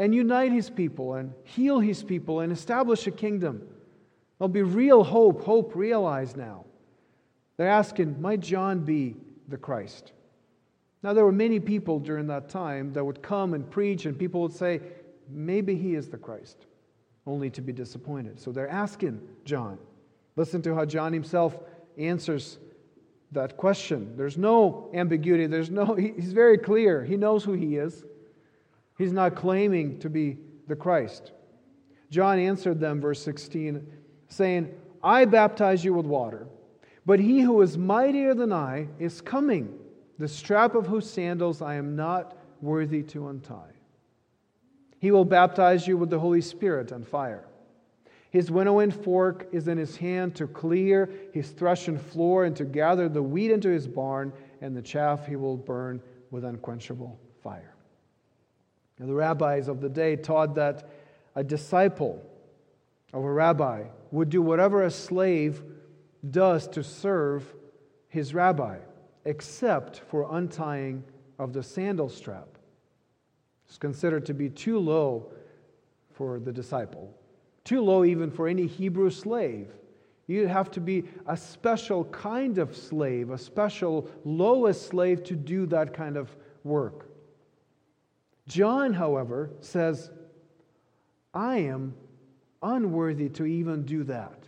and 0.00 0.14
unite 0.14 0.50
his 0.50 0.70
people 0.70 1.12
and 1.12 1.34
heal 1.44 1.78
his 1.78 2.02
people 2.02 2.40
and 2.40 2.50
establish 2.50 3.06
a 3.06 3.10
kingdom? 3.10 3.60
There'll 4.38 4.48
be 4.48 4.62
real 4.62 5.04
hope, 5.04 5.42
hope 5.44 5.76
realized 5.76 6.38
now. 6.38 6.64
They're 7.58 7.68
asking, 7.68 8.18
might 8.18 8.40
John 8.40 8.80
be 8.80 9.14
the 9.48 9.58
Christ. 9.58 10.12
Now, 11.02 11.12
there 11.12 11.26
were 11.26 11.32
many 11.32 11.60
people 11.60 11.98
during 11.98 12.26
that 12.28 12.48
time 12.48 12.94
that 12.94 13.04
would 13.04 13.22
come 13.22 13.52
and 13.52 13.70
preach, 13.70 14.06
and 14.06 14.18
people 14.18 14.40
would 14.40 14.54
say, 14.54 14.80
maybe 15.28 15.76
he 15.76 15.94
is 15.94 16.08
the 16.08 16.16
Christ, 16.16 16.64
only 17.26 17.50
to 17.50 17.60
be 17.60 17.72
disappointed. 17.72 18.40
So 18.40 18.52
they're 18.52 18.70
asking 18.70 19.20
John. 19.44 19.78
Listen 20.36 20.62
to 20.62 20.74
how 20.74 20.86
John 20.86 21.12
himself 21.12 21.58
answers 21.98 22.58
that 23.32 23.58
question. 23.58 24.16
There's 24.16 24.38
no 24.38 24.90
ambiguity. 24.94 25.46
There's 25.46 25.70
no, 25.70 25.94
he's 25.94 26.32
very 26.32 26.56
clear. 26.56 27.04
He 27.04 27.18
knows 27.18 27.44
who 27.44 27.52
he 27.52 27.76
is. 27.76 28.02
He's 29.00 29.14
not 29.14 29.34
claiming 29.34 29.98
to 30.00 30.10
be 30.10 30.36
the 30.68 30.76
Christ. 30.76 31.32
John 32.10 32.38
answered 32.38 32.80
them, 32.80 33.00
verse 33.00 33.22
16, 33.22 33.86
saying, 34.28 34.74
I 35.02 35.24
baptize 35.24 35.82
you 35.82 35.94
with 35.94 36.04
water. 36.04 36.46
But 37.06 37.18
he 37.18 37.40
who 37.40 37.62
is 37.62 37.78
mightier 37.78 38.34
than 38.34 38.52
I 38.52 38.88
is 38.98 39.22
coming, 39.22 39.78
the 40.18 40.28
strap 40.28 40.74
of 40.74 40.86
whose 40.86 41.08
sandals 41.08 41.62
I 41.62 41.76
am 41.76 41.96
not 41.96 42.36
worthy 42.60 43.02
to 43.04 43.28
untie. 43.28 43.72
He 44.98 45.10
will 45.10 45.24
baptize 45.24 45.88
you 45.88 45.96
with 45.96 46.10
the 46.10 46.20
Holy 46.20 46.42
Spirit 46.42 46.92
and 46.92 47.08
fire. 47.08 47.46
His 48.28 48.50
winnowing 48.50 48.90
fork 48.90 49.48
is 49.50 49.66
in 49.66 49.78
his 49.78 49.96
hand 49.96 50.34
to 50.34 50.46
clear 50.46 51.08
his 51.32 51.48
threshing 51.52 51.96
floor 51.96 52.44
and 52.44 52.54
to 52.56 52.66
gather 52.66 53.08
the 53.08 53.22
wheat 53.22 53.50
into 53.50 53.70
his 53.70 53.88
barn, 53.88 54.30
and 54.60 54.76
the 54.76 54.82
chaff 54.82 55.26
he 55.26 55.36
will 55.36 55.56
burn 55.56 56.02
with 56.30 56.44
unquenchable 56.44 57.18
fire. 57.42 57.74
Now, 59.00 59.06
the 59.06 59.14
rabbis 59.14 59.66
of 59.66 59.80
the 59.80 59.88
day 59.88 60.14
taught 60.14 60.54
that 60.56 60.86
a 61.34 61.42
disciple 61.42 62.22
of 63.14 63.24
a 63.24 63.32
rabbi 63.32 63.84
would 64.10 64.28
do 64.28 64.42
whatever 64.42 64.84
a 64.84 64.90
slave 64.90 65.62
does 66.30 66.68
to 66.68 66.84
serve 66.84 67.54
his 68.08 68.34
rabbi, 68.34 68.76
except 69.24 70.00
for 70.10 70.28
untying 70.36 71.02
of 71.38 71.54
the 71.54 71.62
sandal 71.62 72.10
strap. 72.10 72.46
It's 73.66 73.78
considered 73.78 74.26
to 74.26 74.34
be 74.34 74.50
too 74.50 74.78
low 74.78 75.32
for 76.12 76.38
the 76.38 76.52
disciple, 76.52 77.16
too 77.64 77.80
low 77.80 78.04
even 78.04 78.30
for 78.30 78.48
any 78.48 78.66
Hebrew 78.66 79.08
slave. 79.08 79.68
You'd 80.26 80.48
have 80.48 80.70
to 80.72 80.80
be 80.80 81.04
a 81.26 81.38
special 81.38 82.04
kind 82.06 82.58
of 82.58 82.76
slave, 82.76 83.30
a 83.30 83.38
special 83.38 84.10
lowest 84.24 84.88
slave 84.88 85.24
to 85.24 85.36
do 85.36 85.64
that 85.66 85.94
kind 85.94 86.18
of 86.18 86.36
work. 86.64 87.09
John, 88.50 88.92
however, 88.92 89.52
says, 89.60 90.10
I 91.32 91.58
am 91.58 91.94
unworthy 92.60 93.28
to 93.28 93.46
even 93.46 93.84
do 93.84 94.02
that. 94.04 94.42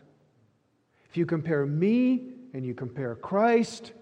If 1.09 1.17
you 1.17 1.25
compare 1.25 1.65
me 1.65 2.33
and 2.53 2.67
you 2.67 2.75
compare 2.75 3.15
Christ, 3.15 3.93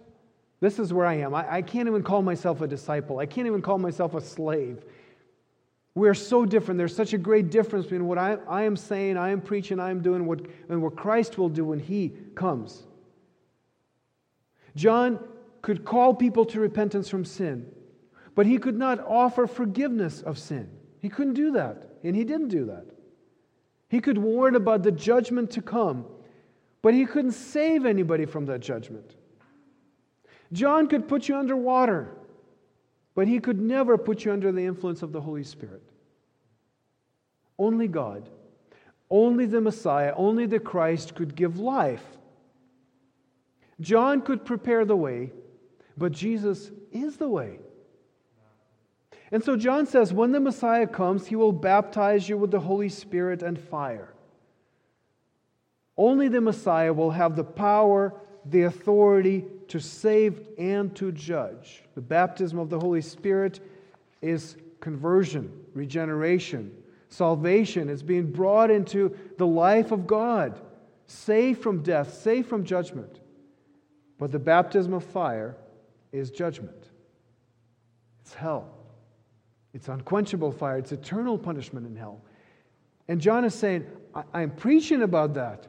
this 0.61 0.79
is 0.79 0.91
where 0.91 1.05
I 1.05 1.17
am. 1.17 1.35
I, 1.35 1.57
I, 1.57 1.61
can't 1.61 1.87
even 1.87 2.03
call 2.03 2.23
myself 2.23 2.63
a 2.63 2.67
disciple. 2.67 3.19
I 3.19 3.27
can't 3.27 3.47
even 3.47 3.61
call 3.61 3.77
myself 3.77 4.15
a 4.15 4.23
slave. 4.23 4.83
We're 5.95 6.15
so 6.15 6.47
different. 6.47 6.79
There's 6.79 6.97
such 6.97 7.13
a 7.13 7.19
great 7.19 7.51
difference 7.51 7.85
between 7.85 8.07
what 8.07 8.17
I, 8.17 8.39
I 8.49 8.63
am 8.63 8.79
saying, 8.79 9.19
I 9.19 9.29
am 9.29 9.43
preaching, 9.43 9.79
I 9.79 9.91
am 9.91 10.01
doing, 10.01 10.25
what, 10.25 10.41
and 10.71 10.81
what 10.83 10.97
Christ 10.97 11.37
will 11.37 11.51
do 11.51 11.67
when 11.67 11.79
He 11.79 12.15
comes. 12.35 12.85
John 14.75 15.19
could 15.61 15.85
call 15.85 16.15
people 16.15 16.47
to 16.47 16.59
repentance 16.59 17.11
from 17.11 17.27
sin, 17.27 17.71
but 18.41 18.47
he 18.47 18.57
could 18.57 18.79
not 18.79 18.99
offer 19.01 19.47
forgiveness 19.47 20.23
of 20.23 20.39
sin. 20.39 20.67
He 20.99 21.11
couldn't 21.11 21.35
do 21.35 21.51
that, 21.51 21.91
and 22.03 22.17
he 22.17 22.25
didn't 22.25 22.49
do 22.49 22.65
that. 22.65 22.87
He 23.91 24.01
could 24.01 24.17
warn 24.17 24.57
about 24.57 24.83
the 24.83 24.91
judgment 24.91 25.51
to 25.51 25.61
come, 25.61 26.07
but 26.81 26.95
he 26.95 27.05
couldn't 27.05 27.33
save 27.33 27.85
anybody 27.85 28.25
from 28.25 28.47
that 28.47 28.61
judgment. 28.61 29.15
John 30.55 30.87
could 30.87 31.07
put 31.07 31.29
you 31.29 31.37
under 31.37 31.55
water, 31.55 32.17
but 33.15 33.29
he 33.29 33.41
could 33.41 33.61
never 33.61 33.99
put 33.99 34.25
you 34.25 34.33
under 34.33 34.51
the 34.53 34.65
influence 34.65 35.03
of 35.03 35.13
the 35.13 35.21
Holy 35.21 35.45
Spirit. 35.45 35.83
Only 37.59 37.89
God, 37.89 38.27
only 39.11 39.45
the 39.45 39.61
Messiah, 39.61 40.15
only 40.17 40.47
the 40.47 40.61
Christ 40.61 41.15
could 41.15 41.37
give 41.37 41.59
life. 41.59 42.07
John 43.83 44.23
could 44.23 44.47
prepare 44.47 44.87
the 44.87 44.97
way, 44.97 45.31
but 45.99 46.13
Jesus 46.13 46.71
is 46.91 47.19
the 47.19 47.29
way. 47.29 47.59
And 49.33 49.45
so 49.45 49.57
John 49.57 49.87
says, 49.87 50.13
when 50.13 50.33
the 50.33 50.41
Messiah 50.41 50.87
comes, 50.87 51.27
he 51.27 51.37
will 51.37 51.53
baptize 51.53 52.29
you 52.29 52.37
with 52.37 52.51
the 52.51 52.61
Holy 52.61 52.89
Spirit 52.89 53.43
and 53.43 53.59
fire. 53.59 54.13
Only 55.97 56.29
the 56.29 56.41
Messiah 56.41 56.93
will 56.93 57.13
have 57.13 57.37
the 57.37 57.45
power, 57.45 58.15
the 58.45 58.63
authority 58.63 59.45
to 59.69 59.79
save 59.79 60.49
and 60.59 60.95
to 60.97 61.13
judge. 61.13 61.85
The 61.95 62.01
baptism 62.01 62.59
of 62.59 62.71
the 62.71 62.81
Holy 62.81 63.03
Spirit 63.03 63.61
is 64.21 64.57
conversion, 64.81 65.53
regeneration, 65.75 66.75
salvation. 67.09 67.89
It's 67.89 68.03
being 68.03 68.33
brought 68.33 68.71
into 68.71 69.17
the 69.39 69.47
life 69.47 69.93
of 69.93 70.07
God, 70.07 70.61
saved 71.07 71.63
from 71.63 71.83
death, 71.83 72.15
saved 72.15 72.49
from 72.49 72.65
judgment. 72.65 73.21
But 74.19 74.33
the 74.33 74.39
baptism 74.39 74.93
of 74.93 75.05
fire 75.05 75.57
is 76.13 76.31
judgment, 76.31 76.91
it's 78.23 78.35
hell. 78.35 78.80
It's 79.73 79.89
unquenchable 79.89 80.53
fire, 80.53 80.79
it's 80.79 80.93
eternal 80.93 81.39
punishment 81.39 81.87
in 81.87 81.97
hell. 81.97 82.21
And 83.09 83.21
John 83.21 83.45
is 83.45 83.55
saying, 83.55 83.87
I- 84.15 84.43
am 84.43 84.51
preaching 84.51 85.03
about 85.03 85.35
that. 85.35 85.69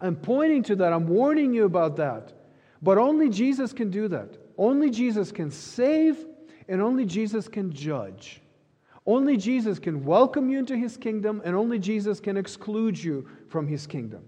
I'm 0.00 0.16
pointing 0.16 0.62
to 0.64 0.76
that. 0.76 0.92
I'm 0.92 1.06
warning 1.06 1.52
you 1.52 1.64
about 1.64 1.96
that. 1.96 2.32
But 2.82 2.98
only 2.98 3.30
Jesus 3.30 3.72
can 3.72 3.90
do 3.90 4.08
that. 4.08 4.36
Only 4.58 4.90
Jesus 4.90 5.32
can 5.32 5.50
save, 5.50 6.24
and 6.68 6.80
only 6.80 7.04
Jesus 7.04 7.48
can 7.48 7.72
judge. 7.72 8.40
Only 9.06 9.36
Jesus 9.36 9.78
can 9.78 10.04
welcome 10.04 10.48
you 10.48 10.58
into 10.58 10.76
his 10.76 10.96
kingdom, 10.96 11.42
and 11.44 11.54
only 11.54 11.78
Jesus 11.78 12.20
can 12.20 12.36
exclude 12.36 13.02
you 13.02 13.28
from 13.48 13.66
his 13.66 13.86
kingdom. 13.86 14.24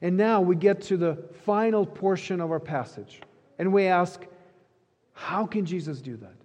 And 0.00 0.16
now 0.16 0.40
we 0.40 0.56
get 0.56 0.80
to 0.82 0.96
the 0.96 1.16
final 1.44 1.84
portion 1.84 2.40
of 2.40 2.50
our 2.50 2.60
passage, 2.60 3.20
and 3.58 3.72
we 3.72 3.86
ask, 3.86 4.24
how 5.12 5.46
can 5.46 5.64
Jesus 5.64 6.00
do 6.00 6.16
that? 6.18 6.37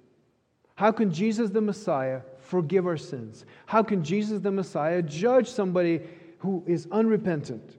How 0.75 0.91
can 0.91 1.11
Jesus 1.11 1.49
the 1.51 1.61
Messiah 1.61 2.21
forgive 2.39 2.87
our 2.87 2.97
sins? 2.97 3.45
How 3.65 3.83
can 3.83 4.03
Jesus 4.03 4.41
the 4.41 4.51
Messiah 4.51 5.01
judge 5.01 5.49
somebody 5.49 6.01
who 6.39 6.63
is 6.65 6.87
unrepentant? 6.91 7.77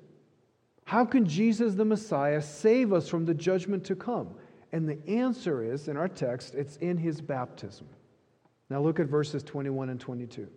How 0.84 1.04
can 1.04 1.26
Jesus 1.26 1.74
the 1.74 1.84
Messiah 1.84 2.40
save 2.40 2.92
us 2.92 3.08
from 3.08 3.24
the 3.24 3.34
judgment 3.34 3.84
to 3.84 3.96
come? 3.96 4.34
And 4.72 4.88
the 4.88 4.98
answer 5.08 5.62
is 5.62 5.88
in 5.88 5.96
our 5.96 6.08
text, 6.08 6.54
it's 6.54 6.76
in 6.76 6.96
his 6.96 7.20
baptism. 7.20 7.88
Now 8.70 8.80
look 8.80 9.00
at 9.00 9.06
verses 9.06 9.42
21 9.42 9.90
and 9.90 10.00
22. 10.00 10.48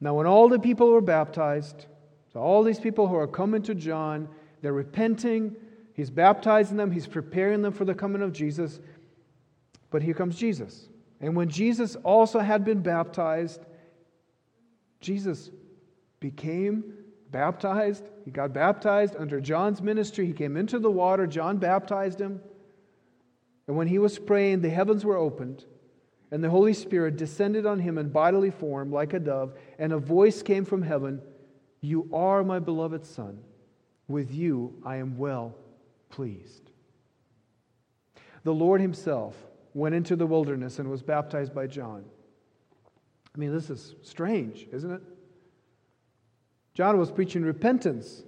Now, 0.00 0.14
when 0.14 0.26
all 0.26 0.48
the 0.48 0.58
people 0.58 0.90
were 0.90 1.00
baptized, 1.00 1.86
so 2.32 2.40
all 2.40 2.62
these 2.62 2.78
people 2.78 3.08
who 3.08 3.16
are 3.16 3.26
coming 3.26 3.62
to 3.62 3.74
John, 3.74 4.28
they're 4.60 4.72
repenting, 4.72 5.56
he's 5.94 6.10
baptizing 6.10 6.76
them, 6.76 6.90
he's 6.90 7.06
preparing 7.06 7.62
them 7.62 7.72
for 7.72 7.84
the 7.84 7.94
coming 7.94 8.22
of 8.22 8.32
Jesus. 8.32 8.78
But 9.90 10.02
here 10.02 10.14
comes 10.14 10.36
Jesus. 10.36 10.88
And 11.20 11.34
when 11.34 11.48
Jesus 11.48 11.96
also 11.96 12.40
had 12.40 12.64
been 12.64 12.82
baptized, 12.82 13.64
Jesus 15.00 15.50
became 16.20 16.94
baptized. 17.30 18.08
He 18.24 18.30
got 18.30 18.52
baptized 18.52 19.16
under 19.18 19.40
John's 19.40 19.82
ministry. 19.82 20.26
He 20.26 20.32
came 20.32 20.56
into 20.56 20.78
the 20.78 20.90
water. 20.90 21.26
John 21.26 21.58
baptized 21.58 22.20
him. 22.20 22.40
And 23.66 23.76
when 23.76 23.88
he 23.88 23.98
was 23.98 24.18
praying, 24.18 24.60
the 24.60 24.70
heavens 24.70 25.04
were 25.04 25.16
opened, 25.16 25.64
and 26.30 26.42
the 26.42 26.50
Holy 26.50 26.72
Spirit 26.72 27.16
descended 27.16 27.66
on 27.66 27.80
him 27.80 27.98
in 27.98 28.10
bodily 28.10 28.50
form 28.50 28.92
like 28.92 29.12
a 29.12 29.18
dove, 29.18 29.54
and 29.78 29.92
a 29.92 29.98
voice 29.98 30.42
came 30.42 30.64
from 30.64 30.82
heaven 30.82 31.20
You 31.80 32.08
are 32.12 32.44
my 32.44 32.58
beloved 32.58 33.04
Son. 33.04 33.38
With 34.08 34.32
you 34.32 34.74
I 34.84 34.96
am 34.96 35.18
well 35.18 35.56
pleased. 36.10 36.70
The 38.44 38.54
Lord 38.54 38.80
Himself 38.80 39.34
went 39.76 39.94
into 39.94 40.16
the 40.16 40.26
wilderness 40.26 40.78
and 40.78 40.88
was 40.88 41.02
baptized 41.02 41.54
by 41.54 41.66
John. 41.66 42.02
I 43.34 43.38
mean, 43.38 43.52
this 43.52 43.68
is 43.68 43.94
strange, 44.00 44.66
isn't 44.72 44.90
it? 44.90 45.02
John 46.72 46.98
was 46.98 47.10
preaching 47.10 47.42
repentance, 47.42 48.22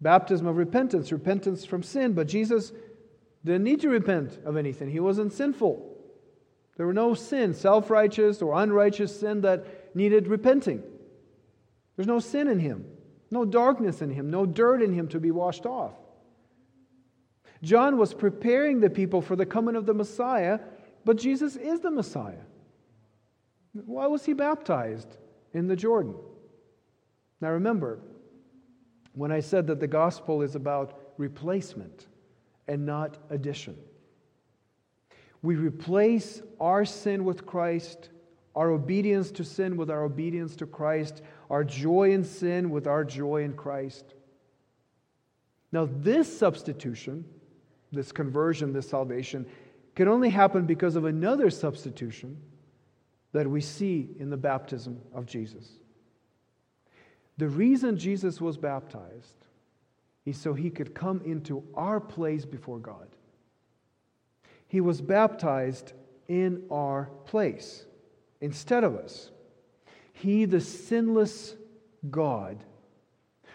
baptism 0.00 0.46
of 0.46 0.56
repentance, 0.56 1.12
repentance 1.12 1.66
from 1.66 1.82
sin, 1.82 2.14
but 2.14 2.28
Jesus 2.28 2.72
didn't 3.44 3.64
need 3.64 3.82
to 3.82 3.90
repent 3.90 4.38
of 4.46 4.56
anything. 4.56 4.90
He 4.90 5.00
wasn't 5.00 5.34
sinful. 5.34 5.86
There 6.78 6.86
were 6.86 6.94
no 6.94 7.12
sin, 7.12 7.52
self 7.52 7.90
righteous 7.90 8.40
or 8.40 8.58
unrighteous 8.58 9.20
sin 9.20 9.42
that 9.42 9.94
needed 9.94 10.28
repenting. 10.28 10.82
There's 11.96 12.08
no 12.08 12.20
sin 12.20 12.48
in 12.48 12.58
him, 12.58 12.86
no 13.30 13.44
darkness 13.44 14.00
in 14.00 14.10
him, 14.10 14.30
no 14.30 14.46
dirt 14.46 14.80
in 14.80 14.94
him 14.94 15.08
to 15.08 15.20
be 15.20 15.30
washed 15.30 15.66
off. 15.66 15.92
John 17.62 17.98
was 17.98 18.14
preparing 18.14 18.80
the 18.80 18.90
people 18.90 19.20
for 19.20 19.36
the 19.36 19.46
coming 19.46 19.74
of 19.74 19.86
the 19.86 19.94
Messiah, 19.94 20.60
but 21.04 21.16
Jesus 21.16 21.56
is 21.56 21.80
the 21.80 21.90
Messiah. 21.90 22.44
Why 23.72 24.06
was 24.06 24.24
he 24.24 24.32
baptized 24.32 25.16
in 25.52 25.66
the 25.66 25.76
Jordan? 25.76 26.14
Now 27.40 27.50
remember, 27.50 28.00
when 29.12 29.32
I 29.32 29.40
said 29.40 29.66
that 29.66 29.80
the 29.80 29.86
gospel 29.86 30.42
is 30.42 30.54
about 30.54 31.12
replacement 31.16 32.06
and 32.68 32.86
not 32.86 33.18
addition, 33.30 33.76
we 35.42 35.56
replace 35.56 36.42
our 36.60 36.84
sin 36.84 37.24
with 37.24 37.46
Christ, 37.46 38.10
our 38.54 38.70
obedience 38.70 39.30
to 39.32 39.44
sin 39.44 39.76
with 39.76 39.90
our 39.90 40.04
obedience 40.04 40.56
to 40.56 40.66
Christ, 40.66 41.22
our 41.50 41.64
joy 41.64 42.12
in 42.12 42.24
sin 42.24 42.70
with 42.70 42.86
our 42.86 43.04
joy 43.04 43.42
in 43.42 43.54
Christ. 43.54 44.14
Now, 45.70 45.88
this 45.90 46.38
substitution 46.38 47.24
this 47.92 48.12
conversion, 48.12 48.72
this 48.72 48.88
salvation, 48.88 49.46
can 49.94 50.08
only 50.08 50.30
happen 50.30 50.66
because 50.66 50.96
of 50.96 51.04
another 51.04 51.50
substitution 51.50 52.36
that 53.32 53.48
we 53.48 53.60
see 53.60 54.10
in 54.18 54.30
the 54.30 54.36
baptism 54.36 55.00
of 55.12 55.26
Jesus. 55.26 55.68
The 57.36 57.48
reason 57.48 57.96
Jesus 57.96 58.40
was 58.40 58.56
baptized 58.56 59.46
is 60.24 60.36
so 60.36 60.54
he 60.54 60.70
could 60.70 60.94
come 60.94 61.20
into 61.24 61.62
our 61.74 62.00
place 62.00 62.44
before 62.44 62.78
God. 62.78 63.08
He 64.66 64.80
was 64.80 65.00
baptized 65.00 65.92
in 66.28 66.64
our 66.70 67.10
place. 67.24 67.86
instead 68.40 68.84
of 68.84 68.94
us. 68.94 69.30
He, 70.12 70.44
the 70.44 70.60
sinless 70.60 71.54
God, 72.10 72.64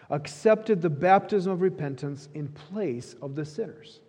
accepted 0.10 0.82
the 0.82 0.90
baptism 0.90 1.52
of 1.52 1.62
repentance 1.62 2.30
in 2.34 2.50
place 2.50 3.16
of 3.22 3.36
the 3.36 3.46
sinners. 3.46 4.02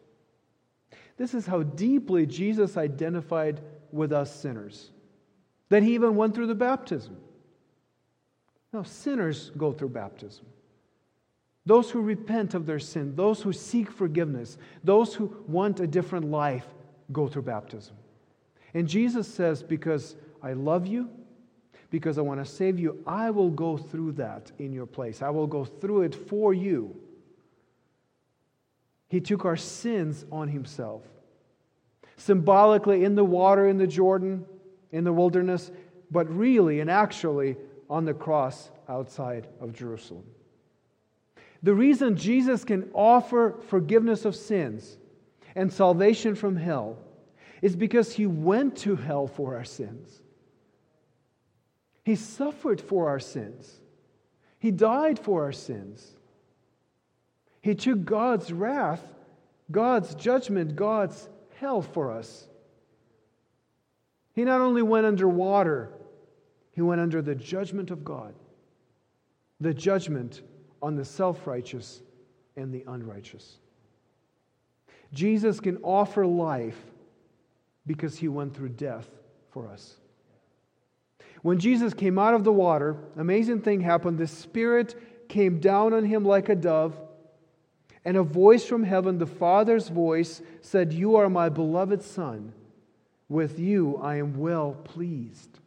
This 1.17 1.35
is 1.35 1.47
how 1.47 1.63
deeply 1.63 2.27
Jesus 2.27 2.77
identified 2.77 3.61
with 3.93 4.13
us 4.13 4.35
sinners, 4.35 4.91
that 5.69 5.83
he 5.83 5.95
even 5.95 6.17
went 6.17 6.35
through 6.35 6.49
the 6.49 6.55
baptism. 6.55 7.17
Now, 8.73 8.83
sinners 8.83 9.53
go 9.57 9.73
through 9.73 9.91
baptism. 9.91 10.45
Those 11.67 11.91
who 11.91 12.01
repent 12.01 12.55
of 12.55 12.67
their 12.67 12.81
sin, 12.81 13.15
those 13.15 13.41
who 13.41 13.53
seek 13.53 13.91
forgiveness, 13.91 14.59
those 14.83 15.15
who 15.15 15.35
want 15.47 15.81
a 15.81 15.87
different 15.87 16.27
life 16.27 16.67
go 17.13 17.29
through 17.29 17.43
baptism. 17.43 17.95
And 18.75 18.89
Jesus 18.89 19.33
says, 19.33 19.63
Because 19.63 20.17
I 20.43 20.53
love 20.53 20.87
you, 20.87 21.09
because 21.91 22.19
I 22.19 22.23
want 22.23 22.45
to 22.45 22.51
save 22.51 22.79
you, 22.79 23.03
I 23.07 23.31
will 23.31 23.51
go 23.51 23.77
through 23.79 24.13
that 24.13 24.51
in 24.59 24.73
your 24.73 24.87
place. 24.87 25.23
I 25.23 25.31
will 25.31 25.47
go 25.47 25.65
through 25.65 26.03
it 26.03 26.15
for 26.15 26.53
you. 26.53 26.95
He 29.15 29.21
took 29.21 29.45
our 29.45 29.57
sins 29.57 30.25
on 30.33 30.49
himself. 30.49 31.03
Symbolically, 32.17 33.05
in 33.05 33.15
the 33.15 33.25
water 33.25 33.69
in 33.69 33.79
the 33.79 33.87
Jordan, 33.87 34.45
in 34.91 35.05
the 35.05 35.13
wilderness, 35.13 35.71
but 36.11 36.29
really 36.37 36.81
and 36.81 36.91
actually 36.91 37.55
on 37.89 38.07
the 38.07 38.13
cross 38.13 38.73
outside 38.89 39.47
of 39.61 39.73
Jerusalem. 39.73 40.25
The 41.63 41.75
reason 41.75 42.17
Jesus 42.17 42.65
can 42.65 42.91
offer 42.93 43.55
forgiveness 43.69 44.25
of 44.25 44.35
sins 44.35 44.99
and 45.55 45.73
salvation 45.73 46.35
from 46.35 46.57
hell 46.57 46.99
is 47.63 47.77
because 47.77 48.13
he 48.13 48.27
went 48.27 48.77
to 48.79 48.97
hell 48.97 49.29
for 49.29 49.55
our 49.55 49.65
sins. 49.65 50.23
He 52.05 52.17
suffered 52.17 52.81
for 52.81 53.09
our 53.09 53.21
sins. 53.21 53.79
He 54.59 54.73
died 54.73 55.21
for 55.21 55.45
our 55.45 55.53
sins. 55.53 56.17
He 57.65 57.75
took 57.75 58.05
God's 58.05 58.53
wrath, 58.53 59.03
God's 59.71 60.15
judgment, 60.15 60.77
God's 60.77 61.31
hell 61.57 61.81
for 61.81 62.13
us. 62.13 62.47
He 64.35 64.45
not 64.45 64.61
only 64.61 64.83
went 64.83 65.07
under 65.07 65.27
water, 65.27 65.91
he 66.73 66.83
went 66.83 67.01
under 67.01 67.23
the 67.23 67.35
judgment 67.35 67.91
of 67.91 68.05
God, 68.05 68.35
the 69.61 69.73
judgment 69.73 70.43
on 70.83 70.95
the 70.95 71.07
self 71.07 71.47
righteous 71.47 72.03
and 72.55 72.71
the 72.71 72.85
unrighteous. 72.87 73.57
Jesus 75.15 75.59
can 75.59 75.79
offer 75.79 76.27
life 76.27 76.79
because 77.87 78.19
he 78.19 78.29
went 78.29 78.55
through 78.55 78.69
death 78.69 79.09
for 79.53 79.71
us. 79.71 79.97
When 81.41 81.59
Jesus 81.59 81.95
came 81.95 82.19
out 82.19 82.35
of 82.35 82.45
the 82.45 82.53
water, 82.53 82.99
amazing 83.17 83.63
thing 83.63 83.81
happened. 83.81 84.19
The 84.19 84.27
Spirit 84.27 85.31
came 85.31 85.61
down 85.61 85.95
on 85.95 86.05
him 86.05 86.27
like 86.27 86.51
a 86.51 86.55
dove, 86.55 86.95
and 88.05 88.17
a 88.17 88.23
voice 88.23 88.65
from 88.65 88.85
heaven, 88.85 89.19
the 89.19 89.27
Father's 89.27 89.89
voice, 89.89 90.43
said, 90.61 90.93
You 90.93 91.17
are 91.17 91.31
my 91.31 91.49
beloved 91.49 92.03
Son. 92.03 92.53
With 93.29 93.59
you 93.59 93.97
I 94.03 94.17
am 94.17 94.39
well 94.39 94.73
pleased. 94.85 95.59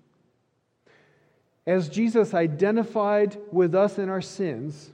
As 1.65 1.89
Jesus 1.89 2.33
identified 2.33 3.37
with 3.51 3.75
us 3.75 3.97
in 3.97 4.09
our 4.09 4.21
sins, 4.21 4.91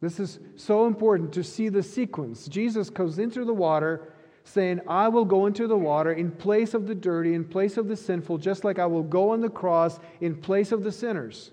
this 0.00 0.20
is 0.20 0.38
so 0.56 0.86
important 0.86 1.32
to 1.34 1.42
see 1.42 1.68
the 1.68 1.82
sequence. 1.82 2.46
Jesus 2.46 2.88
goes 2.88 3.18
into 3.18 3.44
the 3.44 3.52
water 3.52 4.12
saying, 4.44 4.80
I 4.88 5.08
will 5.08 5.24
go 5.24 5.46
into 5.46 5.66
the 5.66 5.76
water 5.76 6.12
in 6.12 6.30
place 6.30 6.72
of 6.72 6.86
the 6.86 6.94
dirty, 6.94 7.34
in 7.34 7.44
place 7.44 7.76
of 7.76 7.88
the 7.88 7.96
sinful, 7.96 8.38
just 8.38 8.64
like 8.64 8.78
I 8.78 8.86
will 8.86 9.02
go 9.02 9.30
on 9.30 9.40
the 9.40 9.50
cross 9.50 9.98
in 10.20 10.36
place 10.36 10.72
of 10.72 10.82
the 10.82 10.92
sinners. 10.92 11.50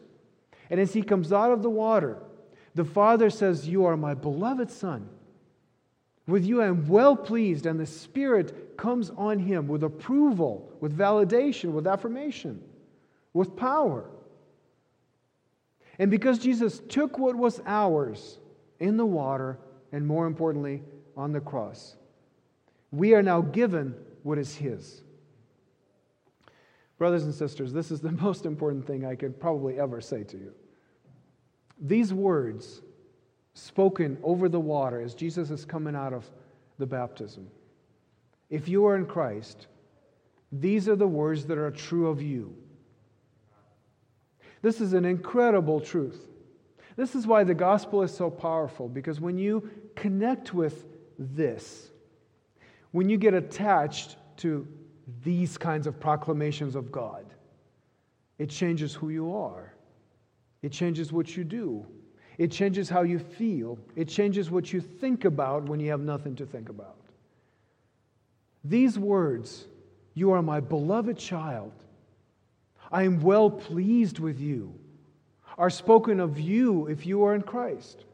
And 0.69 0.79
as 0.79 0.93
he 0.93 1.01
comes 1.01 1.33
out 1.33 1.51
of 1.51 1.61
the 1.61 1.69
water, 1.69 2.19
the 2.75 2.85
Father 2.85 3.29
says, 3.29 3.67
You 3.67 3.85
are 3.85 3.97
my 3.97 4.13
beloved 4.13 4.71
Son. 4.71 5.09
With 6.27 6.45
you 6.45 6.61
I 6.61 6.65
am 6.65 6.87
well 6.87 7.15
pleased, 7.15 7.65
and 7.65 7.79
the 7.79 7.85
Spirit 7.85 8.77
comes 8.77 9.11
on 9.11 9.39
him 9.39 9.67
with 9.67 9.83
approval, 9.83 10.71
with 10.81 10.97
validation, 10.97 11.71
with 11.71 11.85
affirmation, 11.85 12.61
with 13.33 13.55
power. 13.55 14.09
And 15.99 16.11
because 16.11 16.39
Jesus 16.39 16.81
took 16.89 17.17
what 17.17 17.35
was 17.35 17.61
ours 17.65 18.39
in 18.79 18.97
the 18.97 19.05
water, 19.05 19.59
and 19.91 20.05
more 20.05 20.25
importantly, 20.25 20.83
on 21.15 21.31
the 21.31 21.39
cross, 21.39 21.95
we 22.91 23.13
are 23.13 23.23
now 23.23 23.41
given 23.41 23.95
what 24.23 24.37
is 24.37 24.55
His. 24.55 25.01
Brothers 26.97 27.23
and 27.23 27.33
sisters, 27.33 27.71
this 27.71 27.91
is 27.91 28.01
the 28.01 28.11
most 28.23 28.45
important 28.45 28.85
thing 28.87 29.05
I 29.05 29.15
could 29.15 29.39
probably 29.39 29.79
ever 29.79 30.01
say 30.01 30.23
to 30.23 30.37
you. 30.37 30.53
These 31.79 32.13
words 32.13 32.81
spoken 33.55 34.17
over 34.21 34.47
the 34.47 34.59
water 34.59 35.01
as 35.01 35.15
Jesus 35.15 35.49
is 35.49 35.65
coming 35.65 35.95
out 35.95 36.13
of 36.13 36.29
the 36.77 36.85
baptism. 36.85 37.47
If 38.49 38.67
you 38.67 38.85
are 38.85 38.95
in 38.95 39.05
Christ, 39.05 39.67
these 40.51 40.87
are 40.87 40.95
the 40.95 41.07
words 41.07 41.45
that 41.45 41.57
are 41.57 41.71
true 41.71 42.07
of 42.07 42.21
you. 42.21 42.55
This 44.61 44.81
is 44.81 44.93
an 44.93 45.05
incredible 45.05 45.79
truth. 45.79 46.27
This 46.95 47.15
is 47.15 47.25
why 47.25 47.43
the 47.43 47.53
gospel 47.53 48.03
is 48.03 48.15
so 48.15 48.29
powerful, 48.29 48.87
because 48.87 49.19
when 49.19 49.37
you 49.37 49.69
connect 49.95 50.53
with 50.53 50.85
this, 51.17 51.89
when 52.91 53.09
you 53.09 53.17
get 53.17 53.33
attached 53.33 54.17
to 54.37 54.67
these 55.23 55.57
kinds 55.57 55.87
of 55.87 55.99
proclamations 55.99 56.75
of 56.75 56.91
God, 56.91 57.25
it 58.37 58.49
changes 58.49 58.93
who 58.93 59.09
you 59.09 59.35
are. 59.35 59.73
It 60.61 60.71
changes 60.71 61.13
what 61.13 61.37
you 61.37 61.43
do. 61.43 61.85
It 62.37 62.51
changes 62.51 62.89
how 62.89 63.03
you 63.03 63.19
feel. 63.19 63.77
It 63.95 64.07
changes 64.07 64.51
what 64.51 64.73
you 64.73 64.81
think 64.81 65.25
about 65.25 65.63
when 65.63 65.79
you 65.79 65.91
have 65.91 66.01
nothing 66.01 66.35
to 66.37 66.45
think 66.45 66.69
about. 66.69 66.97
These 68.63 68.97
words, 68.97 69.65
you 70.13 70.31
are 70.31 70.41
my 70.41 70.59
beloved 70.59 71.17
child, 71.17 71.71
I 72.91 73.03
am 73.03 73.21
well 73.21 73.49
pleased 73.49 74.19
with 74.19 74.39
you, 74.39 74.73
are 75.57 75.69
spoken 75.69 76.19
of 76.19 76.39
you 76.39 76.87
if 76.87 77.05
you 77.05 77.23
are 77.23 77.35
in 77.35 77.41
Christ. 77.41 78.05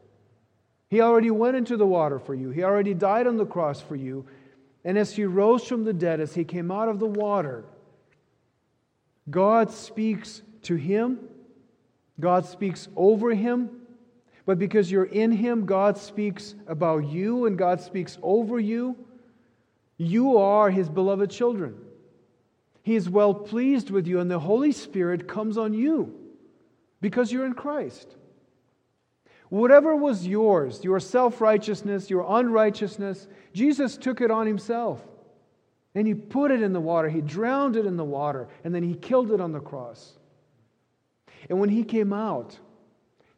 He 0.88 1.00
already 1.00 1.30
went 1.30 1.56
into 1.56 1.76
the 1.76 1.86
water 1.86 2.18
for 2.18 2.34
you, 2.34 2.50
He 2.50 2.62
already 2.62 2.94
died 2.94 3.26
on 3.26 3.36
the 3.36 3.46
cross 3.46 3.80
for 3.80 3.96
you, 3.96 4.26
and 4.84 4.98
as 4.98 5.14
he 5.14 5.24
rose 5.24 5.64
from 5.64 5.84
the 5.84 5.92
dead, 5.92 6.20
as 6.20 6.34
he 6.34 6.44
came 6.44 6.70
out 6.70 6.88
of 6.88 6.98
the 6.98 7.06
water, 7.06 7.64
God 9.30 9.70
speaks 9.70 10.42
to 10.62 10.74
him, 10.74 11.20
God 12.18 12.44
speaks 12.44 12.88
over 12.96 13.32
him. 13.34 13.70
But 14.44 14.58
because 14.58 14.90
you're 14.90 15.04
in 15.04 15.30
him, 15.30 15.66
God 15.66 15.96
speaks 15.96 16.54
about 16.66 17.06
you 17.08 17.46
and 17.46 17.56
God 17.56 17.80
speaks 17.80 18.18
over 18.22 18.58
you. 18.58 18.96
You 19.96 20.38
are 20.38 20.70
his 20.70 20.88
beloved 20.88 21.30
children. 21.30 21.76
He 22.82 22.96
is 22.96 23.08
well 23.08 23.32
pleased 23.32 23.90
with 23.90 24.08
you, 24.08 24.18
and 24.18 24.28
the 24.28 24.40
Holy 24.40 24.72
Spirit 24.72 25.28
comes 25.28 25.56
on 25.56 25.72
you 25.72 26.18
because 27.00 27.30
you're 27.30 27.46
in 27.46 27.54
Christ. 27.54 28.16
Whatever 29.48 29.94
was 29.94 30.26
yours, 30.26 30.82
your 30.82 30.98
self 30.98 31.40
righteousness, 31.40 32.10
your 32.10 32.24
unrighteousness, 32.26 33.28
Jesus 33.52 33.96
took 33.96 34.20
it 34.20 34.30
on 34.30 34.46
himself. 34.46 35.06
And 35.94 36.06
he 36.06 36.14
put 36.14 36.50
it 36.50 36.62
in 36.62 36.72
the 36.72 36.80
water. 36.80 37.10
He 37.10 37.20
drowned 37.20 37.76
it 37.76 37.84
in 37.84 37.98
the 37.98 38.04
water. 38.04 38.48
And 38.64 38.74
then 38.74 38.82
he 38.82 38.94
killed 38.94 39.30
it 39.30 39.42
on 39.42 39.52
the 39.52 39.60
cross. 39.60 40.14
And 41.50 41.60
when 41.60 41.68
he 41.68 41.84
came 41.84 42.14
out, 42.14 42.58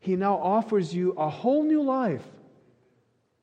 he 0.05 0.17
now 0.17 0.37
offers 0.37 0.95
you 0.95 1.13
a 1.13 1.31
whole 1.31 1.63
new 1.63 1.83
life. 1.83 2.25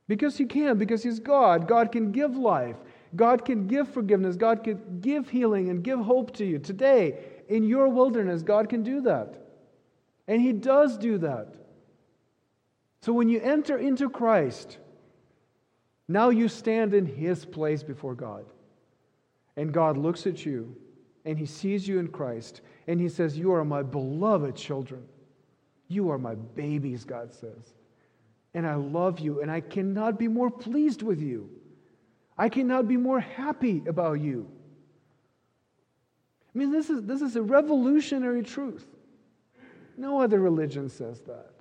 Because 0.07 0.37
he 0.37 0.45
can, 0.45 0.77
because 0.77 1.01
he's 1.01 1.19
God. 1.19 1.67
God 1.67 1.91
can 1.91 2.11
give 2.11 2.35
life. 2.35 2.75
God 3.15 3.45
can 3.45 3.65
give 3.65 3.89
forgiveness. 3.89 4.35
God 4.35 4.63
can 4.63 4.99
give 5.01 5.27
healing 5.27 5.69
and 5.69 5.83
give 5.83 5.99
hope 5.99 6.35
to 6.35 6.45
you. 6.45 6.59
Today, 6.59 7.17
in 7.49 7.63
your 7.63 7.87
wilderness, 7.87 8.43
God 8.43 8.69
can 8.69 8.83
do 8.83 9.01
that. 9.01 9.41
And 10.27 10.39
he 10.39 10.53
does 10.53 10.99
do 10.99 11.17
that. 11.17 11.55
So 13.01 13.11
when 13.11 13.27
you 13.27 13.41
enter 13.41 13.79
into 13.79 14.07
Christ, 14.07 14.77
now 16.07 16.29
you 16.29 16.47
stand 16.47 16.93
in 16.93 17.07
His 17.07 17.43
place 17.43 17.81
before 17.81 18.13
God. 18.13 18.45
And 19.57 19.73
God 19.73 19.97
looks 19.97 20.27
at 20.27 20.45
you 20.45 20.75
and 21.25 21.39
He 21.39 21.47
sees 21.47 21.87
you 21.87 21.97
in 21.97 22.09
Christ 22.09 22.61
and 22.85 23.01
He 23.01 23.09
says, 23.09 23.35
You 23.35 23.51
are 23.53 23.65
my 23.65 23.81
beloved 23.81 24.55
children. 24.55 25.01
You 25.91 26.09
are 26.11 26.17
my 26.17 26.35
babies, 26.35 27.03
God 27.03 27.33
says. 27.33 27.73
And 28.53 28.65
I 28.65 28.75
love 28.75 29.19
you 29.19 29.41
and 29.41 29.51
I 29.51 29.59
cannot 29.59 30.17
be 30.17 30.29
more 30.29 30.49
pleased 30.49 31.01
with 31.01 31.19
you. 31.21 31.49
I 32.37 32.47
cannot 32.47 32.87
be 32.87 32.95
more 32.95 33.19
happy 33.19 33.83
about 33.85 34.21
you. 34.21 34.49
I 36.53 36.57
mean, 36.57 36.71
this 36.71 36.89
is, 36.89 37.03
this 37.03 37.21
is 37.21 37.35
a 37.35 37.41
revolutionary 37.41 38.41
truth. 38.41 38.85
No 39.97 40.21
other 40.21 40.39
religion 40.39 40.87
says 40.87 41.19
that. 41.21 41.51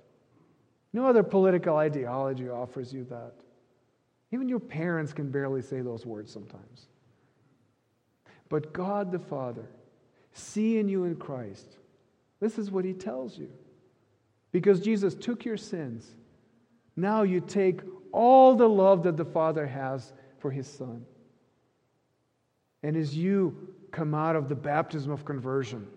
No 0.93 1.07
other 1.07 1.23
political 1.23 1.75
ideology 1.75 2.49
offers 2.49 2.93
you 2.93 3.03
that. 3.09 3.33
Even 4.31 4.47
your 4.47 4.59
parents 4.59 5.11
can 5.11 5.29
barely 5.29 5.61
say 5.61 5.81
those 5.81 6.05
words 6.05 6.31
sometimes. 6.31 6.87
But 8.47 8.71
God 8.71 9.11
the 9.11 9.19
Father 9.19 9.65
seeing 10.33 10.87
you 10.87 11.03
in 11.03 11.17
Christ. 11.17 11.77
This 12.39 12.57
is 12.57 12.71
what 12.71 12.85
he 12.85 12.93
tells 12.93 13.37
you. 13.37 13.49
Because 14.51 14.81
Jesus 14.81 15.15
took 15.15 15.45
your 15.45 15.57
sins, 15.57 16.07
now 16.95 17.23
you 17.23 17.39
take 17.39 17.81
all 18.11 18.55
the 18.55 18.67
love 18.67 19.03
that 19.03 19.17
the 19.17 19.25
Father 19.25 19.65
has 19.65 20.13
for 20.39 20.51
his 20.51 20.67
Son. 20.67 21.05
And 22.83 22.97
as 22.97 23.15
you 23.15 23.75
come 23.91 24.13
out 24.13 24.35
of 24.35 24.49
the 24.49 24.55
baptism 24.55 25.11
of 25.11 25.23
conversion, 25.23 25.87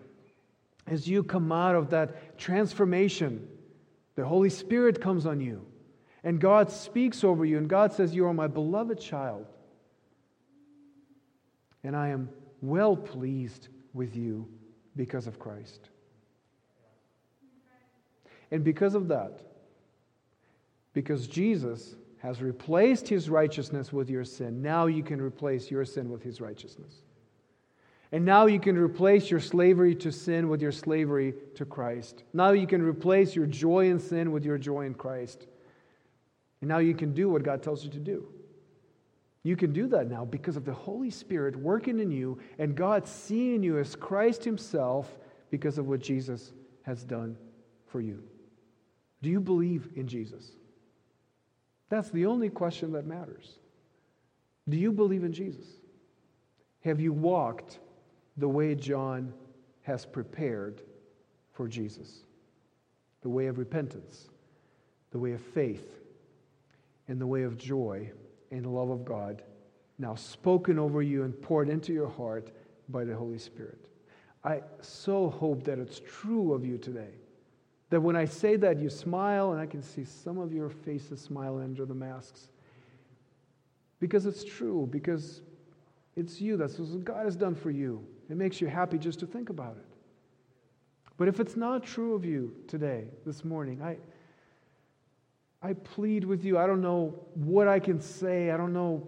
as 0.87 1.07
you 1.07 1.23
come 1.23 1.51
out 1.51 1.75
of 1.75 1.89
that 1.89 2.37
transformation, 2.37 3.47
the 4.15 4.25
Holy 4.25 4.49
Spirit 4.49 5.01
comes 5.01 5.25
on 5.25 5.41
you, 5.41 5.65
and 6.23 6.39
God 6.39 6.71
speaks 6.71 7.23
over 7.23 7.43
you, 7.43 7.57
and 7.57 7.67
God 7.67 7.91
says, 7.91 8.15
You 8.15 8.25
are 8.27 8.33
my 8.33 8.47
beloved 8.47 8.99
child, 8.99 9.47
and 11.83 11.95
I 11.95 12.09
am 12.09 12.29
well 12.61 12.95
pleased 12.95 13.67
with 13.93 14.15
you 14.15 14.47
because 14.95 15.27
of 15.27 15.39
Christ. 15.39 15.89
And 18.51 18.63
because 18.63 18.95
of 18.95 19.07
that, 19.09 19.41
because 20.93 21.27
Jesus 21.27 21.95
has 22.19 22.41
replaced 22.41 23.07
his 23.07 23.29
righteousness 23.29 23.91
with 23.93 24.09
your 24.09 24.23
sin, 24.23 24.61
now 24.61 24.85
you 24.85 25.03
can 25.03 25.21
replace 25.21 25.69
your 25.69 25.85
sin 25.85 26.09
with 26.09 26.23
his 26.23 26.41
righteousness. 26.41 27.01
And 28.11 28.23
now 28.23 28.45
you 28.45 28.59
can 28.59 28.77
replace 28.77 29.29
your 29.29 29.39
slavery 29.39 29.95
to 29.95 30.11
sin 30.11 30.47
with 30.47 30.61
your 30.61 30.71
slavery 30.71 31.33
to 31.55 31.65
Christ. 31.65 32.23
Now 32.33 32.51
you 32.51 32.67
can 32.67 32.81
replace 32.81 33.35
your 33.35 33.45
joy 33.45 33.89
in 33.89 33.99
sin 33.99 34.31
with 34.31 34.45
your 34.45 34.57
joy 34.57 34.85
in 34.85 34.93
Christ. 34.93 35.47
And 36.61 36.69
now 36.69 36.77
you 36.77 36.93
can 36.93 37.13
do 37.13 37.29
what 37.29 37.43
God 37.43 37.61
tells 37.61 37.83
you 37.83 37.91
to 37.91 37.99
do. 37.99 38.27
You 39.43 39.55
can 39.55 39.73
do 39.73 39.87
that 39.87 40.09
now 40.09 40.25
because 40.25 40.55
of 40.55 40.65
the 40.65 40.73
Holy 40.73 41.11
Spirit 41.11 41.55
working 41.55 41.99
in 41.99 42.09
you 42.09 42.39
and 42.57 42.75
God 42.75 43.07
seeing 43.07 43.61
you 43.61 43.77
as 43.77 43.95
Christ 43.95 44.43
Himself 44.43 45.19
because 45.51 45.77
of 45.77 45.87
what 45.87 45.99
Jesus 45.99 46.53
has 46.81 47.03
done 47.03 47.37
for 47.85 48.01
you. 48.01 48.23
Do 49.25 49.31
you 49.31 49.39
believe 49.39 49.89
in 49.95 50.07
Jesus? 50.07 50.51
That's 51.89 52.11
the 52.11 52.27
only 52.27 52.47
question 52.47 52.91
that 52.91 53.07
matters. 53.07 53.57
Do 54.69 54.77
you 54.77 54.91
believe 54.91 55.23
in 55.23 55.33
Jesus? 55.33 55.65
Have 56.81 56.99
you 56.99 57.11
walked 57.11 57.79
the 58.37 58.47
way 58.47 58.75
John 58.75 59.33
has 59.81 60.05
prepared 60.05 60.83
for 61.53 61.67
Jesus 61.67 62.19
the 63.23 63.29
way 63.29 63.47
of 63.47 63.57
repentance, 63.57 64.29
the 65.09 65.17
way 65.17 65.31
of 65.31 65.41
faith, 65.41 66.01
and 67.07 67.19
the 67.19 67.25
way 67.25 67.41
of 67.41 67.57
joy 67.57 68.07
and 68.51 68.63
the 68.63 68.69
love 68.69 68.91
of 68.91 69.03
God, 69.03 69.41
now 69.97 70.13
spoken 70.13 70.77
over 70.77 71.01
you 71.01 71.23
and 71.23 71.41
poured 71.41 71.69
into 71.69 71.93
your 71.93 72.09
heart 72.09 72.51
by 72.89 73.03
the 73.03 73.15
Holy 73.15 73.39
Spirit. 73.39 73.87
I 74.43 74.61
so 74.81 75.31
hope 75.31 75.63
that 75.63 75.79
it's 75.79 75.99
true 76.05 76.53
of 76.53 76.63
you 76.63 76.77
today. 76.77 77.15
That 77.89 78.01
when 78.01 78.15
I 78.15 78.25
say 78.25 78.55
that, 78.57 78.79
you 78.79 78.89
smile, 78.89 79.51
and 79.51 79.61
I 79.61 79.65
can 79.65 79.81
see 79.81 80.03
some 80.03 80.37
of 80.37 80.53
your 80.53 80.69
faces 80.69 81.21
smile 81.21 81.59
under 81.59 81.85
the 81.85 81.93
masks. 81.93 82.49
Because 83.99 84.25
it's 84.25 84.43
true, 84.43 84.87
because 84.91 85.41
it's 86.15 86.41
you. 86.41 86.57
That's 86.57 86.79
what 86.79 87.03
God 87.03 87.25
has 87.25 87.35
done 87.35 87.55
for 87.55 87.71
you. 87.71 88.05
It 88.29 88.37
makes 88.37 88.59
you 88.59 88.67
happy 88.67 88.97
just 88.97 89.19
to 89.19 89.27
think 89.27 89.49
about 89.49 89.77
it. 89.77 89.85
But 91.17 91.27
if 91.27 91.39
it's 91.39 91.55
not 91.55 91.83
true 91.83 92.13
of 92.13 92.25
you 92.25 92.53
today, 92.67 93.05
this 93.25 93.45
morning, 93.45 93.81
I, 93.81 93.97
I 95.61 95.73
plead 95.73 96.25
with 96.25 96.43
you. 96.43 96.57
I 96.57 96.67
don't 96.67 96.81
know 96.81 97.15
what 97.35 97.67
I 97.67 97.79
can 97.79 98.01
say, 98.01 98.51
I 98.51 98.57
don't 98.57 98.73
know 98.73 99.07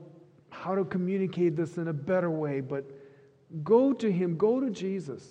how 0.50 0.76
to 0.76 0.86
communicate 0.86 1.56
this 1.56 1.78
in 1.78 1.90
a 1.90 1.94
better 1.94 2.32
way, 2.32 2.62
but 2.62 2.86
go 3.64 3.94
to 3.94 4.12
Him, 4.12 4.38
go 4.38 4.60
to 4.60 4.70
Jesus. 4.70 5.24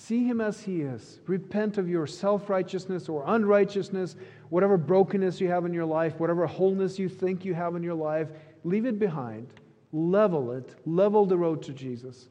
See 0.00 0.24
Him 0.24 0.40
as 0.40 0.62
He 0.62 0.82
is. 0.82 1.18
Repent 1.26 1.76
of 1.76 1.88
your 1.88 2.06
self 2.06 2.48
righteousness 2.48 3.08
or 3.08 3.24
unrighteousness, 3.26 4.14
whatever 4.48 4.76
brokenness 4.76 5.40
you 5.40 5.48
have 5.48 5.66
in 5.66 5.74
your 5.74 5.84
life, 5.84 6.20
whatever 6.20 6.46
wholeness 6.46 6.98
you 6.98 7.08
think 7.08 7.44
you 7.44 7.52
have 7.52 7.74
in 7.74 7.82
your 7.82 7.94
life, 7.94 8.28
leave 8.62 8.86
it 8.86 8.98
behind 8.98 9.52
level 9.92 10.52
it, 10.52 10.74
level 10.86 11.24
the 11.26 11.36
road 11.36 11.62
to 11.62 11.72
Jesus. 11.72 12.28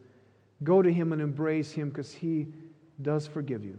Go 0.64 0.82
to 0.82 0.92
Him 0.92 1.12
and 1.12 1.22
embrace 1.22 1.72
Him 1.72 1.90
because 1.90 2.14
He 2.14 2.48
does 3.02 3.28
forgive 3.28 3.64
you 3.64 3.78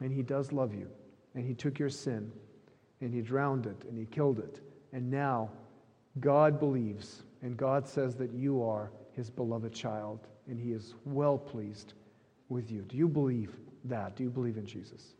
and 0.00 0.12
He 0.12 0.22
does 0.22 0.52
love 0.52 0.74
you. 0.74 0.88
And 1.34 1.46
He 1.46 1.54
took 1.54 1.78
your 1.78 1.90
sin 1.90 2.32
and 3.00 3.14
He 3.14 3.20
drowned 3.20 3.66
it 3.66 3.84
and 3.88 3.96
He 3.96 4.06
killed 4.06 4.38
it. 4.38 4.60
And 4.92 5.10
now 5.10 5.50
God 6.18 6.58
believes 6.58 7.22
and 7.42 7.56
God 7.56 7.86
says 7.86 8.16
that 8.16 8.32
you 8.32 8.62
are 8.62 8.90
His 9.12 9.30
beloved 9.30 9.72
child 9.72 10.26
and 10.48 10.58
He 10.58 10.72
is 10.72 10.94
well 11.04 11.38
pleased 11.38 11.94
with 12.48 12.70
you. 12.70 12.82
Do 12.82 12.96
you 12.96 13.08
believe 13.08 13.54
that? 13.84 14.16
Do 14.16 14.22
you 14.22 14.30
believe 14.30 14.56
in 14.56 14.66
Jesus? 14.66 15.14